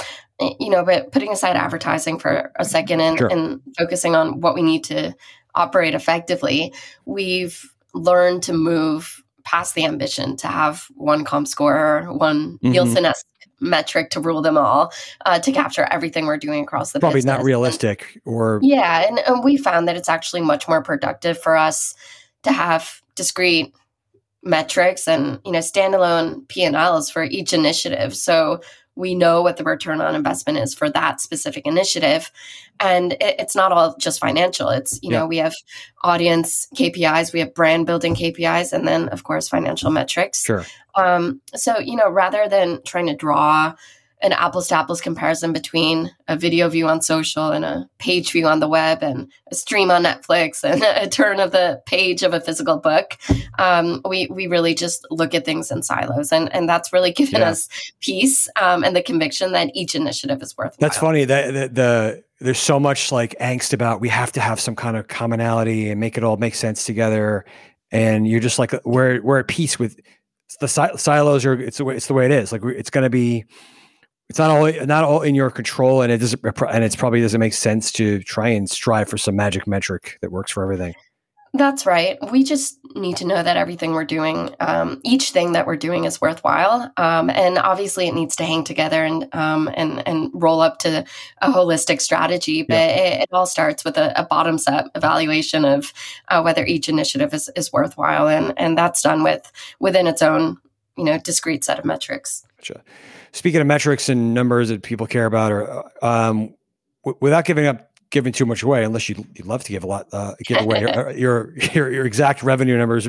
you 0.59 0.69
know, 0.69 0.83
but 0.83 1.11
putting 1.11 1.31
aside 1.31 1.55
advertising 1.55 2.19
for 2.19 2.51
a 2.57 2.65
second 2.65 3.01
and, 3.01 3.17
sure. 3.17 3.27
and 3.27 3.61
focusing 3.77 4.15
on 4.15 4.41
what 4.41 4.53
we 4.53 4.61
need 4.61 4.83
to 4.85 5.15
operate 5.55 5.95
effectively, 5.95 6.73
we've 7.05 7.73
learned 7.93 8.43
to 8.43 8.53
move 8.53 9.23
past 9.43 9.75
the 9.75 9.85
ambition 9.85 10.35
to 10.37 10.47
have 10.47 10.85
one 10.95 11.23
comScore, 11.23 12.13
one 12.19 12.53
mm-hmm. 12.53 12.71
Nielsen 12.71 13.07
metric 13.59 14.11
to 14.11 14.19
rule 14.19 14.41
them 14.41 14.57
all, 14.57 14.91
uh, 15.25 15.39
to 15.39 15.51
capture 15.51 15.87
everything 15.89 16.25
we're 16.25 16.37
doing 16.37 16.63
across 16.63 16.91
the 16.91 16.99
probably 16.99 17.17
business. 17.17 17.37
not 17.37 17.43
realistic. 17.43 18.21
Or 18.25 18.59
yeah, 18.61 19.07
and, 19.07 19.19
and 19.25 19.43
we 19.43 19.57
found 19.57 19.87
that 19.87 19.95
it's 19.95 20.09
actually 20.09 20.41
much 20.41 20.67
more 20.67 20.83
productive 20.83 21.39
for 21.41 21.55
us 21.55 21.95
to 22.43 22.51
have 22.51 23.01
discrete 23.15 23.73
metrics 24.47 25.07
and 25.07 25.39
you 25.45 25.51
know 25.51 25.59
standalone 25.59 26.47
p&l's 26.47 27.09
for 27.09 27.23
each 27.23 27.53
initiative. 27.53 28.15
So 28.15 28.61
we 28.95 29.13
know 29.13 29.43
what 29.43 29.57
the 29.57 29.63
return 29.63 30.01
on 30.01 30.15
investment 30.15 30.57
is 30.57 30.73
for 30.73 30.89
that 30.89 31.21
specific 31.21 31.67
initiative. 31.67 32.31
And 32.79 33.13
it, 33.13 33.35
it's 33.39 33.55
not 33.55 33.71
all 33.71 33.95
just 33.99 34.19
financial. 34.19 34.69
It's 34.69 34.99
you 35.03 35.11
yeah. 35.11 35.19
know 35.19 35.27
we 35.27 35.37
have 35.37 35.53
audience 36.03 36.67
kpis 36.75 37.33
we 37.33 37.39
have 37.39 37.53
brand 37.53 37.85
building 37.85 38.15
kpis 38.15 38.73
and 38.73 38.87
then 38.87 39.09
of 39.09 39.23
course 39.23 39.47
financial 39.47 39.91
metrics. 39.91 40.43
Sure. 40.43 40.65
Um, 40.95 41.41
so 41.55 41.77
you 41.79 41.95
know 41.95 42.09
rather 42.09 42.47
than 42.49 42.81
trying 42.83 43.07
to 43.07 43.15
draw 43.15 43.73
an 44.21 44.33
apples 44.33 44.67
to 44.67 44.75
apples 44.75 44.99
comparison 44.99 45.53
between 45.53 46.11
a 46.27 46.35
video 46.35 46.67
view 46.69 46.87
on 46.87 47.01
social 47.01 47.51
and 47.51 47.63
a 47.63 47.87
page 47.99 48.31
view 48.31 48.47
on 48.47 48.59
the 48.59 48.67
web 48.67 49.03
and 49.03 49.31
a 49.51 49.55
stream 49.55 49.91
on 49.91 50.03
Netflix 50.03 50.63
and 50.63 50.81
a 51.03 51.07
turn 51.07 51.39
of 51.39 51.51
the 51.51 51.81
page 51.85 52.23
of 52.23 52.33
a 52.33 52.41
physical 52.41 52.77
book. 52.77 53.17
Um, 53.59 54.01
we 54.07 54.27
we 54.27 54.47
really 54.47 54.73
just 54.73 55.05
look 55.11 55.35
at 55.35 55.45
things 55.45 55.71
in 55.71 55.83
silos, 55.83 56.31
and 56.31 56.53
and 56.53 56.67
that's 56.67 56.91
really 56.91 57.11
given 57.11 57.41
yeah. 57.41 57.49
us 57.49 57.69
peace 57.99 58.49
um, 58.59 58.83
and 58.83 58.95
the 58.95 59.03
conviction 59.03 59.51
that 59.51 59.69
each 59.75 59.93
initiative 59.93 60.41
is 60.41 60.57
worth. 60.57 60.75
That's 60.79 60.97
funny 60.97 61.25
that 61.25 61.53
the, 61.53 61.69
the 61.69 62.23
there's 62.39 62.59
so 62.59 62.79
much 62.79 63.11
like 63.11 63.35
angst 63.39 63.73
about 63.73 64.01
we 64.01 64.09
have 64.09 64.31
to 64.31 64.39
have 64.39 64.59
some 64.59 64.75
kind 64.75 64.97
of 64.97 65.07
commonality 65.07 65.89
and 65.89 65.99
make 65.99 66.17
it 66.17 66.23
all 66.23 66.37
make 66.37 66.55
sense 66.55 66.85
together, 66.85 67.45
and 67.91 68.27
you're 68.27 68.39
just 68.39 68.57
like 68.57 68.73
we're 68.83 69.21
we're 69.21 69.39
at 69.39 69.47
peace 69.47 69.77
with 69.77 69.99
the 70.59 70.67
silos 70.67 71.45
are 71.45 71.53
it's 71.53 71.77
the 71.77 71.85
way 71.85 71.95
it's 71.95 72.07
the 72.07 72.13
way 72.13 72.25
it 72.25 72.31
is 72.31 72.53
like 72.53 72.63
it's 72.63 72.89
going 72.89 73.03
to 73.03 73.09
be 73.09 73.45
it's 74.29 74.39
not 74.39 74.49
all 74.49 74.85
not 74.85 75.03
all 75.03 75.21
in 75.21 75.35
your 75.35 75.49
control, 75.49 76.01
and 76.01 76.11
it 76.11 76.17
doesn't 76.17 76.43
and 76.43 76.83
it's 76.83 76.95
probably 76.95 77.21
doesn't 77.21 77.39
make 77.39 77.53
sense 77.53 77.91
to 77.93 78.21
try 78.23 78.49
and 78.49 78.69
strive 78.69 79.09
for 79.09 79.17
some 79.17 79.35
magic 79.35 79.67
metric 79.67 80.17
that 80.21 80.31
works 80.31 80.51
for 80.51 80.63
everything. 80.63 80.95
That's 81.53 81.85
right. 81.85 82.17
We 82.31 82.43
just 82.43 82.77
need 82.95 83.17
to 83.17 83.25
know 83.25 83.41
that 83.41 83.57
everything 83.57 83.93
we're 83.93 84.03
doing, 84.03 84.53
um, 84.59 84.99
each 85.03 85.31
thing 85.31 85.53
that 85.53 85.65
we're 85.65 85.77
doing, 85.77 86.03
is 86.03 86.19
worthwhile, 86.19 86.91
um, 86.97 87.29
and 87.29 87.57
obviously 87.57 88.07
it 88.07 88.13
needs 88.13 88.35
to 88.35 88.43
hang 88.43 88.63
together 88.63 89.03
and 89.03 89.33
um, 89.33 89.69
and 89.75 90.05
and 90.07 90.29
roll 90.33 90.61
up 90.61 90.77
to 90.79 91.05
a 91.41 91.49
holistic 91.49 92.01
strategy. 92.01 92.63
But 92.63 92.75
yeah. 92.75 92.97
it, 92.97 93.21
it, 93.23 93.29
all 93.31 93.45
starts 93.45 93.85
with 93.85 93.97
a, 93.97 94.19
a 94.19 94.25
bottoms 94.25 94.67
up 94.67 94.91
evaluation 94.93 95.63
of 95.63 95.93
uh, 96.27 96.41
whether 96.41 96.65
each 96.65 96.89
initiative 96.89 97.33
is, 97.33 97.49
is 97.55 97.71
worthwhile, 97.71 98.27
and 98.27 98.53
and 98.57 98.77
that's 98.77 99.01
done 99.01 99.23
with 99.23 99.49
within 99.79 100.05
its 100.05 100.21
own 100.21 100.57
you 100.97 101.03
know 101.03 101.17
discrete 101.19 101.63
set 101.63 101.79
of 101.79 101.85
metrics. 101.85 102.43
Gotcha 102.57 102.81
speaking 103.37 103.61
of 103.61 103.67
metrics 103.67 104.09
and 104.09 104.33
numbers 104.33 104.69
that 104.69 104.83
people 104.83 105.07
care 105.07 105.25
about, 105.25 105.51
or 105.51 105.83
um, 106.03 106.53
w- 107.05 107.17
without 107.21 107.45
giving 107.45 107.65
up 107.65 107.91
giving 108.09 108.31
too 108.31 108.45
much 108.45 108.63
away, 108.63 108.85
unless 108.85 109.09
you'd, 109.09 109.17
you'd 109.35 109.45
love 109.45 109.63
to 109.65 109.71
give 109.71 109.83
a 109.83 109.87
lot, 109.87 110.07
uh, 110.13 110.33
give 110.45 110.61
away 110.61 110.79
your, 110.79 111.11
your, 111.17 111.53
your 111.73 111.91
your 111.91 112.05
exact 112.05 112.43
revenue 112.43 112.77
numbers. 112.77 113.07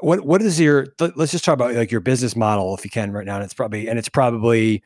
What 0.00 0.20
what 0.20 0.42
is 0.42 0.60
your? 0.60 0.88
Let's 1.00 1.32
just 1.32 1.44
talk 1.44 1.54
about 1.54 1.74
like 1.74 1.90
your 1.90 2.00
business 2.00 2.36
model, 2.36 2.74
if 2.76 2.84
you 2.84 2.90
can, 2.90 3.12
right 3.12 3.26
now. 3.26 3.36
And 3.36 3.44
it's 3.44 3.54
probably 3.54 3.88
and 3.88 3.98
it's 3.98 4.08
probably 4.08 4.82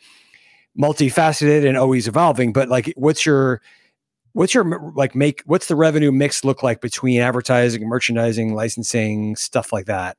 multifaceted 0.81 1.67
and 1.67 1.77
always 1.77 2.09
evolving. 2.09 2.53
But 2.53 2.69
like, 2.69 2.93
what's 2.97 3.27
your 3.27 3.61
what's 4.33 4.55
your 4.55 4.93
like 4.95 5.15
make 5.15 5.43
what's 5.45 5.67
the 5.67 5.77
revenue 5.77 6.13
mix 6.13 6.45
look 6.45 6.63
like 6.63 6.81
between 6.81 7.21
advertising, 7.21 7.87
merchandising, 7.89 8.55
licensing, 8.55 9.37
stuff 9.37 9.73
like 9.73 9.87
that? 9.87 10.17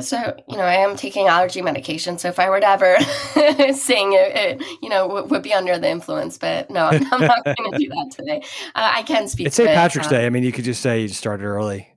So 0.00 0.36
you 0.48 0.56
know 0.56 0.62
i 0.62 0.74
am 0.74 0.94
taking 0.96 1.26
allergy 1.26 1.60
medication 1.62 2.16
so 2.16 2.28
if 2.28 2.38
i 2.38 2.48
were 2.48 2.60
to 2.60 2.68
ever 2.68 2.96
sing 3.72 4.12
it, 4.12 4.36
it 4.36 4.62
you 4.80 4.88
know 4.88 5.08
w- 5.08 5.26
would 5.26 5.42
be 5.42 5.52
under 5.52 5.76
the 5.78 5.88
influence 5.88 6.38
but 6.38 6.70
no 6.70 6.86
i'm 6.86 7.20
not 7.20 7.44
going 7.56 7.72
to 7.72 7.78
do 7.78 7.88
that 7.88 8.12
today. 8.14 8.40
Uh, 8.74 8.92
i 8.94 9.02
can 9.02 9.26
speak 9.26 9.48
it's 9.48 9.56
st 9.56 9.68
patrick's 9.70 10.06
um, 10.06 10.12
day. 10.12 10.26
I 10.26 10.30
mean 10.30 10.44
you 10.44 10.52
could 10.52 10.64
just 10.64 10.80
say 10.80 11.02
you 11.02 11.08
started 11.08 11.44
early. 11.44 11.88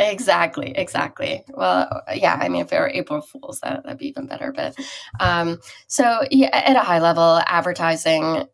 Exactly 0.00 0.70
exactly. 0.76 1.44
Well 1.48 2.02
yeah 2.14 2.38
i 2.40 2.48
mean 2.48 2.62
if 2.62 2.72
it 2.72 2.78
were 2.78 2.88
april 2.88 3.20
fools 3.20 3.60
that, 3.60 3.82
that'd 3.82 3.98
be 3.98 4.08
even 4.08 4.26
better 4.26 4.52
but 4.52 4.74
um 5.20 5.58
so 5.88 6.22
yeah 6.30 6.50
at 6.52 6.76
a 6.76 6.80
high 6.80 7.00
level 7.00 7.42
advertising 7.46 8.46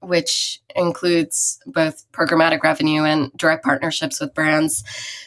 which 0.00 0.60
includes 0.74 1.58
both 1.66 2.04
programmatic 2.12 2.62
revenue 2.62 3.04
and 3.04 3.32
direct 3.36 3.64
partnerships 3.64 4.20
with 4.20 4.34
brands 4.34 4.82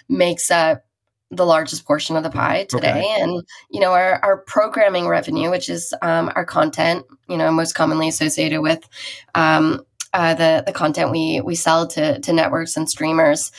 makes 0.09 0.51
up 0.51 0.83
the 1.31 1.45
largest 1.45 1.85
portion 1.85 2.17
of 2.17 2.23
the 2.23 2.29
pie 2.29 2.65
today. 2.69 2.89
Okay. 2.89 3.21
And, 3.21 3.41
you 3.69 3.79
know, 3.79 3.93
our, 3.93 4.19
our 4.23 4.37
programming 4.37 5.07
revenue, 5.07 5.49
which 5.49 5.69
is 5.69 5.93
um, 6.01 6.29
our 6.35 6.45
content, 6.45 7.05
you 7.29 7.37
know, 7.37 7.51
most 7.51 7.73
commonly 7.73 8.09
associated 8.09 8.61
with 8.61 8.87
um, 9.33 9.85
uh, 10.13 10.33
the, 10.33 10.63
the 10.65 10.73
content 10.73 11.09
we, 11.09 11.39
we 11.39 11.55
sell 11.55 11.87
to, 11.87 12.19
to 12.19 12.33
networks 12.33 12.75
and 12.75 12.89
streamers, 12.89 13.51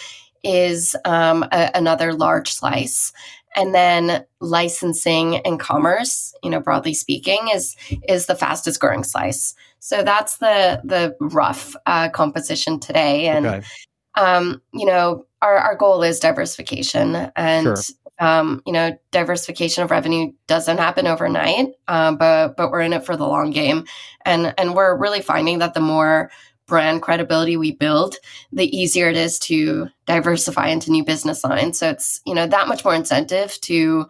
is 0.44 0.94
um, 1.06 1.44
a, 1.50 1.70
another 1.74 2.12
large 2.12 2.52
slice. 2.52 3.12
and 3.54 3.74
then 3.74 4.24
licensing 4.40 5.36
and 5.38 5.60
commerce, 5.60 6.34
you 6.42 6.50
know, 6.50 6.60
broadly 6.60 6.94
speaking, 6.94 7.48
is 7.52 7.76
is 8.08 8.26
the 8.26 8.34
fastest 8.34 8.80
growing 8.80 9.04
slice. 9.04 9.54
So 9.78 10.02
that's 10.02 10.38
the 10.38 10.80
the 10.84 11.16
rough 11.20 11.74
uh, 11.86 12.08
composition 12.08 12.80
today, 12.80 13.26
and 13.26 13.46
okay. 13.46 13.66
um, 14.16 14.62
you 14.72 14.86
know, 14.86 15.26
our 15.42 15.58
our 15.58 15.76
goal 15.76 16.02
is 16.02 16.20
diversification, 16.20 17.30
and 17.36 17.76
sure. 17.76 17.76
um, 18.18 18.62
you 18.64 18.72
know, 18.72 18.96
diversification 19.10 19.84
of 19.84 19.90
revenue 19.90 20.32
doesn't 20.46 20.78
happen 20.78 21.06
overnight, 21.06 21.68
uh, 21.88 22.12
but 22.12 22.56
but 22.56 22.70
we're 22.70 22.80
in 22.80 22.92
it 22.92 23.04
for 23.04 23.16
the 23.16 23.26
long 23.26 23.50
game, 23.50 23.84
and 24.24 24.54
and 24.56 24.74
we're 24.74 24.96
really 24.96 25.20
finding 25.20 25.58
that 25.58 25.74
the 25.74 25.80
more 25.80 26.30
brand 26.66 27.02
credibility 27.02 27.56
we 27.56 27.72
build, 27.72 28.16
the 28.50 28.74
easier 28.74 29.08
it 29.08 29.16
is 29.16 29.38
to 29.38 29.88
diversify 30.06 30.68
into 30.68 30.90
new 30.90 31.04
business 31.04 31.44
lines. 31.44 31.78
So 31.78 31.90
it's, 31.90 32.22
you 32.24 32.34
know, 32.34 32.46
that 32.46 32.68
much 32.68 32.84
more 32.84 32.94
incentive 32.94 33.60
to 33.62 34.06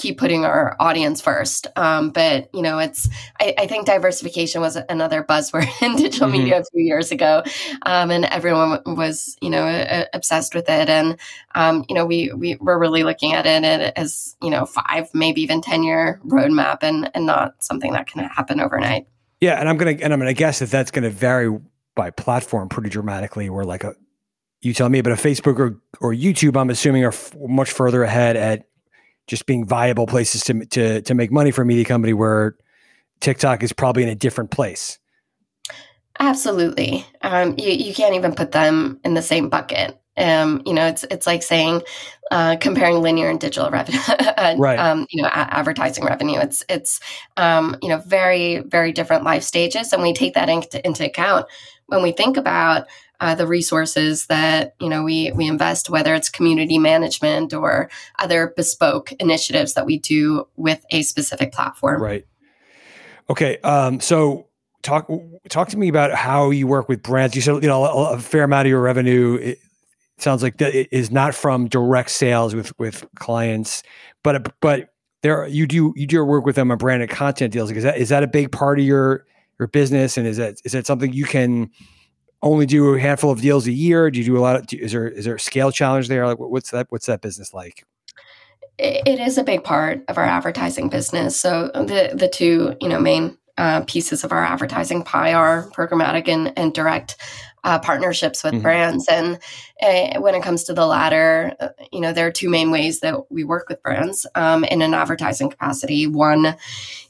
keep 0.00 0.18
putting 0.18 0.44
our 0.44 0.76
audience 0.80 1.20
first. 1.20 1.66
Um, 1.76 2.10
but 2.10 2.48
you 2.54 2.62
know, 2.62 2.78
it's 2.78 3.08
I, 3.38 3.54
I, 3.58 3.66
think 3.66 3.86
diversification 3.86 4.60
was 4.60 4.76
another 4.88 5.22
buzzword 5.22 5.68
in 5.82 5.96
digital 5.96 6.28
mm-hmm. 6.28 6.38
media 6.38 6.60
a 6.60 6.64
few 6.64 6.82
years 6.82 7.12
ago, 7.12 7.42
um, 7.82 8.10
and 8.10 8.24
everyone 8.26 8.80
was 8.86 9.36
you 9.40 9.50
know 9.50 9.66
uh, 9.66 10.06
obsessed 10.14 10.54
with 10.54 10.68
it. 10.68 10.88
And 10.88 11.18
um, 11.54 11.84
you 11.88 11.94
know, 11.94 12.06
we 12.06 12.32
we 12.32 12.56
were 12.56 12.78
really 12.78 13.02
looking 13.02 13.34
at 13.34 13.46
it 13.46 13.92
as 13.96 14.36
you 14.42 14.50
know 14.50 14.66
five, 14.66 15.08
maybe 15.14 15.42
even 15.42 15.60
ten 15.60 15.82
year 15.82 16.20
roadmap, 16.26 16.78
and 16.82 17.10
and 17.14 17.26
not 17.26 17.62
something 17.62 17.92
that 17.92 18.06
can 18.06 18.24
happen 18.24 18.60
overnight. 18.60 19.06
Yeah, 19.40 19.60
and 19.60 19.68
I'm 19.68 19.76
gonna 19.76 19.96
and 20.00 20.12
I'm 20.12 20.18
gonna 20.18 20.34
guess 20.34 20.60
that 20.60 20.70
that's 20.70 20.90
gonna 20.90 21.10
vary 21.10 21.58
by 21.94 22.10
platform 22.10 22.68
pretty 22.68 22.88
dramatically. 22.88 23.50
Where 23.50 23.64
like 23.64 23.84
a 23.84 23.94
you 24.62 24.74
tell 24.74 24.88
me, 24.88 25.00
but 25.00 25.12
a 25.12 25.16
Facebook 25.16 25.58
or 25.58 25.78
or 26.00 26.14
YouTube, 26.14 26.56
I'm 26.56 26.70
assuming 26.70 27.04
are 27.04 27.08
f- 27.08 27.34
much 27.38 27.70
further 27.72 28.02
ahead 28.02 28.36
at 28.36 28.66
just 29.30 29.46
being 29.46 29.64
viable 29.64 30.08
places 30.08 30.42
to 30.42 30.66
to 30.66 31.00
to 31.02 31.14
make 31.14 31.30
money 31.30 31.52
for 31.52 31.62
a 31.62 31.66
media 31.66 31.84
company. 31.84 32.12
Where 32.12 32.56
TikTok 33.20 33.62
is 33.62 33.72
probably 33.72 34.02
in 34.02 34.08
a 34.08 34.14
different 34.14 34.50
place. 34.50 34.98
Absolutely, 36.18 37.06
um, 37.22 37.54
you 37.56 37.70
you 37.70 37.94
can't 37.94 38.16
even 38.16 38.34
put 38.34 38.50
them 38.50 39.00
in 39.04 39.14
the 39.14 39.22
same 39.22 39.48
bucket. 39.48 39.96
Um, 40.16 40.60
you 40.66 40.74
know, 40.74 40.86
it's 40.86 41.04
it's 41.04 41.26
like 41.26 41.44
saying 41.44 41.82
uh, 42.32 42.56
comparing 42.60 43.00
linear 43.00 43.30
and 43.30 43.38
digital 43.38 43.70
revenue, 43.70 44.00
right? 44.58 44.78
Um, 44.78 45.06
you 45.10 45.22
know, 45.22 45.28
a- 45.28 45.54
advertising 45.54 46.04
revenue. 46.04 46.40
It's 46.40 46.64
it's 46.68 46.98
um, 47.36 47.76
you 47.80 47.88
know 47.88 47.98
very 47.98 48.58
very 48.66 48.90
different 48.90 49.22
life 49.22 49.44
stages, 49.44 49.92
and 49.92 50.02
we 50.02 50.12
take 50.12 50.34
that 50.34 50.48
into, 50.48 50.84
into 50.84 51.06
account 51.06 51.46
when 51.86 52.02
we 52.02 52.10
think 52.10 52.36
about 52.36 52.88
uh, 53.20 53.34
the 53.34 53.46
resources 53.46 54.26
that 54.26 54.74
you 54.80 54.88
know 54.88 55.02
we 55.02 55.30
we 55.32 55.46
invest, 55.46 55.90
whether 55.90 56.14
it's 56.14 56.28
community 56.28 56.78
management 56.78 57.52
or 57.52 57.90
other 58.18 58.52
bespoke 58.56 59.12
initiatives 59.12 59.74
that 59.74 59.86
we 59.86 59.98
do 59.98 60.46
with 60.56 60.84
a 60.90 61.02
specific 61.02 61.52
platform. 61.52 62.02
Right. 62.02 62.26
Okay. 63.28 63.58
Um, 63.58 64.00
so 64.00 64.48
talk 64.82 65.10
talk 65.48 65.68
to 65.68 65.76
me 65.76 65.88
about 65.88 66.12
how 66.12 66.50
you 66.50 66.66
work 66.66 66.88
with 66.88 67.02
brands. 67.02 67.36
You 67.36 67.42
said 67.42 67.62
you 67.62 67.68
know 67.68 67.84
a, 67.84 68.14
a 68.14 68.18
fair 68.18 68.44
amount 68.44 68.66
of 68.66 68.70
your 68.70 68.80
revenue 68.80 69.34
it 69.40 69.58
sounds 70.18 70.42
like 70.42 70.58
that 70.58 70.94
is 70.94 71.10
not 71.10 71.34
from 71.34 71.68
direct 71.68 72.10
sales 72.10 72.54
with 72.54 72.76
with 72.78 73.06
clients, 73.16 73.82
but 74.22 74.54
but 74.60 74.92
there 75.22 75.46
you 75.46 75.66
do 75.66 75.92
you 75.96 76.06
do 76.06 76.24
work 76.24 76.46
with 76.46 76.56
them 76.56 76.70
on 76.70 76.78
branded 76.78 77.10
content 77.10 77.52
deals. 77.52 77.70
Is 77.70 77.84
that 77.84 77.98
is 77.98 78.08
that 78.08 78.22
a 78.22 78.26
big 78.26 78.52
part 78.52 78.78
of 78.78 78.84
your 78.84 79.26
your 79.58 79.68
business? 79.68 80.16
And 80.16 80.26
is 80.26 80.38
that 80.38 80.56
is 80.64 80.72
that 80.72 80.86
something 80.86 81.12
you 81.12 81.24
can 81.24 81.70
only 82.42 82.66
do 82.66 82.94
a 82.94 83.00
handful 83.00 83.30
of 83.30 83.40
deals 83.40 83.66
a 83.66 83.72
year? 83.72 84.10
Do 84.10 84.18
you 84.18 84.24
do 84.24 84.36
a 84.36 84.40
lot 84.40 84.56
of? 84.56 84.66
is 84.72 84.92
there 84.92 85.08
is 85.08 85.24
there 85.24 85.34
a 85.34 85.40
scale 85.40 85.70
challenge 85.70 86.08
there? 86.08 86.26
Like 86.26 86.38
what's 86.38 86.70
that? 86.70 86.86
What's 86.90 87.06
that 87.06 87.20
business 87.20 87.52
like? 87.54 87.84
It 88.78 89.20
is 89.20 89.36
a 89.36 89.44
big 89.44 89.62
part 89.62 90.02
of 90.08 90.16
our 90.16 90.24
advertising 90.24 90.88
business. 90.88 91.38
So 91.38 91.70
the 91.74 92.12
the 92.14 92.28
two 92.28 92.76
you 92.80 92.88
know 92.88 93.00
main 93.00 93.36
uh, 93.58 93.82
pieces 93.86 94.24
of 94.24 94.32
our 94.32 94.42
advertising 94.42 95.02
pie 95.02 95.34
are 95.34 95.68
programmatic 95.70 96.28
and, 96.28 96.50
and 96.56 96.72
direct 96.72 97.16
uh, 97.62 97.78
partnerships 97.78 98.42
with 98.42 98.54
mm-hmm. 98.54 98.62
brands. 98.62 99.06
And 99.06 99.38
uh, 99.82 100.18
when 100.20 100.34
it 100.34 100.42
comes 100.42 100.64
to 100.64 100.72
the 100.72 100.86
latter, 100.86 101.54
uh, 101.60 101.68
you 101.92 102.00
know, 102.00 102.12
there 102.12 102.26
are 102.26 102.32
two 102.32 102.48
main 102.48 102.70
ways 102.70 103.00
that 103.00 103.30
we 103.30 103.44
work 103.44 103.68
with 103.68 103.82
brands 103.82 104.26
um, 104.34 104.64
in 104.64 104.80
an 104.80 104.94
advertising 104.94 105.50
capacity. 105.50 106.06
One 106.06 106.56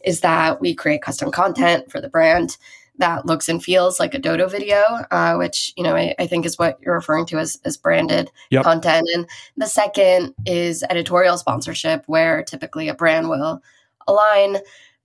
is 0.05 0.23
that 0.23 0.61
we 0.61 0.75
create 0.75 1.03
custom 1.03 1.31
content 1.31 1.89
for 1.89 2.01
the 2.01 2.09
brand 2.09 2.57
that 3.01 3.27
looks 3.27 3.49
and 3.49 3.63
feels 3.63 3.99
like 3.99 4.15
a 4.15 4.19
Dodo 4.19 4.49
video, 4.49 4.83
uh, 5.11 5.35
which 5.35 5.73
you 5.77 5.83
know 5.83 5.97
I, 5.97 6.15
I, 6.19 6.27
think 6.27 6.47
is 6.47 6.59
what 6.59 6.79
you're 6.81 6.95
referring 6.95 7.27
to 7.27 7.39
as, 7.39 7.59
as 7.65 7.77
branded 7.77 8.31
yep. 8.51 8.63
content. 8.63 9.09
And 9.15 9.29
the 9.57 9.67
second 9.67 10.35
is 10.47 10.85
editorial 10.89 11.37
sponsorship, 11.39 12.05
where 12.07 12.43
typically 12.43 12.89
a 12.89 12.95
brand 12.95 13.29
will 13.29 13.63
align 14.07 14.59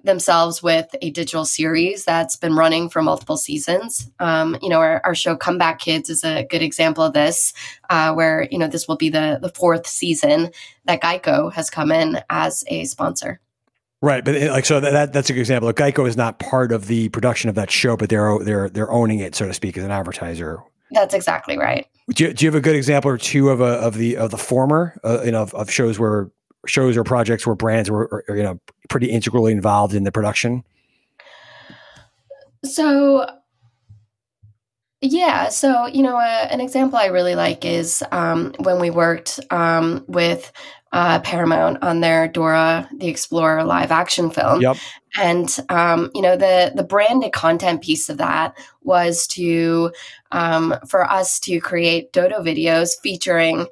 themselves 0.04 0.62
with 0.62 0.96
a 1.02 1.10
digital 1.10 1.46
series 1.46 2.06
that's 2.06 2.36
been 2.36 2.56
running 2.56 2.90
for 2.90 3.02
multiple 3.02 3.38
seasons. 3.38 4.10
Um, 4.20 4.58
you 4.62 4.70
know, 4.70 4.80
our, 4.80 5.02
our, 5.04 5.16
show 5.16 5.36
Comeback 5.36 5.80
Kids 5.80 6.10
is 6.10 6.24
a 6.24 6.46
good 6.50 6.62
example 6.62 7.04
of 7.04 7.14
this, 7.14 7.54
uh, 7.90 8.14
where 8.14 8.48
you 8.52 8.58
know 8.58 8.68
this 8.68 8.88
will 8.88 8.98
be 8.98 9.10
the 9.10 9.40
the 9.42 9.50
fourth 9.50 9.88
season 9.88 10.52
that 10.86 11.02
Geico 11.02 11.52
has 11.52 11.70
come 11.70 11.92
in 11.92 12.20
as 12.30 12.64
a 12.68 12.86
sponsor. 12.86 13.40
Right, 14.02 14.24
but 14.24 14.36
it, 14.36 14.52
like 14.52 14.66
so 14.66 14.80
that 14.80 15.14
that's 15.14 15.30
a 15.30 15.34
good 15.34 15.40
example. 15.40 15.68
Like 15.68 15.78
Geico 15.78 16.08
is 16.08 16.18
not 16.18 16.38
part 16.40 16.72
of 16.72 16.88
the 16.88 17.10
production 17.10 17.50
of 17.50 17.56
that 17.56 17.72
show, 17.72 17.98
but 17.98 18.10
they're 18.10 18.38
they're 18.40 18.70
they're 18.70 18.92
owning 18.92 19.20
it, 19.20 19.36
so 19.36 19.48
to 19.48 19.54
speak, 19.54 19.78
as 19.78 19.84
an 19.84 19.92
advertiser. 19.92 20.60
That's 20.92 21.14
exactly 21.14 21.58
right. 21.58 21.88
Do 22.12 22.26
you, 22.26 22.34
do 22.34 22.46
you 22.46 22.52
have 22.52 22.56
a 22.56 22.62
good 22.62 22.76
example 22.76 23.10
or 23.10 23.18
two 23.18 23.50
of 23.50 23.62
a 23.62 23.66
of 23.66 23.96
the 23.96 24.18
of 24.18 24.32
the 24.32 24.38
former, 24.38 25.00
uh, 25.04 25.24
you 25.24 25.32
know, 25.32 25.42
of, 25.42 25.54
of 25.56 25.72
shows 25.72 25.98
where 25.98 26.30
shows 26.68 26.98
or 26.98 27.04
projects 27.04 27.48
where 27.48 27.56
brands 27.56 27.90
were, 27.90 28.24
you 28.30 28.44
know, 28.44 28.60
pretty 28.90 29.10
integrally 29.10 29.52
involved 29.52 29.94
in 29.94 30.04
the 30.04 30.12
production? 30.12 30.64
So, 32.64 33.28
yeah. 35.02 35.50
So, 35.50 35.88
you 35.88 36.04
know, 36.04 36.18
uh, 36.18 36.48
an 36.50 36.62
example 36.62 36.98
I 36.98 37.08
really 37.08 37.36
like 37.36 37.66
is 37.66 38.04
um, 38.12 38.54
when 38.60 38.80
we 38.80 38.90
worked 38.90 39.40
um, 39.52 40.04
with 40.08 40.52
uh, 40.96 41.20
Paramount 41.20 41.78
on 41.84 42.00
their 42.00 42.26
Dora 42.26 42.90
the 42.98 43.10
Explorer 43.10 43.66
live 43.66 43.92
action 43.92 44.32
film. 44.32 44.62
Yep. 44.62 44.78
And 45.18 45.54
um, 45.68 46.10
you 46.16 46.22
know 46.22 46.38
the 46.38 46.72
the 46.74 46.86
branded 46.86 47.34
content 47.34 47.84
piece 47.84 48.08
of 48.08 48.18
that 48.18 48.58
was 48.82 49.28
to 49.28 49.92
um, 50.32 50.74
for 50.88 51.04
us 51.04 51.38
to 51.42 51.60
create 51.60 52.14
Dodo 52.14 52.42
videos 52.42 52.92
featuring 53.04 53.68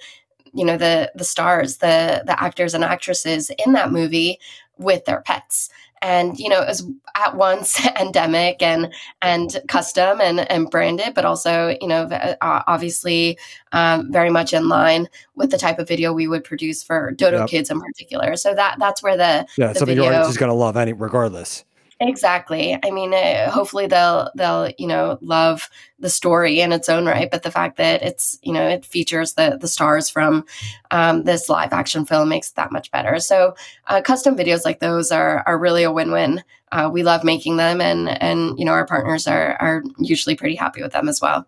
you 0.54 0.66
know 0.66 0.76
the 0.76 1.14
the 1.16 1.24
stars 1.24 1.78
the 1.78 2.24
the 2.26 2.44
actors 2.44 2.74
and 2.74 2.84
actresses 2.84 3.50
in 3.66 3.72
that 3.72 3.92
movie 3.92 4.38
with 4.78 5.06
their 5.06 5.22
pets 5.22 5.70
and 6.04 6.38
you 6.38 6.50
know 6.50 6.62
it 6.62 6.68
was 6.68 6.86
at 7.16 7.36
once 7.36 7.84
endemic 8.00 8.62
and 8.62 8.94
and 9.22 9.60
custom 9.68 10.22
and 10.22 10.42
and 10.52 10.70
branded 10.70 11.16
but 11.16 11.26
also 11.26 11.76
you 11.82 11.88
know 11.88 12.04
uh, 12.04 12.62
obviously 12.68 13.38
um, 13.72 14.12
very 14.12 14.30
much 14.30 14.54
in 14.54 14.68
line 14.68 15.08
with 15.36 15.50
the 15.50 15.58
type 15.58 15.80
of 15.80 15.88
video 15.88 16.14
we 16.14 16.28
would 16.28 16.44
produce 16.44 16.84
for 16.84 17.12
dodo 17.12 17.40
yep. 17.40 17.50
kids 17.50 17.72
in 17.72 17.80
particular 17.80 18.36
so 18.36 18.54
that 18.54 18.76
that's 18.78 19.02
where 19.02 19.18
the 19.18 19.48
yeah 19.58 19.70
the 19.70 19.80
something 19.80 19.96
video, 19.96 20.04
your 20.04 20.14
audience 20.14 20.30
is 20.30 20.38
going 20.38 20.50
to 20.50 20.56
love 20.56 20.78
any 20.78 20.94
regardless 20.94 21.64
Exactly. 22.00 22.78
I 22.84 22.92
mean, 22.92 23.14
uh, 23.14 23.50
hopefully 23.52 23.88
they'll 23.88 24.30
they'll 24.36 24.70
you 24.78 24.88
know 24.88 25.18
love 25.22 25.70
the 26.00 26.10
story 26.10 26.60
in 26.60 26.72
its 26.74 26.90
own 26.90 27.06
right, 27.06 27.30
but 27.32 27.44
the 27.44 27.52
fact 27.52 27.78
that 27.78 28.02
it's 28.02 28.38
you 28.42 28.52
know 28.52 28.68
it 28.68 28.84
features 28.86 29.34
the 29.34 29.58
the 29.62 29.68
stars 29.68 30.10
from 30.10 30.44
um, 30.92 31.24
this 31.24 31.50
live 31.50 31.72
action 31.72 32.04
film 32.06 32.30
makes 32.30 32.50
it 32.50 32.56
that 32.56 32.72
much 32.72 32.92
better. 32.92 33.20
So 33.20 33.56
uh, 33.88 34.02
custom 34.02 34.36
videos 34.36 34.66
like 34.66 34.80
those 34.80 35.12
are 35.12 35.44
are 35.46 35.58
really 35.58 35.84
a 35.84 35.92
win 35.92 36.12
win. 36.12 36.44
Uh, 36.72 36.90
we 36.92 37.04
love 37.04 37.24
making 37.24 37.58
them, 37.58 37.80
and 37.80 38.10
and 38.22 38.58
you 38.60 38.66
know 38.66 38.72
our 38.74 38.86
partners 38.88 39.28
are 39.28 39.56
are 39.62 39.84
usually 40.00 40.36
pretty 40.36 40.56
happy 40.56 40.82
with 40.82 40.92
them 40.94 41.08
as 41.08 41.22
well. 41.22 41.46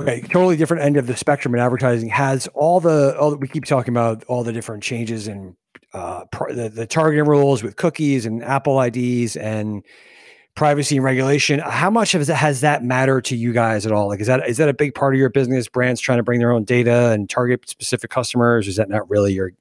Okay, 0.00 0.20
totally 0.20 0.56
different 0.56 0.84
end 0.84 0.96
of 0.96 1.06
the 1.06 1.16
spectrum 1.16 1.54
in 1.54 1.60
advertising 1.60 2.08
has 2.08 2.46
all 2.48 2.78
the 2.78 3.18
all 3.18 3.30
that 3.30 3.38
we 3.40 3.48
keep 3.48 3.64
talking 3.64 3.92
about 3.92 4.22
all 4.24 4.44
the 4.44 4.52
different 4.52 4.82
changes 4.82 5.26
in 5.26 5.56
uh, 5.92 6.24
pr- 6.26 6.52
the, 6.52 6.68
the 6.68 6.86
targeting 6.86 7.24
rules 7.24 7.62
with 7.62 7.76
cookies 7.76 8.24
and 8.24 8.44
Apple 8.44 8.80
IDs 8.80 9.36
and 9.36 9.84
privacy 10.54 10.96
and 10.96 11.04
regulation. 11.04 11.58
How 11.60 11.90
much 11.90 12.14
of 12.14 12.26
that 12.26 12.34
has 12.36 12.60
that 12.60 12.84
matter 12.84 13.20
to 13.22 13.36
you 13.36 13.52
guys 13.52 13.86
at 13.86 13.92
all? 13.92 14.08
Like, 14.08 14.20
is 14.20 14.28
that 14.28 14.48
is 14.48 14.58
that 14.58 14.68
a 14.68 14.74
big 14.74 14.94
part 14.94 15.14
of 15.14 15.18
your 15.18 15.30
business? 15.30 15.68
Brands 15.68 16.00
trying 16.00 16.18
to 16.18 16.22
bring 16.22 16.38
their 16.38 16.52
own 16.52 16.64
data 16.64 17.10
and 17.10 17.28
target 17.28 17.68
specific 17.68 18.10
customers? 18.10 18.68
Is 18.68 18.76
that 18.76 18.88
not 18.88 19.08
really 19.10 19.32
your 19.32 19.52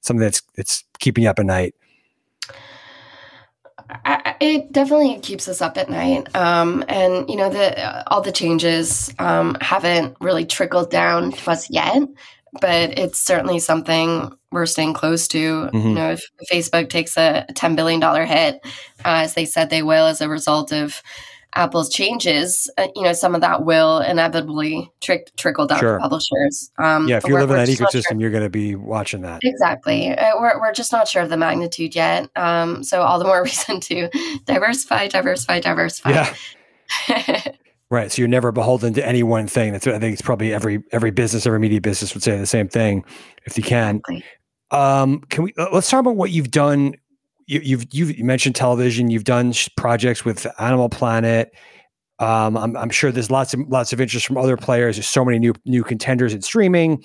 something 0.00 0.20
that's 0.20 0.42
that's 0.56 0.82
keeping 0.98 1.24
you 1.24 1.30
up 1.30 1.38
at 1.38 1.46
night? 1.46 1.74
I, 3.90 4.36
it 4.40 4.70
definitely 4.72 5.18
keeps 5.20 5.48
us 5.48 5.62
up 5.62 5.78
at 5.78 5.88
night, 5.88 6.34
um, 6.36 6.84
and 6.88 7.28
you 7.28 7.36
know 7.36 7.48
the 7.48 7.78
uh, 7.82 8.02
all 8.08 8.20
the 8.20 8.32
changes 8.32 9.12
um, 9.18 9.56
haven't 9.60 10.16
really 10.20 10.44
trickled 10.44 10.90
down 10.90 11.32
to 11.32 11.50
us 11.50 11.70
yet 11.70 12.02
but 12.60 12.98
it's 12.98 13.18
certainly 13.18 13.58
something 13.58 14.32
we're 14.50 14.66
staying 14.66 14.94
close 14.94 15.28
to. 15.28 15.38
Mm-hmm. 15.38 15.88
You 15.88 15.94
know, 15.94 16.10
if 16.12 16.30
Facebook 16.50 16.88
takes 16.88 17.16
a 17.16 17.46
$10 17.52 17.76
billion 17.76 18.00
hit, 18.26 18.60
uh, 19.04 19.22
as 19.24 19.34
they 19.34 19.44
said 19.44 19.70
they 19.70 19.82
will, 19.82 20.06
as 20.06 20.20
a 20.20 20.28
result 20.28 20.72
of 20.72 21.02
Apple's 21.54 21.88
changes, 21.88 22.70
uh, 22.76 22.88
you 22.94 23.02
know, 23.02 23.12
some 23.12 23.34
of 23.34 23.40
that 23.40 23.64
will 23.64 24.00
inevitably 24.00 24.92
trick, 25.00 25.34
trickle 25.36 25.66
down 25.66 25.80
sure. 25.80 25.94
to 25.96 26.02
publishers. 26.02 26.70
Um, 26.78 27.08
yeah, 27.08 27.16
if 27.16 27.26
you 27.26 27.34
live 27.34 27.50
in 27.50 27.56
that 27.56 27.68
ecosystem, 27.68 28.02
sure. 28.10 28.20
you're 28.20 28.30
going 28.30 28.44
to 28.44 28.50
be 28.50 28.74
watching 28.74 29.22
that. 29.22 29.40
Exactly. 29.42 30.10
Uh, 30.10 30.32
we're, 30.38 30.60
we're 30.60 30.72
just 30.72 30.92
not 30.92 31.08
sure 31.08 31.22
of 31.22 31.30
the 31.30 31.36
magnitude 31.36 31.94
yet. 31.94 32.28
Um, 32.36 32.84
so 32.84 33.02
all 33.02 33.18
the 33.18 33.24
more 33.24 33.42
reason 33.44 33.80
to 33.80 34.08
diversify, 34.44 35.08
diversify, 35.08 35.60
diversify. 35.60 36.10
Yeah. 36.10 37.52
right. 37.90 38.12
So 38.12 38.20
you're 38.22 38.28
never 38.28 38.52
beholden 38.52 38.92
to 38.94 39.06
any 39.06 39.22
one 39.22 39.46
thing. 39.46 39.72
That's 39.72 39.86
I 39.86 39.98
think 39.98 40.12
it's 40.12 40.22
probably 40.22 40.52
every 40.52 40.82
every 40.92 41.10
business, 41.10 41.46
every 41.46 41.58
media 41.58 41.80
business 41.80 42.14
would 42.14 42.22
say 42.22 42.38
the 42.38 42.46
same 42.46 42.68
thing 42.68 43.04
if 43.46 43.56
you 43.56 43.62
can. 43.62 43.96
Exactly. 43.96 44.24
Um, 44.70 45.20
can 45.30 45.44
we 45.44 45.54
uh, 45.56 45.68
let's 45.72 45.88
talk 45.88 46.00
about 46.00 46.16
what 46.16 46.30
you've 46.30 46.50
done 46.50 46.94
you, 47.48 47.60
you've 47.64 47.86
you've 47.90 48.18
mentioned 48.20 48.54
television. 48.54 49.10
You've 49.10 49.24
done 49.24 49.52
projects 49.76 50.24
with 50.24 50.46
Animal 50.60 50.88
Planet. 50.88 51.52
Um, 52.20 52.56
I'm, 52.56 52.76
I'm, 52.76 52.90
sure 52.90 53.10
there's 53.10 53.30
lots 53.30 53.54
of 53.54 53.60
lots 53.68 53.92
of 53.92 54.00
interest 54.00 54.26
from 54.26 54.36
other 54.36 54.56
players. 54.56 54.96
There's 54.96 55.08
so 55.08 55.24
many 55.24 55.38
new 55.38 55.54
new 55.64 55.82
contenders 55.82 56.34
in 56.34 56.42
streaming. 56.42 57.02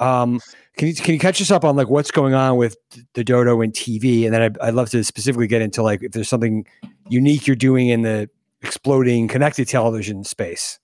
Um, 0.00 0.40
can 0.78 0.88
you 0.88 0.94
can 0.94 1.12
you 1.12 1.20
catch 1.20 1.40
us 1.40 1.50
up 1.50 1.64
on 1.64 1.76
like 1.76 1.90
what's 1.90 2.10
going 2.10 2.34
on 2.34 2.56
with 2.56 2.76
the 3.12 3.22
Dodo 3.22 3.60
and 3.60 3.72
TV? 3.72 4.24
And 4.24 4.34
then 4.34 4.42
I'd, 4.42 4.58
I'd 4.58 4.74
love 4.74 4.90
to 4.90 5.04
specifically 5.04 5.46
get 5.46 5.60
into 5.60 5.82
like 5.82 6.02
if 6.02 6.12
there's 6.12 6.28
something 6.28 6.66
unique 7.08 7.46
you're 7.46 7.54
doing 7.54 7.88
in 7.88 8.02
the 8.02 8.30
exploding 8.62 9.28
connected 9.28 9.68
television 9.68 10.24
space. 10.24 10.78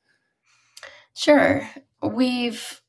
Sure, 1.14 1.68
we've 2.02 2.82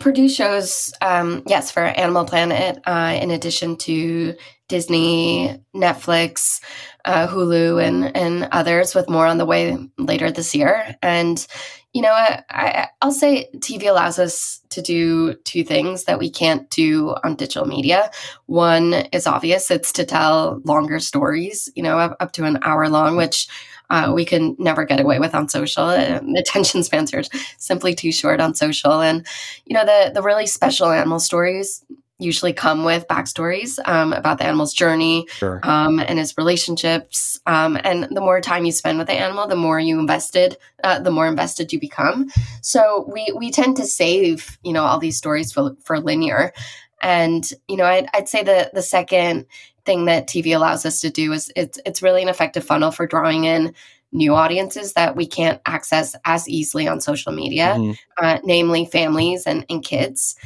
produced 0.00 0.36
shows, 0.36 0.92
um, 1.00 1.42
yes, 1.46 1.70
for 1.70 1.82
Animal 1.84 2.24
Planet, 2.24 2.80
uh, 2.86 3.18
in 3.20 3.30
addition 3.30 3.76
to 3.78 4.34
Disney, 4.72 5.62
Netflix, 5.74 6.58
uh, 7.04 7.26
Hulu, 7.28 7.86
and 7.86 8.16
and 8.16 8.48
others, 8.52 8.94
with 8.94 9.06
more 9.06 9.26
on 9.26 9.36
the 9.36 9.44
way 9.44 9.76
later 9.98 10.30
this 10.30 10.54
year. 10.54 10.96
And 11.02 11.46
you 11.92 12.00
know, 12.00 12.12
I, 12.14 12.88
will 13.04 13.12
say 13.12 13.50
TV 13.56 13.90
allows 13.90 14.18
us 14.18 14.62
to 14.70 14.80
do 14.80 15.34
two 15.44 15.62
things 15.62 16.04
that 16.04 16.18
we 16.18 16.30
can't 16.30 16.70
do 16.70 17.14
on 17.22 17.34
digital 17.34 17.66
media. 17.66 18.10
One 18.46 18.94
is 19.12 19.26
obvious; 19.26 19.70
it's 19.70 19.92
to 19.92 20.06
tell 20.06 20.62
longer 20.64 21.00
stories. 21.00 21.68
You 21.76 21.82
know, 21.82 21.98
up, 21.98 22.16
up 22.18 22.32
to 22.32 22.44
an 22.44 22.58
hour 22.62 22.88
long, 22.88 23.18
which 23.18 23.48
uh, 23.90 24.10
we 24.14 24.24
can 24.24 24.56
never 24.58 24.86
get 24.86 25.00
away 25.00 25.18
with 25.18 25.34
on 25.34 25.50
social. 25.50 25.90
Attention 26.38 26.82
spans 26.82 27.12
are 27.12 27.24
simply 27.58 27.94
too 27.94 28.10
short 28.10 28.40
on 28.40 28.54
social, 28.54 29.02
and 29.02 29.26
you 29.66 29.74
know 29.74 29.84
the 29.84 30.12
the 30.14 30.22
really 30.22 30.46
special 30.46 30.90
animal 30.90 31.20
stories 31.20 31.84
usually 32.22 32.52
come 32.52 32.84
with 32.84 33.06
backstories 33.08 33.78
um, 33.86 34.12
about 34.12 34.38
the 34.38 34.44
animal's 34.44 34.72
journey 34.72 35.26
sure. 35.30 35.60
um, 35.62 35.98
and 35.98 36.18
his 36.18 36.36
relationships. 36.36 37.40
Um, 37.46 37.78
and 37.82 38.04
the 38.10 38.20
more 38.20 38.40
time 38.40 38.64
you 38.64 38.72
spend 38.72 38.98
with 38.98 39.08
the 39.08 39.14
animal, 39.14 39.46
the 39.46 39.56
more 39.56 39.80
you 39.80 39.98
invested, 39.98 40.56
uh, 40.84 41.00
the 41.00 41.10
more 41.10 41.26
invested 41.26 41.72
you 41.72 41.80
become. 41.80 42.30
So 42.62 43.08
we 43.12 43.32
we 43.36 43.50
tend 43.50 43.76
to 43.78 43.86
save 43.86 44.58
you 44.62 44.72
know 44.72 44.84
all 44.84 44.98
these 44.98 45.18
stories 45.18 45.52
for 45.52 45.76
for 45.84 46.00
linear. 46.00 46.52
And 47.00 47.48
you 47.68 47.76
know, 47.76 47.84
I'd, 47.84 48.08
I'd 48.14 48.28
say 48.28 48.42
the 48.42 48.70
the 48.72 48.82
second 48.82 49.46
thing 49.84 50.04
that 50.04 50.28
TV 50.28 50.54
allows 50.54 50.86
us 50.86 51.00
to 51.00 51.10
do 51.10 51.32
is 51.32 51.50
it's 51.56 51.78
it's 51.84 52.02
really 52.02 52.22
an 52.22 52.28
effective 52.28 52.64
funnel 52.64 52.92
for 52.92 53.06
drawing 53.06 53.44
in 53.44 53.74
new 54.12 54.34
audiences 54.34 54.92
that 54.92 55.16
we 55.16 55.26
can't 55.26 55.60
access 55.64 56.14
as 56.26 56.46
easily 56.48 56.86
on 56.86 57.00
social 57.00 57.32
media, 57.32 57.74
mm-hmm. 57.76 57.92
uh, 58.24 58.38
namely 58.44 58.84
families 58.84 59.46
and, 59.46 59.64
and 59.70 59.82
kids 59.82 60.36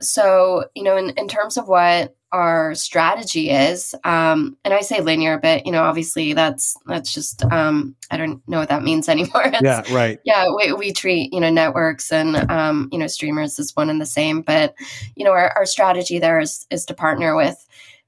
so 0.00 0.64
you 0.74 0.82
know 0.82 0.96
in, 0.96 1.10
in 1.10 1.28
terms 1.28 1.56
of 1.56 1.68
what 1.68 2.14
our 2.32 2.74
strategy 2.74 3.50
is 3.50 3.94
um, 4.04 4.56
and 4.64 4.72
i 4.72 4.80
say 4.80 5.00
linear 5.00 5.38
but 5.38 5.66
you 5.66 5.72
know 5.72 5.82
obviously 5.82 6.32
that's 6.32 6.76
that's 6.86 7.12
just 7.12 7.44
um, 7.52 7.94
i 8.10 8.16
don't 8.16 8.46
know 8.48 8.58
what 8.58 8.68
that 8.68 8.82
means 8.82 9.08
anymore. 9.08 9.42
It's, 9.46 9.62
yeah 9.62 9.82
right. 9.92 10.18
yeah 10.24 10.46
we, 10.54 10.72
we 10.72 10.92
treat 10.92 11.32
you 11.32 11.40
know 11.40 11.50
networks 11.50 12.12
and 12.12 12.36
um, 12.50 12.88
you 12.92 12.98
know 12.98 13.06
streamers 13.06 13.58
as 13.58 13.74
one 13.74 13.90
and 13.90 14.00
the 14.00 14.06
same 14.06 14.42
but 14.42 14.74
you 15.16 15.24
know 15.24 15.32
our, 15.32 15.50
our 15.56 15.66
strategy 15.66 16.18
there 16.18 16.40
is 16.40 16.66
is 16.70 16.84
to 16.86 16.94
partner 16.94 17.36
with 17.36 17.66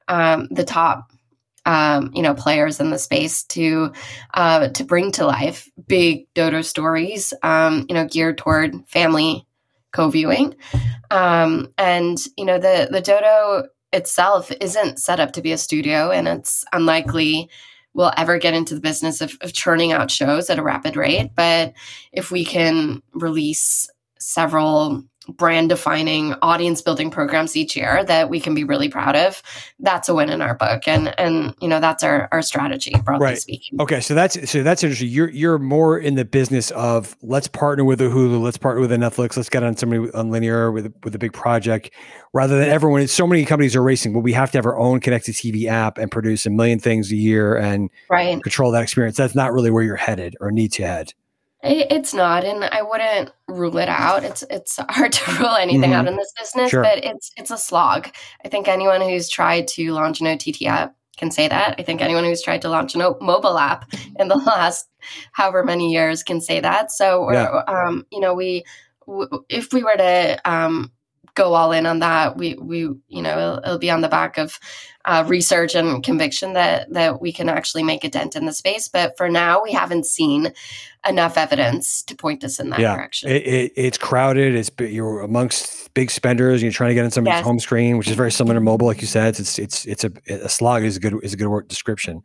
um, 0.09 0.49
the 0.51 0.65
top 0.65 1.11
um, 1.65 2.11
you 2.15 2.23
know 2.23 2.35
players 2.35 2.81
in 2.81 2.91
the 2.91 2.99
space 2.99 3.45
to 3.45 3.93
uh, 4.35 4.69
to 4.69 4.85
bring 4.85 5.13
to 5.13 5.27
life 5.27 5.69
big 5.87 6.27
dodo 6.35 6.63
stories 6.63 7.33
um, 7.43 7.87
you 7.89 7.95
know 7.95 8.07
geared 8.07 8.39
toward 8.39 8.75
family 8.89 9.47
co-viewing. 9.93 10.55
Um, 11.11 11.73
and 11.79 12.19
you 12.37 12.45
know 12.45 12.59
the 12.59 12.89
the 12.91 13.01
dodo 13.01 13.69
itself 13.93 14.51
isn't 14.61 14.99
set 14.99 15.21
up 15.21 15.33
to 15.33 15.43
be 15.43 15.53
a 15.53 15.59
studio 15.59 16.11
and 16.11 16.27
it's 16.27 16.65
unlikely 16.73 17.51
we'll 17.95 18.13
ever 18.17 18.39
get 18.39 18.55
into 18.55 18.75
the 18.75 18.81
business 18.81 19.21
of, 19.21 19.37
of 19.43 19.53
churning 19.53 19.93
out 19.93 20.11
shows 20.11 20.49
at 20.49 20.59
a 20.59 20.63
rapid 20.63 20.97
rate. 20.97 21.31
But 21.35 21.75
if 22.11 22.31
we 22.31 22.45
can 22.45 23.03
release 23.13 23.89
several 24.19 25.05
brand 25.29 25.69
defining 25.69 26.35
audience 26.43 26.83
building 26.83 27.11
programs 27.11 27.57
each 27.57 27.77
year 27.77 28.05
that 28.05 28.29
we 28.29 28.41
can 28.41 28.55
be 28.55 28.65
really 28.65 28.89
proud 28.89 29.17
of 29.17 29.43
that's 29.81 30.09
a 30.09 30.15
win 30.15 30.31
in 30.31 30.43
our 30.43 30.55
book. 30.55 30.87
And 30.87 31.19
and 31.19 31.55
you 31.61 31.69
know 31.69 31.81
that's 31.81 32.03
our 32.03 32.29
our 32.33 32.43
strategy 32.43 32.95
broadly 33.05 33.25
right. 33.25 33.39
speaking. 33.39 33.81
Okay 33.81 34.01
so 34.01 34.15
that's 34.15 34.51
so 34.51 34.63
that's 34.63 34.83
interesting. 34.83 35.09
You're 35.09 35.31
you're 35.31 35.59
more 35.59 35.99
in 35.99 36.15
the 36.15 36.25
business 36.25 36.71
of 36.73 37.17
let's 37.23 37.49
partner 37.49 37.85
with 37.85 38.01
a 38.01 38.05
hulu 38.05 38.41
let's 38.41 38.59
partner 38.59 38.81
with 38.81 38.93
a 38.93 38.97
netflix 38.97 39.37
let's 39.37 39.49
get 39.49 39.63
on 39.63 39.77
somebody 39.77 40.11
on 40.13 40.31
linear 40.31 40.71
with 40.71 40.93
with 41.05 41.15
a 41.15 41.19
big 41.19 41.33
project 41.33 41.91
rather 42.33 42.59
than 42.59 42.69
everyone 42.69 43.07
so 43.09 43.27
many 43.27 43.45
companies 43.45 43.75
are 43.77 43.83
racing 43.83 44.13
well 44.13 44.23
we 44.23 44.33
have 44.33 44.51
to 44.51 44.59
have 44.59 44.67
our 44.67 44.79
own 44.79 45.01
connected 45.01 45.35
tv 45.35 45.67
app 45.67 45.99
and 45.99 46.11
produce 46.11 46.47
a 46.47 46.51
million 46.51 46.79
things 46.79 47.11
a 47.11 47.17
year 47.17 47.57
and 47.57 47.91
right. 48.09 48.43
control 48.43 48.71
that 48.73 48.83
experience. 48.83 49.17
That's 49.17 49.35
not 49.35 49.53
really 49.53 49.71
where 49.71 49.83
you're 49.83 49.97
headed 49.97 50.37
or 50.41 50.51
need 50.51 50.73
to 50.73 50.87
head 50.87 51.15
it's 51.63 52.13
not, 52.13 52.45
and 52.45 52.65
I 52.65 52.83
wouldn't 52.83 53.31
rule 53.49 53.79
it 53.79 53.89
out. 53.89 54.25
It's 54.25 54.43
it's 54.51 54.79
hard 54.89 55.13
to 55.13 55.33
rule 55.39 55.55
anything 55.55 55.91
mm-hmm. 55.91 55.93
out 55.93 56.09
in 56.09 56.17
this 56.17 56.33
business, 56.39 56.71
sure. 56.71 56.83
but 56.83 57.05
it's 57.05 57.31
it's 57.37 57.51
a 57.51 57.59
slog. 57.59 58.09
I 58.45 58.49
think 58.49 58.69
anyone 58.69 59.01
who's 59.01 59.29
tried 59.29 59.69
to 59.69 59.93
launch 59.93 60.21
an 60.21 60.27
OTT 60.27 60.63
app 60.63 60.97
can 61.17 61.31
say 61.31 61.47
that. 61.47 61.77
I 61.79 61.83
think 61.83 62.01
anyone 62.01 62.25
who's 62.25 62.43
tried 62.43 62.63
to 62.63 62.69
launch 62.69 62.95
a 62.95 62.99
mobile 62.99 63.59
app 63.59 63.93
in 64.19 64.29
the 64.29 64.37
last 64.37 64.89
however 65.33 65.63
many 65.63 65.93
years 65.93 66.23
can 66.23 66.41
say 66.41 66.61
that. 66.61 66.91
So, 66.91 67.31
yeah. 67.31 67.63
um, 67.69 68.07
you 68.11 68.21
know, 68.21 68.35
we 68.35 68.65
w- 69.07 69.45
if 69.49 69.73
we 69.73 69.85
were 69.85 69.97
to 69.97 70.41
um, 70.45 70.91
go 71.35 71.55
all 71.55 71.73
in 71.73 71.87
on 71.87 72.01
that, 72.01 72.37
we 72.37 72.55
we 72.55 72.79
you 73.09 73.23
know 73.23 73.39
it'll, 73.39 73.59
it'll 73.59 73.79
be 73.79 73.91
on 73.91 74.01
the 74.01 74.09
back 74.09 74.39
of 74.39 74.59
uh, 75.05 75.25
research 75.27 75.75
and 75.75 76.03
conviction 76.03 76.53
that 76.53 76.93
that 76.93 77.21
we 77.21 77.33
can 77.33 77.49
actually 77.49 77.83
make 77.83 78.05
a 78.05 78.09
dent 78.09 78.37
in 78.37 78.47
the 78.47 78.53
space. 78.53 78.89
But 78.89 79.17
for 79.17 79.29
now, 79.29 79.63
we 79.63 79.73
haven't 79.73 80.07
seen 80.07 80.53
enough 81.09 81.37
evidence 81.37 82.03
to 82.05 82.15
point 82.15 82.45
us 82.45 82.61
in 82.61 82.71
that 82.71 82.79
yeah. 82.79 82.95
direction. 82.95 83.31
It, 83.31 83.47
it, 83.47 83.73
it's 83.75 83.99
crowded. 83.99 84.55
It's 84.55 84.71
you're 84.79 85.23
amongst 85.23 85.93
big 85.95 86.11
spenders. 86.11 86.63
You're 86.63 86.73
trying 86.73 86.91
to 86.91 86.95
get 86.95 87.05
on 87.05 87.11
somebody's 87.11 87.39
yes. 87.39 87.45
home 87.45 87.59
screen, 87.59 87.99
which 87.99 88.09
is 88.09 88.17
very 88.17 88.33
similar 88.33 88.55
to 88.55 88.61
mobile, 88.61 88.87
like 88.87 89.01
you 89.01 89.07
said. 89.07 89.39
It's 89.39 89.59
it's 89.59 89.85
it's 89.87 90.05
a, 90.05 90.13
a 90.29 90.49
slog 90.49 90.85
is 90.85 90.97
a 90.97 91.01
good 91.01 91.19
is 91.23 91.33
a 91.33 91.37
good 91.37 91.49
word 91.49 91.69
description. 91.69 92.23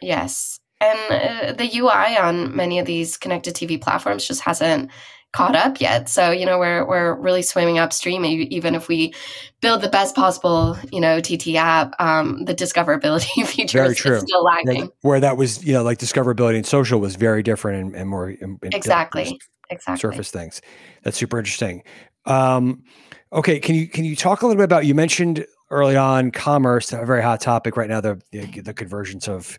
Yes, 0.00 0.60
and 0.80 0.98
uh, 1.10 1.52
the 1.52 1.78
UI 1.78 2.16
on 2.16 2.54
many 2.54 2.78
of 2.78 2.86
these 2.86 3.16
connected 3.16 3.54
TV 3.54 3.80
platforms 3.80 4.26
just 4.26 4.40
hasn't 4.42 4.90
caught 5.34 5.56
up 5.56 5.80
yet. 5.80 6.08
So, 6.08 6.30
you 6.30 6.46
know, 6.46 6.58
we're 6.58 6.86
we're 6.86 7.14
really 7.14 7.42
swimming 7.42 7.78
upstream. 7.78 8.24
Even 8.24 8.74
if 8.74 8.86
we 8.86 9.12
build 9.60 9.82
the 9.82 9.88
best 9.88 10.14
possible, 10.14 10.78
you 10.92 11.00
know, 11.00 11.20
TT 11.20 11.56
app, 11.56 11.92
um, 11.98 12.44
the 12.44 12.54
discoverability 12.54 13.44
features 13.46 13.72
very 13.72 13.94
true. 13.94 14.16
is 14.16 14.22
still 14.22 14.44
lagging. 14.44 14.90
Where 15.00 15.18
that 15.20 15.36
was, 15.36 15.64
you 15.64 15.72
know, 15.72 15.82
like 15.82 15.98
discoverability 15.98 16.56
and 16.56 16.64
social 16.66 17.00
was 17.00 17.16
very 17.16 17.42
different 17.42 17.80
and, 17.80 17.96
and 17.96 18.08
more 18.08 18.30
in, 18.30 18.58
exactly, 18.62 19.40
exactly 19.70 20.00
surface 20.00 20.30
things. 20.30 20.62
That's 21.02 21.16
super 21.16 21.38
interesting. 21.38 21.82
Um, 22.26 22.84
okay, 23.32 23.58
can 23.58 23.74
you 23.74 23.88
can 23.88 24.04
you 24.04 24.14
talk 24.14 24.42
a 24.42 24.46
little 24.46 24.58
bit 24.58 24.64
about? 24.64 24.86
You 24.86 24.94
mentioned 24.94 25.44
early 25.68 25.96
on 25.96 26.30
commerce, 26.30 26.92
a 26.92 27.04
very 27.04 27.22
hot 27.22 27.40
topic 27.40 27.76
right 27.76 27.90
now. 27.90 28.00
The 28.00 28.22
the, 28.30 28.60
the 28.60 28.72
convergence 28.72 29.28
of 29.28 29.58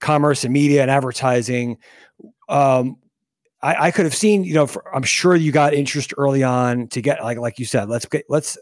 commerce 0.00 0.42
and 0.42 0.52
media 0.52 0.82
and 0.82 0.90
advertising. 0.90 1.78
Um, 2.48 2.96
I, 3.66 3.86
I 3.86 3.90
could 3.90 4.04
have 4.04 4.14
seen, 4.14 4.44
you 4.44 4.54
know, 4.54 4.68
for, 4.68 4.94
I'm 4.94 5.02
sure 5.02 5.34
you 5.34 5.50
got 5.50 5.74
interest 5.74 6.14
early 6.16 6.44
on 6.44 6.86
to 6.88 7.02
get 7.02 7.24
like 7.24 7.38
like 7.38 7.58
you 7.58 7.64
said, 7.64 7.88
let's 7.88 8.06
get 8.06 8.24
let's 8.28 8.56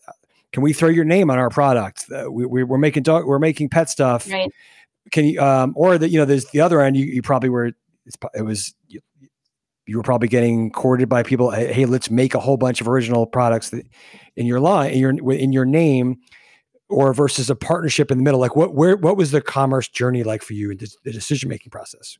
can 0.53 0.63
we 0.63 0.73
throw 0.73 0.89
your 0.89 1.05
name 1.05 1.31
on 1.31 1.39
our 1.39 1.51
product? 1.51 2.07
Uh, 2.11 2.31
we, 2.31 2.47
we 2.47 2.63
are 2.63 2.79
making 2.79 3.03
dog 3.03 3.27
we're 3.27 3.39
making 3.39 3.69
pet 3.69 3.91
stuff. 3.91 4.31
Right. 4.31 4.51
Can 5.13 5.27
you 5.27 5.43
um 5.43 5.75
or 5.77 5.99
the 5.99 6.09
you 6.09 6.19
know 6.19 6.25
there's 6.25 6.47
the 6.47 6.63
other 6.63 6.81
end 6.81 6.97
you, 6.97 7.05
you 7.05 7.21
probably 7.21 7.51
were 7.51 7.73
it 8.35 8.43
was 8.43 8.75
you, 8.89 9.01
you, 9.87 9.99
were 9.99 10.03
probably 10.03 10.29
getting 10.29 10.71
courted 10.71 11.11
by 11.11 11.23
people 11.23 11.51
hey 11.51 11.85
let's 11.85 12.11
make 12.11 12.35
a 12.35 12.41
whole 12.41 12.57
bunch 12.57 12.81
of 12.81 12.89
original 12.89 13.27
products 13.27 13.69
that 13.71 13.87
in 14.37 14.47
your 14.47 14.61
line 14.61 14.91
in 14.91 14.99
your 14.99 15.33
in 15.33 15.53
your 15.53 15.67
name 15.67 16.17
or 16.89 17.13
versus 17.13 17.51
a 17.51 17.55
partnership 17.55 18.11
in 18.11 18.17
the 18.17 18.25
middle 18.25 18.41
like 18.41 18.57
what 18.57 18.75
where 18.75 18.97
what 18.97 19.19
was 19.19 19.33
the 19.33 19.43
commerce 19.43 19.87
journey 19.89 20.23
like 20.23 20.43
for 20.43 20.55
you 20.55 20.71
in 20.71 20.79
the 20.79 21.13
decision 21.13 21.51
making 21.51 21.71
process 21.71 22.17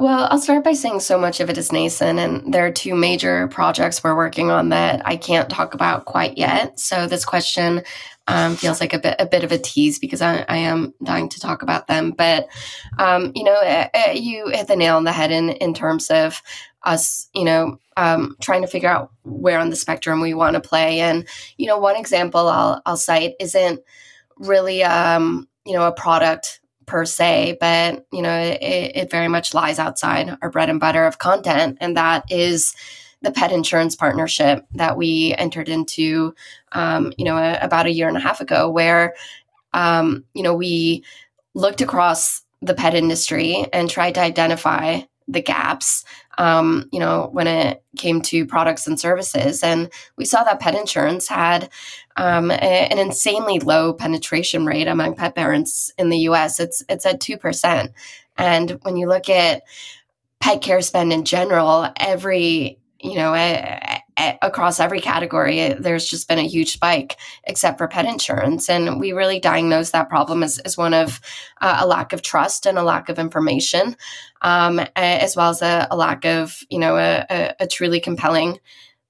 well, 0.00 0.28
I'll 0.30 0.38
start 0.38 0.64
by 0.64 0.72
saying 0.72 1.00
so 1.00 1.18
much 1.18 1.40
of 1.40 1.50
it 1.50 1.58
is 1.58 1.72
nascent, 1.72 2.18
and 2.18 2.54
there 2.54 2.64
are 2.64 2.72
two 2.72 2.94
major 2.94 3.48
projects 3.48 4.02
we're 4.02 4.16
working 4.16 4.50
on 4.50 4.70
that 4.70 5.06
I 5.06 5.16
can't 5.16 5.50
talk 5.50 5.74
about 5.74 6.06
quite 6.06 6.38
yet. 6.38 6.80
So, 6.80 7.06
this 7.06 7.26
question 7.26 7.82
um, 8.26 8.56
feels 8.56 8.80
like 8.80 8.94
a 8.94 8.98
bit 8.98 9.16
a 9.18 9.26
bit 9.26 9.44
of 9.44 9.52
a 9.52 9.58
tease 9.58 9.98
because 9.98 10.22
I, 10.22 10.46
I 10.48 10.56
am 10.56 10.94
dying 11.04 11.28
to 11.28 11.38
talk 11.38 11.60
about 11.60 11.86
them. 11.86 12.12
But 12.12 12.48
um, 12.98 13.32
you 13.34 13.44
know, 13.44 13.52
uh, 13.52 13.88
uh, 13.92 14.12
you 14.12 14.48
hit 14.48 14.68
the 14.68 14.76
nail 14.76 14.96
on 14.96 15.04
the 15.04 15.12
head 15.12 15.32
in 15.32 15.50
in 15.50 15.74
terms 15.74 16.10
of 16.10 16.40
us, 16.82 17.28
you 17.34 17.44
know, 17.44 17.78
um, 17.98 18.36
trying 18.40 18.62
to 18.62 18.68
figure 18.68 18.88
out 18.88 19.12
where 19.24 19.58
on 19.58 19.68
the 19.68 19.76
spectrum 19.76 20.22
we 20.22 20.32
want 20.32 20.54
to 20.54 20.60
play. 20.60 21.00
And 21.00 21.28
you 21.58 21.66
know, 21.66 21.78
one 21.78 21.96
example 21.96 22.48
I'll 22.48 22.80
I'll 22.86 22.96
cite 22.96 23.34
isn't 23.38 23.80
really 24.38 24.82
um, 24.82 25.46
you 25.66 25.74
know 25.74 25.86
a 25.86 25.92
product 25.92 26.59
per 26.90 27.04
se, 27.04 27.56
but 27.60 28.04
you 28.12 28.20
know, 28.20 28.36
it, 28.36 28.92
it 28.96 29.10
very 29.10 29.28
much 29.28 29.54
lies 29.54 29.78
outside 29.78 30.36
our 30.42 30.50
bread 30.50 30.68
and 30.68 30.80
butter 30.80 31.06
of 31.06 31.18
content, 31.18 31.78
and 31.80 31.96
that 31.96 32.24
is 32.28 32.74
the 33.22 33.30
pet 33.30 33.52
insurance 33.52 33.94
partnership 33.94 34.66
that 34.74 34.96
we 34.96 35.34
entered 35.38 35.68
into, 35.68 36.34
um, 36.72 37.12
you 37.16 37.24
know, 37.24 37.36
a, 37.36 37.58
about 37.62 37.86
a 37.86 37.92
year 37.92 38.08
and 38.08 38.16
a 38.16 38.20
half 38.20 38.40
ago, 38.40 38.68
where, 38.68 39.14
um, 39.72 40.24
you 40.34 40.42
know, 40.42 40.54
we 40.54 41.04
looked 41.54 41.80
across 41.80 42.42
the 42.60 42.74
pet 42.74 42.94
industry 42.94 43.66
and 43.72 43.88
tried 43.88 44.14
to 44.14 44.20
identify 44.20 45.00
the 45.28 45.42
gaps, 45.42 46.04
um, 46.38 46.88
you 46.92 47.00
know, 47.00 47.28
when 47.32 47.46
it 47.46 47.82
came 47.96 48.22
to 48.22 48.46
products 48.46 48.86
and 48.86 48.98
services. 48.98 49.62
And 49.62 49.90
we 50.16 50.24
saw 50.24 50.42
that 50.44 50.60
pet 50.60 50.74
insurance 50.74 51.28
had 51.28 51.70
um, 52.16 52.50
a, 52.50 52.54
an 52.54 52.98
insanely 52.98 53.58
low 53.58 53.92
penetration 53.92 54.64
rate 54.64 54.88
among 54.88 55.16
pet 55.16 55.34
parents 55.34 55.92
in 55.98 56.08
the 56.08 56.18
US. 56.18 56.60
It's, 56.60 56.82
it's 56.88 57.06
at 57.06 57.20
2%. 57.20 57.92
And 58.38 58.70
when 58.82 58.96
you 58.96 59.06
look 59.06 59.28
at 59.28 59.62
pet 60.40 60.62
care 60.62 60.80
spend 60.80 61.12
in 61.12 61.24
general, 61.24 61.88
every 61.96 62.80
you 63.02 63.14
know, 63.14 63.34
across 64.42 64.80
every 64.80 65.00
category, 65.00 65.74
there's 65.74 66.08
just 66.08 66.28
been 66.28 66.38
a 66.38 66.48
huge 66.48 66.72
spike, 66.72 67.16
except 67.44 67.78
for 67.78 67.88
pet 67.88 68.06
insurance. 68.06 68.68
And 68.68 69.00
we 69.00 69.12
really 69.12 69.40
diagnosed 69.40 69.92
that 69.92 70.08
problem 70.08 70.42
as, 70.42 70.58
as 70.60 70.76
one 70.76 70.94
of 70.94 71.20
uh, 71.60 71.78
a 71.80 71.86
lack 71.86 72.12
of 72.12 72.22
trust 72.22 72.66
and 72.66 72.78
a 72.78 72.82
lack 72.82 73.08
of 73.08 73.18
information, 73.18 73.96
um, 74.42 74.80
as 74.96 75.36
well 75.36 75.50
as 75.50 75.62
a, 75.62 75.86
a, 75.90 75.96
lack 75.96 76.24
of, 76.24 76.58
you 76.70 76.78
know, 76.78 76.96
a, 76.96 77.54
a 77.60 77.66
truly 77.66 78.00
compelling 78.00 78.58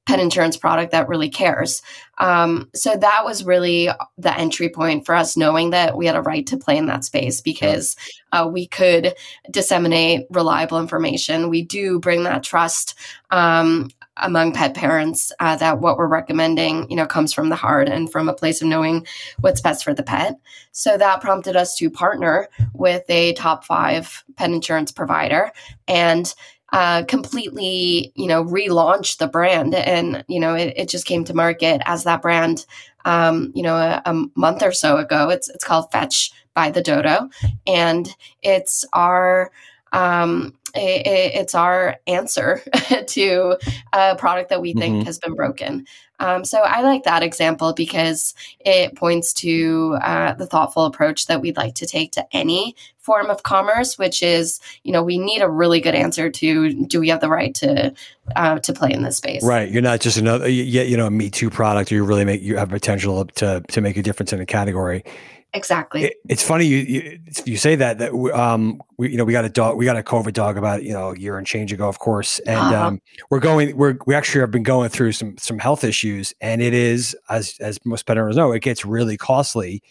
pet 0.06 0.18
insurance 0.18 0.56
product 0.56 0.92
that 0.92 1.08
really 1.08 1.28
cares. 1.28 1.82
Um, 2.18 2.68
so 2.74 2.96
that 2.96 3.22
was 3.24 3.44
really 3.44 3.88
the 4.18 4.36
entry 4.36 4.68
point 4.68 5.06
for 5.06 5.14
us 5.14 5.36
knowing 5.36 5.70
that 5.70 5.96
we 5.96 6.06
had 6.06 6.16
a 6.16 6.22
right 6.22 6.46
to 6.48 6.56
play 6.56 6.76
in 6.76 6.86
that 6.86 7.04
space 7.04 7.40
because 7.40 7.96
uh, 8.32 8.48
we 8.50 8.66
could 8.66 9.14
disseminate 9.50 10.26
reliable 10.30 10.80
information. 10.80 11.48
We 11.48 11.62
do 11.62 12.00
bring 12.00 12.24
that 12.24 12.42
trust 12.42 12.98
um, 13.30 13.90
among 14.22 14.52
pet 14.52 14.74
parents 14.74 15.32
uh, 15.40 15.56
that 15.56 15.80
what 15.80 15.96
we're 15.96 16.06
recommending, 16.06 16.88
you 16.90 16.96
know, 16.96 17.06
comes 17.06 17.32
from 17.32 17.48
the 17.48 17.56
heart 17.56 17.88
and 17.88 18.10
from 18.10 18.28
a 18.28 18.34
place 18.34 18.60
of 18.60 18.68
knowing 18.68 19.06
what's 19.40 19.60
best 19.60 19.84
for 19.84 19.94
the 19.94 20.02
pet. 20.02 20.36
So 20.72 20.96
that 20.96 21.20
prompted 21.20 21.56
us 21.56 21.76
to 21.76 21.90
partner 21.90 22.48
with 22.74 23.04
a 23.08 23.32
top 23.34 23.64
five 23.64 24.24
pet 24.36 24.50
insurance 24.50 24.92
provider 24.92 25.52
and 25.88 26.32
uh, 26.72 27.02
completely, 27.04 28.12
you 28.14 28.28
know, 28.28 28.44
relaunch 28.44 29.18
the 29.18 29.26
brand. 29.26 29.74
And, 29.74 30.24
you 30.28 30.38
know, 30.38 30.54
it, 30.54 30.72
it 30.76 30.88
just 30.88 31.04
came 31.04 31.24
to 31.24 31.34
market 31.34 31.82
as 31.84 32.04
that 32.04 32.22
brand, 32.22 32.64
um, 33.04 33.50
you 33.54 33.62
know, 33.62 33.76
a, 33.76 34.00
a, 34.04 34.24
month 34.36 34.62
or 34.62 34.70
so 34.70 34.96
ago. 34.98 35.30
It's, 35.30 35.48
it's 35.48 35.64
called 35.64 35.90
Fetch 35.90 36.30
by 36.54 36.70
the 36.70 36.82
Dodo. 36.82 37.28
And 37.66 38.14
it's 38.42 38.84
our, 38.92 39.50
um, 39.92 40.54
it's 40.74 41.54
our 41.54 41.96
answer 42.06 42.62
to 43.06 43.56
a 43.92 44.16
product 44.16 44.50
that 44.50 44.60
we 44.60 44.72
think 44.72 44.96
mm-hmm. 44.96 45.06
has 45.06 45.18
been 45.18 45.34
broken. 45.34 45.86
Um, 46.20 46.44
so 46.44 46.60
I 46.60 46.82
like 46.82 47.04
that 47.04 47.22
example 47.22 47.72
because 47.72 48.34
it 48.60 48.94
points 48.94 49.32
to 49.34 49.96
uh, 50.02 50.34
the 50.34 50.46
thoughtful 50.46 50.84
approach 50.84 51.26
that 51.26 51.40
we'd 51.40 51.56
like 51.56 51.74
to 51.76 51.86
take 51.86 52.12
to 52.12 52.26
any 52.36 52.76
form 52.98 53.30
of 53.30 53.42
commerce, 53.42 53.98
which 53.98 54.22
is, 54.22 54.60
you 54.84 54.92
know, 54.92 55.02
we 55.02 55.16
need 55.16 55.40
a 55.40 55.48
really 55.48 55.80
good 55.80 55.94
answer 55.94 56.30
to 56.30 56.84
do 56.84 57.00
we 57.00 57.08
have 57.08 57.22
the 57.22 57.30
right 57.30 57.54
to 57.56 57.92
uh, 58.36 58.58
to 58.58 58.72
play 58.74 58.92
in 58.92 59.02
this 59.02 59.16
space? 59.16 59.42
Right. 59.42 59.70
You're 59.70 59.82
not 59.82 60.00
just 60.00 60.18
another, 60.18 60.46
yet 60.46 60.88
you 60.88 60.96
know, 60.98 61.06
a 61.06 61.10
Me 61.10 61.30
Too 61.30 61.48
product. 61.48 61.90
You 61.90 62.04
really 62.04 62.26
make 62.26 62.42
you 62.42 62.56
have 62.58 62.68
potential 62.68 63.24
to 63.24 63.62
to 63.68 63.80
make 63.80 63.96
a 63.96 64.02
difference 64.02 64.32
in 64.34 64.40
a 64.40 64.46
category. 64.46 65.04
Exactly. 65.52 66.04
It, 66.04 66.16
it's 66.28 66.42
funny 66.42 66.64
you, 66.66 66.78
you, 66.78 67.18
you 67.44 67.56
say 67.56 67.74
that 67.74 67.98
that 67.98 68.12
um 68.34 68.80
we 68.98 69.10
you 69.10 69.16
know 69.16 69.24
we 69.24 69.32
got 69.32 69.44
a 69.44 69.48
dog 69.48 69.76
we 69.76 69.84
got 69.84 69.96
a 69.96 70.02
COVID 70.02 70.32
dog 70.32 70.56
about 70.56 70.84
you 70.84 70.92
know 70.92 71.10
a 71.10 71.18
year 71.18 71.38
and 71.38 71.46
change 71.46 71.72
ago 71.72 71.88
of 71.88 71.98
course 71.98 72.38
and 72.40 72.58
uh-huh. 72.58 72.86
um 72.86 73.02
we're 73.30 73.40
going 73.40 73.76
we're 73.76 73.96
we 74.06 74.14
actually 74.14 74.40
have 74.42 74.50
been 74.50 74.62
going 74.62 74.88
through 74.88 75.12
some 75.12 75.36
some 75.38 75.58
health 75.58 75.82
issues 75.82 76.32
and 76.40 76.62
it 76.62 76.72
is 76.72 77.16
as 77.28 77.56
as 77.60 77.84
most 77.84 78.06
pet 78.06 78.16
owners 78.16 78.36
know 78.36 78.52
it 78.52 78.62
gets 78.62 78.84
really 78.84 79.16
costly. 79.16 79.82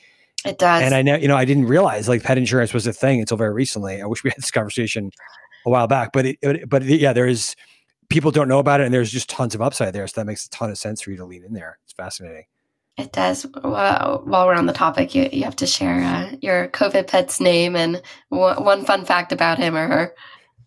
It 0.45 0.57
does. 0.57 0.83
And 0.83 0.95
I 0.95 1.01
know 1.01 1.15
you 1.15 1.27
know 1.27 1.35
I 1.35 1.45
didn't 1.45 1.65
realize 1.65 2.07
like 2.07 2.23
pet 2.23 2.37
insurance 2.37 2.73
was 2.73 2.87
a 2.87 2.93
thing 2.93 3.19
until 3.19 3.37
very 3.37 3.53
recently. 3.53 4.01
I 4.01 4.05
wish 4.05 4.23
we 4.23 4.29
had 4.29 4.37
this 4.37 4.51
conversation 4.51 5.11
a 5.65 5.69
while 5.69 5.87
back, 5.87 6.11
but 6.13 6.25
it, 6.25 6.37
it 6.41 6.69
but 6.69 6.83
yeah 6.83 7.11
there 7.11 7.27
is 7.27 7.55
people 8.09 8.31
don't 8.31 8.47
know 8.47 8.59
about 8.59 8.79
it 8.79 8.85
and 8.85 8.93
there's 8.93 9.11
just 9.11 9.29
tons 9.29 9.53
of 9.53 9.61
upside 9.61 9.93
there 9.93 10.07
so 10.07 10.19
that 10.21 10.25
makes 10.25 10.45
a 10.45 10.49
ton 10.49 10.69
of 10.69 10.77
sense 10.77 11.01
for 11.01 11.11
you 11.11 11.17
to 11.17 11.25
lean 11.25 11.43
in 11.43 11.53
there. 11.53 11.79
It's 11.83 11.93
fascinating. 11.93 12.45
It 12.99 13.13
does. 13.13 13.45
while 13.61 14.23
we're 14.25 14.55
on 14.55 14.65
the 14.65 14.73
topic, 14.73 15.15
you, 15.15 15.29
you 15.31 15.45
have 15.45 15.55
to 15.57 15.65
share 15.65 16.03
uh, 16.03 16.35
your 16.41 16.67
COVID 16.67 17.07
pet's 17.07 17.39
name 17.39 17.77
and 17.77 18.01
w- 18.29 18.61
one 18.61 18.83
fun 18.83 19.05
fact 19.05 19.31
about 19.31 19.57
him 19.57 19.77
or 19.77 19.87
her. 19.87 20.15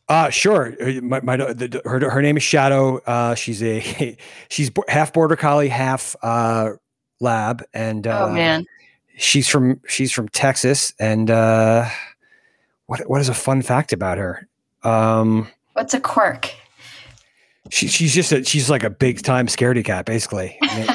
Uh, 0.08 0.30
sure. 0.30 0.74
Uh, 0.80 1.00
my, 1.02 1.20
my 1.20 1.36
the, 1.36 1.82
her 1.84 2.10
her 2.10 2.22
name 2.22 2.38
is 2.38 2.42
Shadow. 2.42 2.98
Uh, 2.98 3.34
she's 3.34 3.62
a 3.62 4.16
she's 4.48 4.70
half 4.88 5.12
border 5.12 5.36
collie, 5.36 5.68
half 5.68 6.16
uh, 6.22 6.70
lab, 7.20 7.62
and 7.74 8.06
uh, 8.06 8.26
oh 8.26 8.32
man, 8.32 8.64
she's 9.16 9.46
from 9.46 9.80
she's 9.86 10.10
from 10.10 10.28
Texas. 10.30 10.94
And 10.98 11.30
uh, 11.30 11.86
what 12.86 13.08
what 13.10 13.20
is 13.20 13.28
a 13.28 13.34
fun 13.34 13.60
fact 13.60 13.92
about 13.92 14.16
her? 14.16 14.48
Um, 14.82 15.48
What's 15.74 15.92
a 15.92 16.00
quirk? 16.00 16.50
She, 17.70 17.88
she's 17.88 18.12
just 18.12 18.32
a, 18.32 18.44
she's 18.44 18.68
like 18.68 18.82
a 18.84 18.90
big 18.90 19.22
time 19.22 19.46
scaredy 19.46 19.84
cat, 19.84 20.04
basically. 20.04 20.58
I 20.62 20.78
mean, 20.78 20.86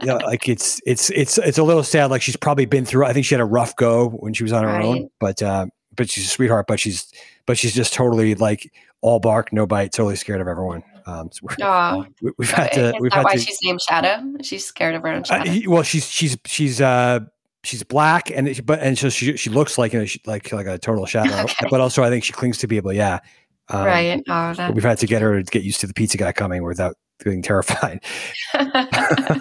you 0.00 0.06
know, 0.06 0.16
like 0.18 0.48
it's 0.48 0.80
it's 0.86 1.10
it's 1.10 1.38
it's 1.38 1.58
a 1.58 1.62
little 1.62 1.82
sad. 1.82 2.10
Like 2.10 2.22
she's 2.22 2.36
probably 2.36 2.66
been 2.66 2.84
through. 2.84 3.04
I 3.04 3.12
think 3.12 3.26
she 3.26 3.34
had 3.34 3.40
a 3.40 3.46
rough 3.46 3.76
go 3.76 4.08
when 4.10 4.32
she 4.34 4.42
was 4.42 4.52
on 4.52 4.64
her 4.64 4.70
right. 4.70 4.84
own, 4.84 5.10
but 5.18 5.42
uh, 5.42 5.66
but 5.96 6.10
she's 6.10 6.26
a 6.26 6.28
sweetheart. 6.28 6.66
But 6.66 6.80
she's 6.80 7.12
but 7.46 7.58
she's 7.58 7.74
just 7.74 7.94
totally 7.94 8.34
like 8.34 8.72
all 9.00 9.18
bark, 9.18 9.52
no 9.52 9.66
bite, 9.66 9.92
totally 9.92 10.16
scared 10.16 10.40
of 10.40 10.48
everyone. 10.48 10.82
Um, 11.06 11.30
so 11.32 11.40
we, 12.38 12.46
have 12.46 12.54
had 12.54 12.72
to. 12.72 12.86
Is 12.88 13.00
we've 13.00 13.10
that 13.10 13.16
had 13.16 13.24
why 13.24 13.34
to, 13.34 13.40
she's 13.40 13.58
named 13.62 13.80
Shadow? 13.80 14.34
She's 14.42 14.66
scared 14.66 14.94
of 14.94 15.02
her 15.02 15.08
own 15.08 15.24
shadow. 15.24 15.50
Uh, 15.50 15.58
well, 15.66 15.82
she's 15.82 16.08
she's 16.08 16.36
she's 16.46 16.80
uh 16.80 17.20
she's 17.62 17.82
black 17.82 18.30
and 18.30 18.64
but 18.64 18.80
and 18.80 18.98
so 18.98 19.08
she 19.08 19.36
she 19.36 19.50
looks 19.50 19.76
like 19.76 19.92
you 19.92 20.00
know 20.00 20.04
she, 20.06 20.20
like 20.26 20.52
like 20.52 20.66
a 20.66 20.78
total 20.78 21.06
shadow. 21.06 21.42
okay. 21.42 21.66
But 21.70 21.80
also, 21.80 22.02
I 22.02 22.10
think 22.10 22.24
she 22.24 22.32
clings 22.32 22.58
to 22.58 22.68
people. 22.68 22.92
Yeah, 22.92 23.20
um, 23.68 23.84
right. 23.84 24.22
Oh. 24.28 24.72
We've 24.72 24.84
had 24.84 24.98
to 24.98 25.06
get 25.06 25.22
her 25.22 25.42
to 25.42 25.50
get 25.50 25.62
used 25.62 25.80
to 25.80 25.86
the 25.86 25.94
pizza 25.94 26.16
guy 26.16 26.32
coming 26.32 26.62
without 26.62 26.96
being 27.24 27.42
terrified. 27.42 28.02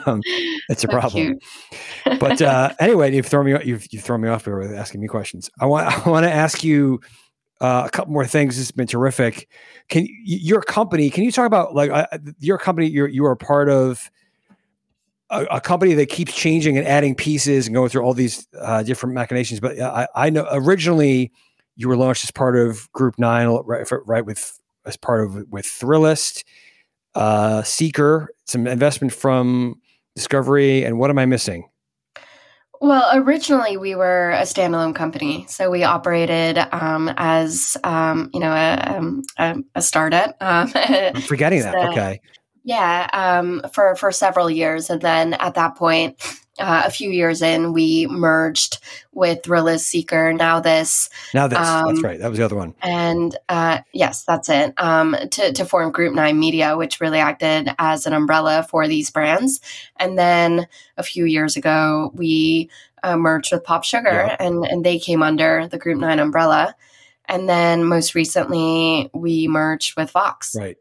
um, 0.05 0.21
it's 0.69 0.83
a 0.83 0.87
so 0.87 0.87
problem. 0.87 1.39
but 2.19 2.41
uh, 2.41 2.73
anyway, 2.79 3.13
you've 3.13 3.25
thrown 3.25 3.45
me 3.45 3.63
you've 3.63 3.87
you've 3.91 4.03
thrown 4.03 4.21
me 4.21 4.29
off 4.29 4.45
here 4.45 4.57
with 4.57 4.73
asking 4.73 5.01
me 5.01 5.07
questions. 5.07 5.49
I 5.59 5.65
want 5.65 5.87
I 6.07 6.09
want 6.09 6.25
to 6.25 6.31
ask 6.31 6.63
you 6.63 7.01
uh, 7.61 7.83
a 7.85 7.89
couple 7.89 8.13
more 8.13 8.25
things. 8.25 8.57
This 8.57 8.67
has 8.67 8.71
been 8.71 8.87
terrific. 8.87 9.49
Can 9.89 10.07
your 10.23 10.61
company? 10.61 11.09
Can 11.09 11.23
you 11.23 11.31
talk 11.31 11.47
about 11.47 11.75
like 11.75 11.91
uh, 11.91 12.05
your 12.39 12.57
company? 12.57 12.87
You're 12.87 13.07
you 13.07 13.25
are 13.25 13.35
part 13.35 13.69
of. 13.69 14.09
A, 15.31 15.43
a, 15.51 15.61
company 15.61 15.93
that 15.93 16.09
keeps 16.09 16.33
changing 16.33 16.75
and 16.75 16.87
adding 16.87 17.13
pieces 17.13 17.67
and 17.67 17.75
going 17.75 17.89
through 17.89 18.01
all 18.01 18.15
these 18.15 18.47
uh, 18.59 18.81
different 18.81 19.13
machinations. 19.13 19.59
But 19.59 19.79
I, 19.79 20.07
I 20.15 20.31
know 20.31 20.47
originally 20.49 21.31
you 21.75 21.87
were 21.87 21.95
launched 21.95 22.23
as 22.23 22.31
part 22.31 22.57
of 22.57 22.91
Group 22.93 23.19
Nine, 23.19 23.47
right? 23.47 23.87
right 24.07 24.25
with 24.25 24.59
as 24.85 24.97
part 24.97 25.23
of 25.23 25.49
with 25.49 25.65
Thrillist, 25.65 26.43
uh, 27.15 27.63
Seeker, 27.63 28.29
some 28.45 28.67
investment 28.67 29.13
from 29.13 29.75
Discovery, 30.15 30.83
and 30.83 30.99
what 30.99 31.09
am 31.09 31.17
I 31.17 31.25
missing? 31.25 31.69
Well, 32.81 33.09
originally 33.13 33.75
we 33.75 33.95
were 33.95 34.31
a 34.31 34.43
standalone 34.43 34.95
company, 34.95 35.45
so 35.49 35.69
we 35.69 35.83
operated 35.83 36.57
um, 36.71 37.11
as 37.17 37.75
um, 37.83 38.29
you 38.33 38.39
know 38.39 38.51
a, 38.51 38.95
um, 38.95 39.23
a, 39.37 39.57
a 39.75 39.81
startup. 39.81 40.35
Um, 40.39 40.71
I'm 40.75 41.21
forgetting 41.21 41.61
so, 41.61 41.71
that. 41.71 41.89
Okay. 41.89 42.21
Yeah, 42.63 43.07
um, 43.13 43.61
for 43.73 43.95
for 43.95 44.11
several 44.11 44.49
years, 44.49 44.89
and 44.89 45.01
then 45.01 45.33
at 45.35 45.55
that 45.55 45.75
point, 45.75 46.21
uh, 46.59 46.83
a 46.85 46.91
few 46.91 47.09
years 47.09 47.41
in, 47.41 47.73
we 47.73 48.07
merged 48.07 48.79
with 49.13 49.41
Thrillist 49.41 49.81
Seeker. 49.81 50.33
Now 50.33 50.59
this. 50.59 51.09
Now 51.33 51.47
this. 51.47 51.57
Um, 51.57 51.87
that's 51.87 52.03
right. 52.03 52.19
That 52.19 52.29
was 52.29 52.37
the 52.37 52.45
other 52.45 52.55
one. 52.55 52.75
And 52.81 53.35
uh, 53.47 53.79
yes, 53.93 54.23
that's 54.23 54.49
it. 54.49 54.73
Um, 54.77 55.15
to, 55.31 55.53
to 55.53 55.65
form 55.65 55.91
Group 55.91 56.13
Nine 56.13 56.39
Media, 56.39 56.77
which 56.77 57.01
really 57.01 57.19
acted 57.19 57.73
as 57.79 58.05
an 58.05 58.13
umbrella 58.13 58.65
for 58.69 58.87
these 58.87 59.10
brands. 59.10 59.62
And 59.97 60.17
then 60.17 60.67
a 60.97 61.03
few 61.03 61.25
years 61.25 61.55
ago, 61.55 62.12
we 62.13 62.69
uh, 63.03 63.17
merged 63.17 63.51
with 63.51 63.63
PopSugar, 63.63 64.27
yeah. 64.27 64.35
and 64.39 64.65
and 64.65 64.85
they 64.85 64.99
came 64.99 65.23
under 65.23 65.67
the 65.67 65.77
Group 65.77 65.99
Nine 65.99 66.19
umbrella. 66.19 66.75
And 67.25 67.47
then 67.47 67.85
most 67.85 68.15
recently, 68.15 69.10
we 69.13 69.47
merged 69.47 69.95
with 69.95 70.12
Vox. 70.12 70.55
Right. 70.57 70.77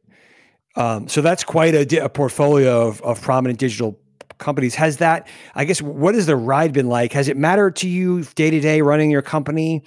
Um, 0.77 1.09
so 1.09 1.21
that's 1.21 1.45
quite 1.45 1.75
a, 1.75 2.05
a 2.05 2.09
portfolio 2.09 2.87
of, 2.87 3.03
of 3.03 3.21
prominent 3.21 3.59
digital 3.59 3.99
companies. 4.39 4.75
Has 4.75 4.99
that, 4.99 5.29
I 5.55 5.65
guess, 5.65 5.83
what 5.83 6.15
has 6.15 6.27
the 6.27 6.37
ride 6.37 6.73
been 6.73 6.89
like? 6.89 7.13
Has 7.13 7.29
it 7.29 7.37
mattered 7.37 7.77
to 7.77 7.89
you 7.89 8.23
day 8.35 8.51
to 8.51 8.61
day 8.61 8.81
running 8.81 9.11
your 9.11 9.23
company? 9.23 9.83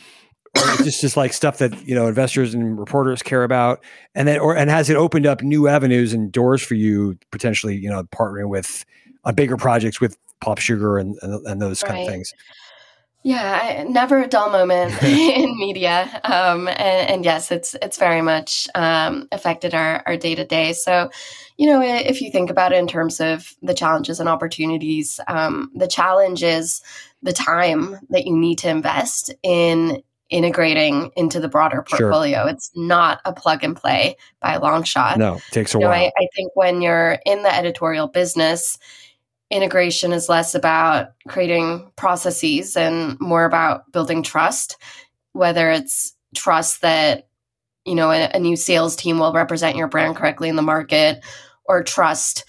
or 0.57 0.75
just 0.83 0.99
just 1.01 1.15
like 1.15 1.33
stuff 1.33 1.59
that 1.59 1.87
you 1.87 1.95
know 1.95 2.07
investors 2.07 2.53
and 2.53 2.77
reporters 2.77 3.23
care 3.23 3.43
about 3.43 3.83
and 4.15 4.27
then 4.27 4.39
or 4.39 4.55
and 4.55 4.69
has 4.69 4.89
it 4.89 4.97
opened 4.97 5.25
up 5.25 5.41
new 5.41 5.67
avenues 5.67 6.13
and 6.13 6.31
doors 6.31 6.61
for 6.61 6.75
you 6.75 7.17
potentially 7.31 7.75
you 7.75 7.89
know 7.89 8.03
partnering 8.03 8.49
with 8.49 8.83
on 9.23 9.33
bigger 9.33 9.55
projects 9.55 10.01
with 10.01 10.17
PopSugar 10.43 10.99
and 10.99 11.17
and, 11.21 11.47
and 11.47 11.61
those 11.61 11.81
kind 11.83 12.01
of 12.01 12.07
things 12.07 12.33
yeah, 13.23 13.59
I, 13.79 13.83
never 13.83 14.23
a 14.23 14.27
dull 14.27 14.49
moment 14.49 15.01
in 15.03 15.57
media, 15.59 16.21
um, 16.23 16.67
and, 16.67 17.09
and, 17.09 17.25
yes, 17.25 17.51
it's 17.51 17.75
it's 17.81 17.97
very 17.97 18.21
much 18.21 18.67
um, 18.73 19.27
affected 19.31 19.75
our 19.75 20.01
our 20.07 20.17
day 20.17 20.33
to 20.33 20.43
day. 20.43 20.73
So, 20.73 21.11
you 21.57 21.67
know, 21.67 21.81
if 21.81 22.19
you 22.19 22.31
think 22.31 22.49
about 22.49 22.71
it 22.71 22.77
in 22.77 22.87
terms 22.87 23.19
of 23.19 23.53
the 23.61 23.75
challenges 23.75 24.19
and 24.19 24.27
opportunities, 24.27 25.19
um, 25.27 25.71
the 25.75 25.87
challenge 25.87 26.41
is 26.41 26.81
the 27.21 27.33
time 27.33 27.99
that 28.09 28.25
you 28.25 28.35
need 28.35 28.57
to 28.59 28.69
invest 28.69 29.31
in 29.43 30.01
integrating 30.31 31.11
into 31.15 31.39
the 31.39 31.49
broader 31.49 31.83
portfolio. 31.87 32.43
Sure. 32.43 32.49
It's 32.49 32.71
not 32.75 33.19
a 33.25 33.33
plug 33.33 33.63
and 33.63 33.75
play 33.75 34.15
by 34.39 34.53
a 34.53 34.59
long 34.59 34.83
shot. 34.83 35.19
No, 35.19 35.35
it 35.35 35.43
takes 35.51 35.75
a 35.75 35.77
you 35.77 35.85
while. 35.85 35.91
Know, 35.91 36.05
I, 36.05 36.11
I 36.17 36.27
think 36.35 36.55
when 36.55 36.81
you're 36.81 37.19
in 37.25 37.43
the 37.43 37.53
editorial 37.53 38.07
business, 38.07 38.79
integration 39.51 40.13
is 40.13 40.29
less 40.29 40.55
about 40.55 41.09
creating 41.27 41.91
processes 41.97 42.77
and 42.77 43.19
more 43.19 43.45
about 43.45 43.91
building 43.91 44.23
trust, 44.23 44.77
whether 45.33 45.69
it's 45.69 46.15
trust 46.35 46.81
that 46.81 47.27
you 47.85 47.93
know 47.93 48.11
a, 48.11 48.31
a, 48.33 48.39
new 48.39 48.55
sales 48.55 48.95
team 48.95 49.19
will 49.19 49.33
represent 49.33 49.75
your 49.75 49.87
brand 49.87 50.15
correctly 50.15 50.47
in 50.47 50.55
the 50.55 50.61
market 50.61 51.21
or 51.65 51.83
trust 51.83 52.45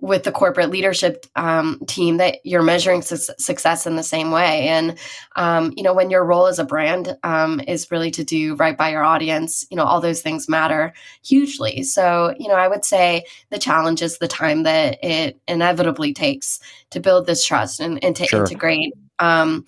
with 0.00 0.24
the 0.24 0.32
corporate 0.32 0.70
leadership 0.70 1.24
um, 1.36 1.80
team 1.86 2.18
that 2.18 2.38
you're 2.44 2.62
measuring 2.62 3.00
su- 3.00 3.16
success 3.38 3.86
in 3.86 3.96
the 3.96 4.02
same 4.02 4.30
way. 4.30 4.68
And, 4.68 4.98
um, 5.36 5.72
you 5.74 5.82
know, 5.82 5.94
when 5.94 6.10
your 6.10 6.24
role 6.24 6.46
as 6.46 6.58
a 6.58 6.64
brand 6.64 7.16
um, 7.22 7.60
is 7.66 7.90
really 7.90 8.10
to 8.10 8.22
do 8.22 8.56
right 8.56 8.76
by 8.76 8.90
your 8.90 9.02
audience, 9.02 9.64
you 9.70 9.76
know, 9.76 9.84
all 9.84 10.00
those 10.00 10.20
things 10.20 10.50
matter 10.50 10.92
hugely. 11.22 11.82
So, 11.82 12.34
you 12.38 12.46
know, 12.46 12.54
I 12.54 12.68
would 12.68 12.84
say 12.84 13.24
the 13.48 13.58
challenge 13.58 14.02
is 14.02 14.18
the 14.18 14.28
time 14.28 14.64
that 14.64 15.02
it 15.02 15.40
inevitably 15.48 16.12
takes 16.12 16.60
to 16.90 17.00
build 17.00 17.26
this 17.26 17.44
trust 17.44 17.80
and, 17.80 18.02
and 18.04 18.14
to 18.16 18.26
sure. 18.26 18.40
integrate 18.40 18.92
um, 19.18 19.64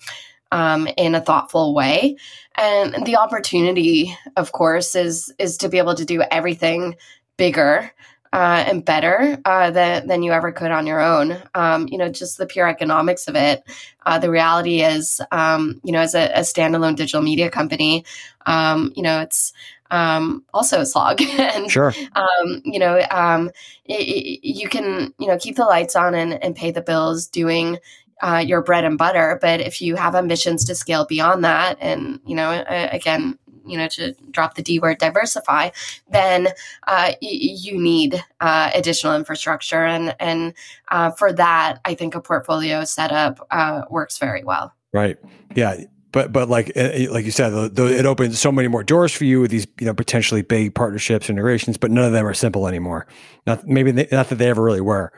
um, 0.51 0.87
in 0.95 1.15
a 1.15 1.21
thoughtful 1.21 1.73
way. 1.73 2.17
And 2.55 3.05
the 3.05 3.17
opportunity, 3.17 4.15
of 4.35 4.51
course, 4.51 4.95
is 4.95 5.33
is 5.39 5.57
to 5.57 5.69
be 5.69 5.77
able 5.77 5.95
to 5.95 6.05
do 6.05 6.23
everything 6.29 6.95
bigger 7.37 7.91
uh, 8.31 8.63
and 8.67 8.85
better 8.85 9.39
uh, 9.45 9.71
than, 9.71 10.07
than 10.07 10.23
you 10.23 10.31
ever 10.31 10.51
could 10.51 10.71
on 10.71 10.85
your 10.85 11.01
own. 11.01 11.41
Um, 11.55 11.87
you 11.87 11.97
know, 11.97 12.09
just 12.09 12.37
the 12.37 12.45
pure 12.45 12.67
economics 12.67 13.27
of 13.27 13.35
it. 13.35 13.63
Uh, 14.05 14.19
the 14.19 14.29
reality 14.29 14.81
is, 14.81 15.19
um, 15.31 15.79
you 15.83 15.91
know, 15.91 15.99
as 15.99 16.13
a, 16.13 16.31
a, 16.35 16.41
standalone 16.41 16.95
digital 16.95 17.21
media 17.21 17.49
company, 17.49 18.05
um, 18.45 18.93
you 18.95 19.01
know, 19.01 19.19
it's 19.19 19.51
um, 19.91 20.43
also 20.53 20.81
a 20.81 20.85
slog. 20.85 21.21
and, 21.39 21.71
sure. 21.71 21.93
Um, 22.15 22.61
you 22.63 22.79
know, 22.79 23.01
um, 23.09 23.49
it, 23.85 23.93
it, 23.93 24.47
you 24.47 24.69
can, 24.69 25.13
you 25.19 25.27
know, 25.27 25.37
keep 25.37 25.55
the 25.55 25.65
lights 25.65 25.95
on 25.95 26.13
and, 26.13 26.41
and 26.43 26.55
pay 26.55 26.69
the 26.69 26.81
bills 26.81 27.27
doing 27.27 27.79
uh, 28.21 28.43
your 28.45 28.61
bread 28.61 28.83
and 28.83 28.97
butter. 28.97 29.39
But 29.41 29.59
if 29.59 29.81
you 29.81 29.95
have 29.95 30.13
ambitions 30.13 30.65
to 30.65 30.75
scale 30.75 31.05
beyond 31.05 31.43
that, 31.45 31.77
and 31.79 32.19
you 32.25 32.35
know, 32.35 32.63
again, 32.67 33.39
you 33.69 33.77
know, 33.77 33.87
to 33.89 34.13
drop 34.31 34.55
the 34.55 34.61
D 34.61 34.79
word, 34.79 34.97
diversify, 34.97 35.69
then 36.11 36.47
uh, 36.87 37.11
y- 37.11 37.17
you 37.21 37.79
need 37.79 38.23
uh, 38.41 38.71
additional 38.73 39.15
infrastructure. 39.15 39.85
And 39.85 40.15
and 40.19 40.53
uh, 40.89 41.11
for 41.11 41.31
that, 41.33 41.79
I 41.85 41.93
think 41.93 42.15
a 42.15 42.21
portfolio 42.21 42.83
setup 42.83 43.45
uh, 43.51 43.83
works 43.89 44.17
very 44.17 44.43
well. 44.43 44.73
Right. 44.93 45.17
Yeah. 45.55 45.83
But 46.11 46.33
but 46.33 46.49
like 46.49 46.71
eh, 46.75 47.05
eh, 47.05 47.07
like 47.11 47.25
you 47.25 47.31
said, 47.31 47.49
the, 47.49 47.69
the, 47.69 47.99
it 47.99 48.05
opens 48.05 48.39
so 48.39 48.51
many 48.51 48.67
more 48.67 48.83
doors 48.83 49.11
for 49.13 49.25
you 49.25 49.41
with 49.41 49.51
these 49.51 49.67
you 49.79 49.85
know 49.85 49.93
potentially 49.93 50.41
big 50.41 50.73
partnerships, 50.73 51.29
integrations. 51.29 51.77
But 51.77 51.91
none 51.91 52.05
of 52.05 52.13
them 52.13 52.25
are 52.25 52.33
simple 52.33 52.67
anymore. 52.67 53.05
Not 53.45 53.67
maybe 53.67 53.91
they, 53.91 54.07
not 54.11 54.29
that 54.29 54.35
they 54.35 54.49
ever 54.49 54.63
really 54.63 54.81
were. 54.81 55.13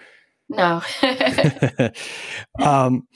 No. 0.50 0.82
um, 2.60 3.08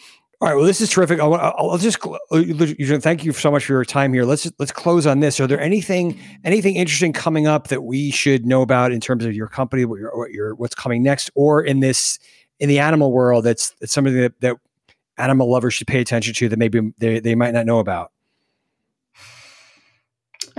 all 0.42 0.50
right. 0.50 0.56
Well, 0.56 0.66
this 0.66 0.82
is 0.82 0.90
terrific. 0.90 1.20
I'll, 1.20 1.34
I'll 1.34 1.78
just 1.78 1.98
uh, 2.06 3.00
thank 3.00 3.24
you 3.24 3.32
so 3.32 3.50
much 3.50 3.66
for 3.66 3.74
your 3.74 3.86
time 3.86 4.14
here. 4.14 4.26
Let's 4.26 4.52
let's 4.60 4.72
close 4.72 5.08
on 5.08 5.22
this. 5.22 5.40
Are 5.40 5.48
there 5.48 5.60
anything 5.60 6.20
anything 6.44 6.76
interesting 6.76 7.14
coming 7.14 7.48
up 7.48 7.70
that 7.70 7.84
we 7.84 8.12
should 8.12 8.46
know 8.46 8.62
about 8.62 8.92
in 8.92 9.00
terms 9.00 9.24
of 9.24 9.34
your 9.34 9.48
company, 9.48 9.86
what 9.86 10.00
your 10.00 10.16
what 10.18 10.32
your 10.32 10.56
what's 10.56 10.76
coming 10.76 11.04
next, 11.04 11.32
or 11.36 11.64
in 11.64 11.80
this 11.80 12.20
in 12.60 12.70
the 12.70 12.80
animal 12.80 13.12
world 13.12 13.46
that's 13.46 13.72
that's 13.80 13.94
something 13.94 14.16
that, 14.16 14.40
that 14.42 14.58
animal 15.18 15.50
lovers 15.50 15.74
should 15.74 15.88
pay 15.88 16.02
attention 16.02 16.34
to 16.34 16.50
that 16.50 16.60
maybe 16.60 16.94
they, 16.98 17.20
they 17.20 17.36
might 17.36 17.54
not 17.54 17.66
know 17.66 17.80
about? 17.80 18.12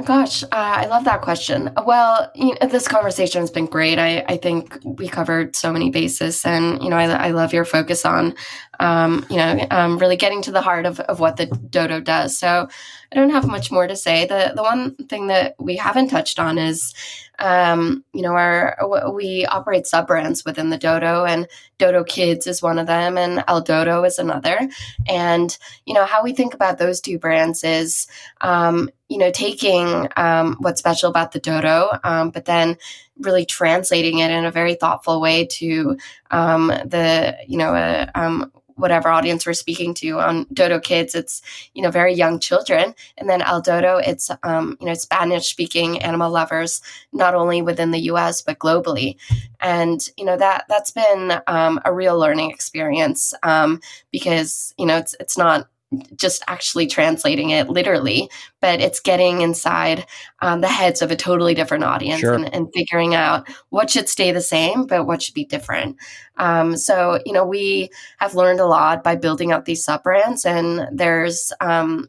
Gosh, 0.04 0.42
uh, 0.42 0.48
I 0.52 0.86
love 0.86 1.04
that 1.04 1.22
question. 1.22 1.70
Well, 1.86 2.30
you 2.34 2.54
know, 2.60 2.68
this 2.68 2.86
conversation 2.86 3.40
has 3.40 3.50
been 3.50 3.64
great. 3.64 3.98
I, 3.98 4.26
I 4.28 4.36
think 4.36 4.78
we 4.84 5.08
covered 5.08 5.56
so 5.56 5.72
many 5.72 5.88
bases, 5.88 6.44
and 6.44 6.82
you 6.82 6.90
know, 6.90 6.96
I, 6.96 7.28
I 7.28 7.30
love 7.30 7.54
your 7.54 7.64
focus 7.64 8.04
on, 8.04 8.34
um, 8.78 9.24
you 9.30 9.36
know, 9.38 9.66
um, 9.70 9.96
really 9.96 10.16
getting 10.16 10.42
to 10.42 10.52
the 10.52 10.60
heart 10.60 10.84
of, 10.84 11.00
of 11.00 11.18
what 11.18 11.38
the 11.38 11.46
Dodo 11.46 12.00
does. 12.00 12.36
So, 12.36 12.68
I 13.12 13.16
don't 13.16 13.30
have 13.30 13.46
much 13.46 13.70
more 13.70 13.86
to 13.86 13.96
say. 13.96 14.26
the 14.26 14.52
The 14.54 14.62
one 14.62 14.94
thing 15.08 15.28
that 15.28 15.54
we 15.58 15.76
haven't 15.76 16.08
touched 16.08 16.38
on 16.38 16.58
is 16.58 16.94
um, 17.38 18.04
you 18.12 18.22
know, 18.22 18.32
our 18.32 18.76
we 19.12 19.44
operate 19.46 19.86
sub 19.86 20.06
brands 20.06 20.44
within 20.44 20.70
the 20.70 20.78
Dodo, 20.78 21.24
and 21.24 21.46
Dodo 21.78 22.04
Kids 22.04 22.46
is 22.46 22.62
one 22.62 22.78
of 22.78 22.86
them, 22.86 23.18
and 23.18 23.44
El 23.46 23.60
Dodo 23.60 24.04
is 24.04 24.18
another. 24.18 24.68
And 25.06 25.56
you 25.84 25.94
know, 25.94 26.04
how 26.04 26.22
we 26.22 26.32
think 26.32 26.54
about 26.54 26.78
those 26.78 27.00
two 27.00 27.18
brands 27.18 27.62
is, 27.62 28.06
um, 28.40 28.90
you 29.08 29.18
know, 29.18 29.30
taking 29.30 30.08
um, 30.16 30.56
what's 30.60 30.78
special 30.78 31.10
about 31.10 31.32
the 31.32 31.40
Dodo, 31.40 31.90
um, 32.04 32.30
but 32.30 32.46
then 32.46 32.76
really 33.18 33.46
translating 33.46 34.18
it 34.18 34.30
in 34.30 34.44
a 34.44 34.50
very 34.50 34.74
thoughtful 34.74 35.20
way 35.20 35.46
to 35.46 35.96
um, 36.30 36.68
the 36.68 37.36
you 37.46 37.58
know 37.58 37.74
uh, 37.74 38.10
um, 38.14 38.50
whatever 38.76 39.08
audience 39.08 39.46
we're 39.46 39.52
speaking 39.52 39.94
to 39.94 40.20
on 40.20 40.46
Dodo 40.52 40.78
Kids, 40.78 41.14
it's 41.14 41.42
you 41.74 41.82
know 41.82 41.90
very 41.90 42.14
young 42.14 42.38
children, 42.38 42.94
and 43.18 43.28
then 43.28 43.42
El 43.42 43.60
Dodo, 43.60 43.98
it's 43.98 44.30
um, 44.42 44.76
you 44.80 44.86
know 44.86 44.94
Spanish 44.94 45.48
speaking 45.48 46.00
animal 46.02 46.30
lovers, 46.30 46.80
not 47.12 47.34
only 47.34 47.62
within 47.62 47.90
the 47.90 48.00
U.S. 48.00 48.42
but 48.42 48.58
globally, 48.58 49.16
and 49.60 50.08
you 50.16 50.24
know 50.24 50.36
that 50.36 50.64
that's 50.68 50.90
been 50.90 51.40
um, 51.46 51.80
a 51.84 51.92
real 51.92 52.18
learning 52.18 52.50
experience 52.50 53.34
um, 53.42 53.80
because 54.12 54.74
you 54.78 54.86
know 54.86 54.96
it's 54.96 55.14
it's 55.20 55.36
not 55.36 55.68
just 56.16 56.42
actually 56.48 56.86
translating 56.86 57.50
it 57.50 57.68
literally, 57.68 58.28
but 58.60 58.80
it's 58.80 58.98
getting 58.98 59.40
inside 59.40 60.04
um, 60.40 60.60
the 60.60 60.68
heads 60.68 61.00
of 61.00 61.10
a 61.10 61.16
totally 61.16 61.54
different 61.54 61.84
audience 61.84 62.20
sure. 62.20 62.34
and, 62.34 62.52
and, 62.52 62.68
figuring 62.74 63.14
out 63.14 63.48
what 63.70 63.88
should 63.88 64.08
stay 64.08 64.32
the 64.32 64.40
same, 64.40 64.84
but 64.86 65.06
what 65.06 65.22
should 65.22 65.34
be 65.34 65.44
different. 65.44 65.96
Um, 66.38 66.76
so, 66.76 67.20
you 67.24 67.32
know, 67.32 67.46
we 67.46 67.88
have 68.18 68.34
learned 68.34 68.60
a 68.60 68.66
lot 68.66 69.04
by 69.04 69.14
building 69.14 69.52
out 69.52 69.64
these 69.64 69.84
sub 69.84 70.02
brands, 70.02 70.44
and 70.44 70.88
there's 70.92 71.52
um, 71.60 72.08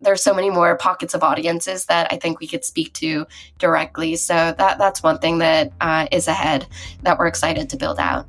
there's 0.00 0.22
so 0.22 0.34
many 0.34 0.50
more 0.50 0.76
pockets 0.76 1.14
of 1.14 1.22
audiences 1.22 1.86
that 1.86 2.12
I 2.12 2.16
think 2.16 2.40
we 2.40 2.46
could 2.46 2.64
speak 2.64 2.92
to 2.94 3.26
directly. 3.58 4.16
So 4.16 4.34
that 4.34 4.78
that's 4.78 5.02
one 5.02 5.18
thing 5.18 5.38
that 5.38 5.72
uh, 5.80 6.06
is 6.12 6.28
ahead 6.28 6.66
that 7.02 7.18
we're 7.18 7.26
excited 7.26 7.70
to 7.70 7.76
build 7.76 7.98
out. 7.98 8.26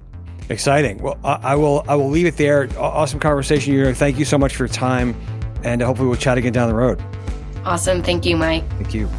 Exciting. 0.49 0.99
Well, 0.99 1.17
I 1.23 1.55
will 1.55 1.83
I 1.87 1.95
will 1.95 2.09
leave 2.09 2.27
it 2.27 2.37
there. 2.37 2.69
Awesome 2.77 3.19
conversation. 3.19 3.73
You 3.73 3.93
thank 3.93 4.19
you 4.19 4.25
so 4.25 4.37
much 4.37 4.55
for 4.55 4.63
your 4.63 4.73
time, 4.73 5.15
and 5.63 5.81
uh, 5.81 5.85
hopefully 5.87 6.07
we'll 6.07 6.17
chat 6.17 6.37
again 6.37 6.53
down 6.53 6.69
the 6.69 6.75
road. 6.75 7.01
Awesome. 7.63 8.03
Thank 8.03 8.25
you, 8.25 8.37
Mike. 8.37 8.63
Thank 8.73 8.93
you. 8.93 9.09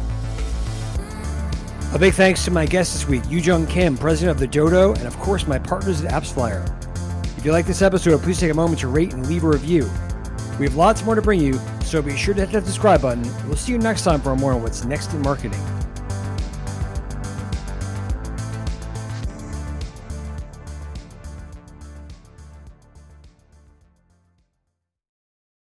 A 1.93 1.99
big 1.99 2.13
thanks 2.13 2.45
to 2.45 2.51
my 2.51 2.65
guest 2.65 2.93
this 2.93 3.07
week, 3.07 3.23
Yoojung 3.23 3.69
Kim, 3.69 3.97
president 3.97 4.31
of 4.31 4.39
the 4.39 4.47
Dodo, 4.47 4.93
and 4.93 5.07
of 5.07 5.17
course 5.19 5.47
my 5.47 5.57
partners 5.57 6.03
at 6.03 6.11
AppsFlyer. 6.11 6.65
If 7.37 7.45
you 7.45 7.51
like 7.51 7.65
this 7.65 7.81
episode, 7.81 8.21
please 8.21 8.39
take 8.39 8.51
a 8.51 8.53
moment 8.53 8.79
to 8.81 8.87
rate 8.87 9.13
and 9.13 9.27
leave 9.27 9.43
a 9.43 9.47
review. 9.47 9.89
We 10.59 10.65
have 10.65 10.75
lots 10.75 11.03
more 11.05 11.15
to 11.15 11.21
bring 11.21 11.39
you, 11.39 11.59
so 11.83 12.01
be 12.01 12.15
sure 12.17 12.33
to 12.33 12.41
hit 12.41 12.51
that 12.51 12.65
subscribe 12.65 13.01
button. 13.01 13.23
We'll 13.47 13.55
see 13.55 13.71
you 13.71 13.77
next 13.77 14.03
time 14.03 14.21
for 14.21 14.35
more 14.35 14.53
on 14.53 14.63
what's 14.63 14.83
next 14.83 15.13
in 15.13 15.21
marketing. 15.21 15.61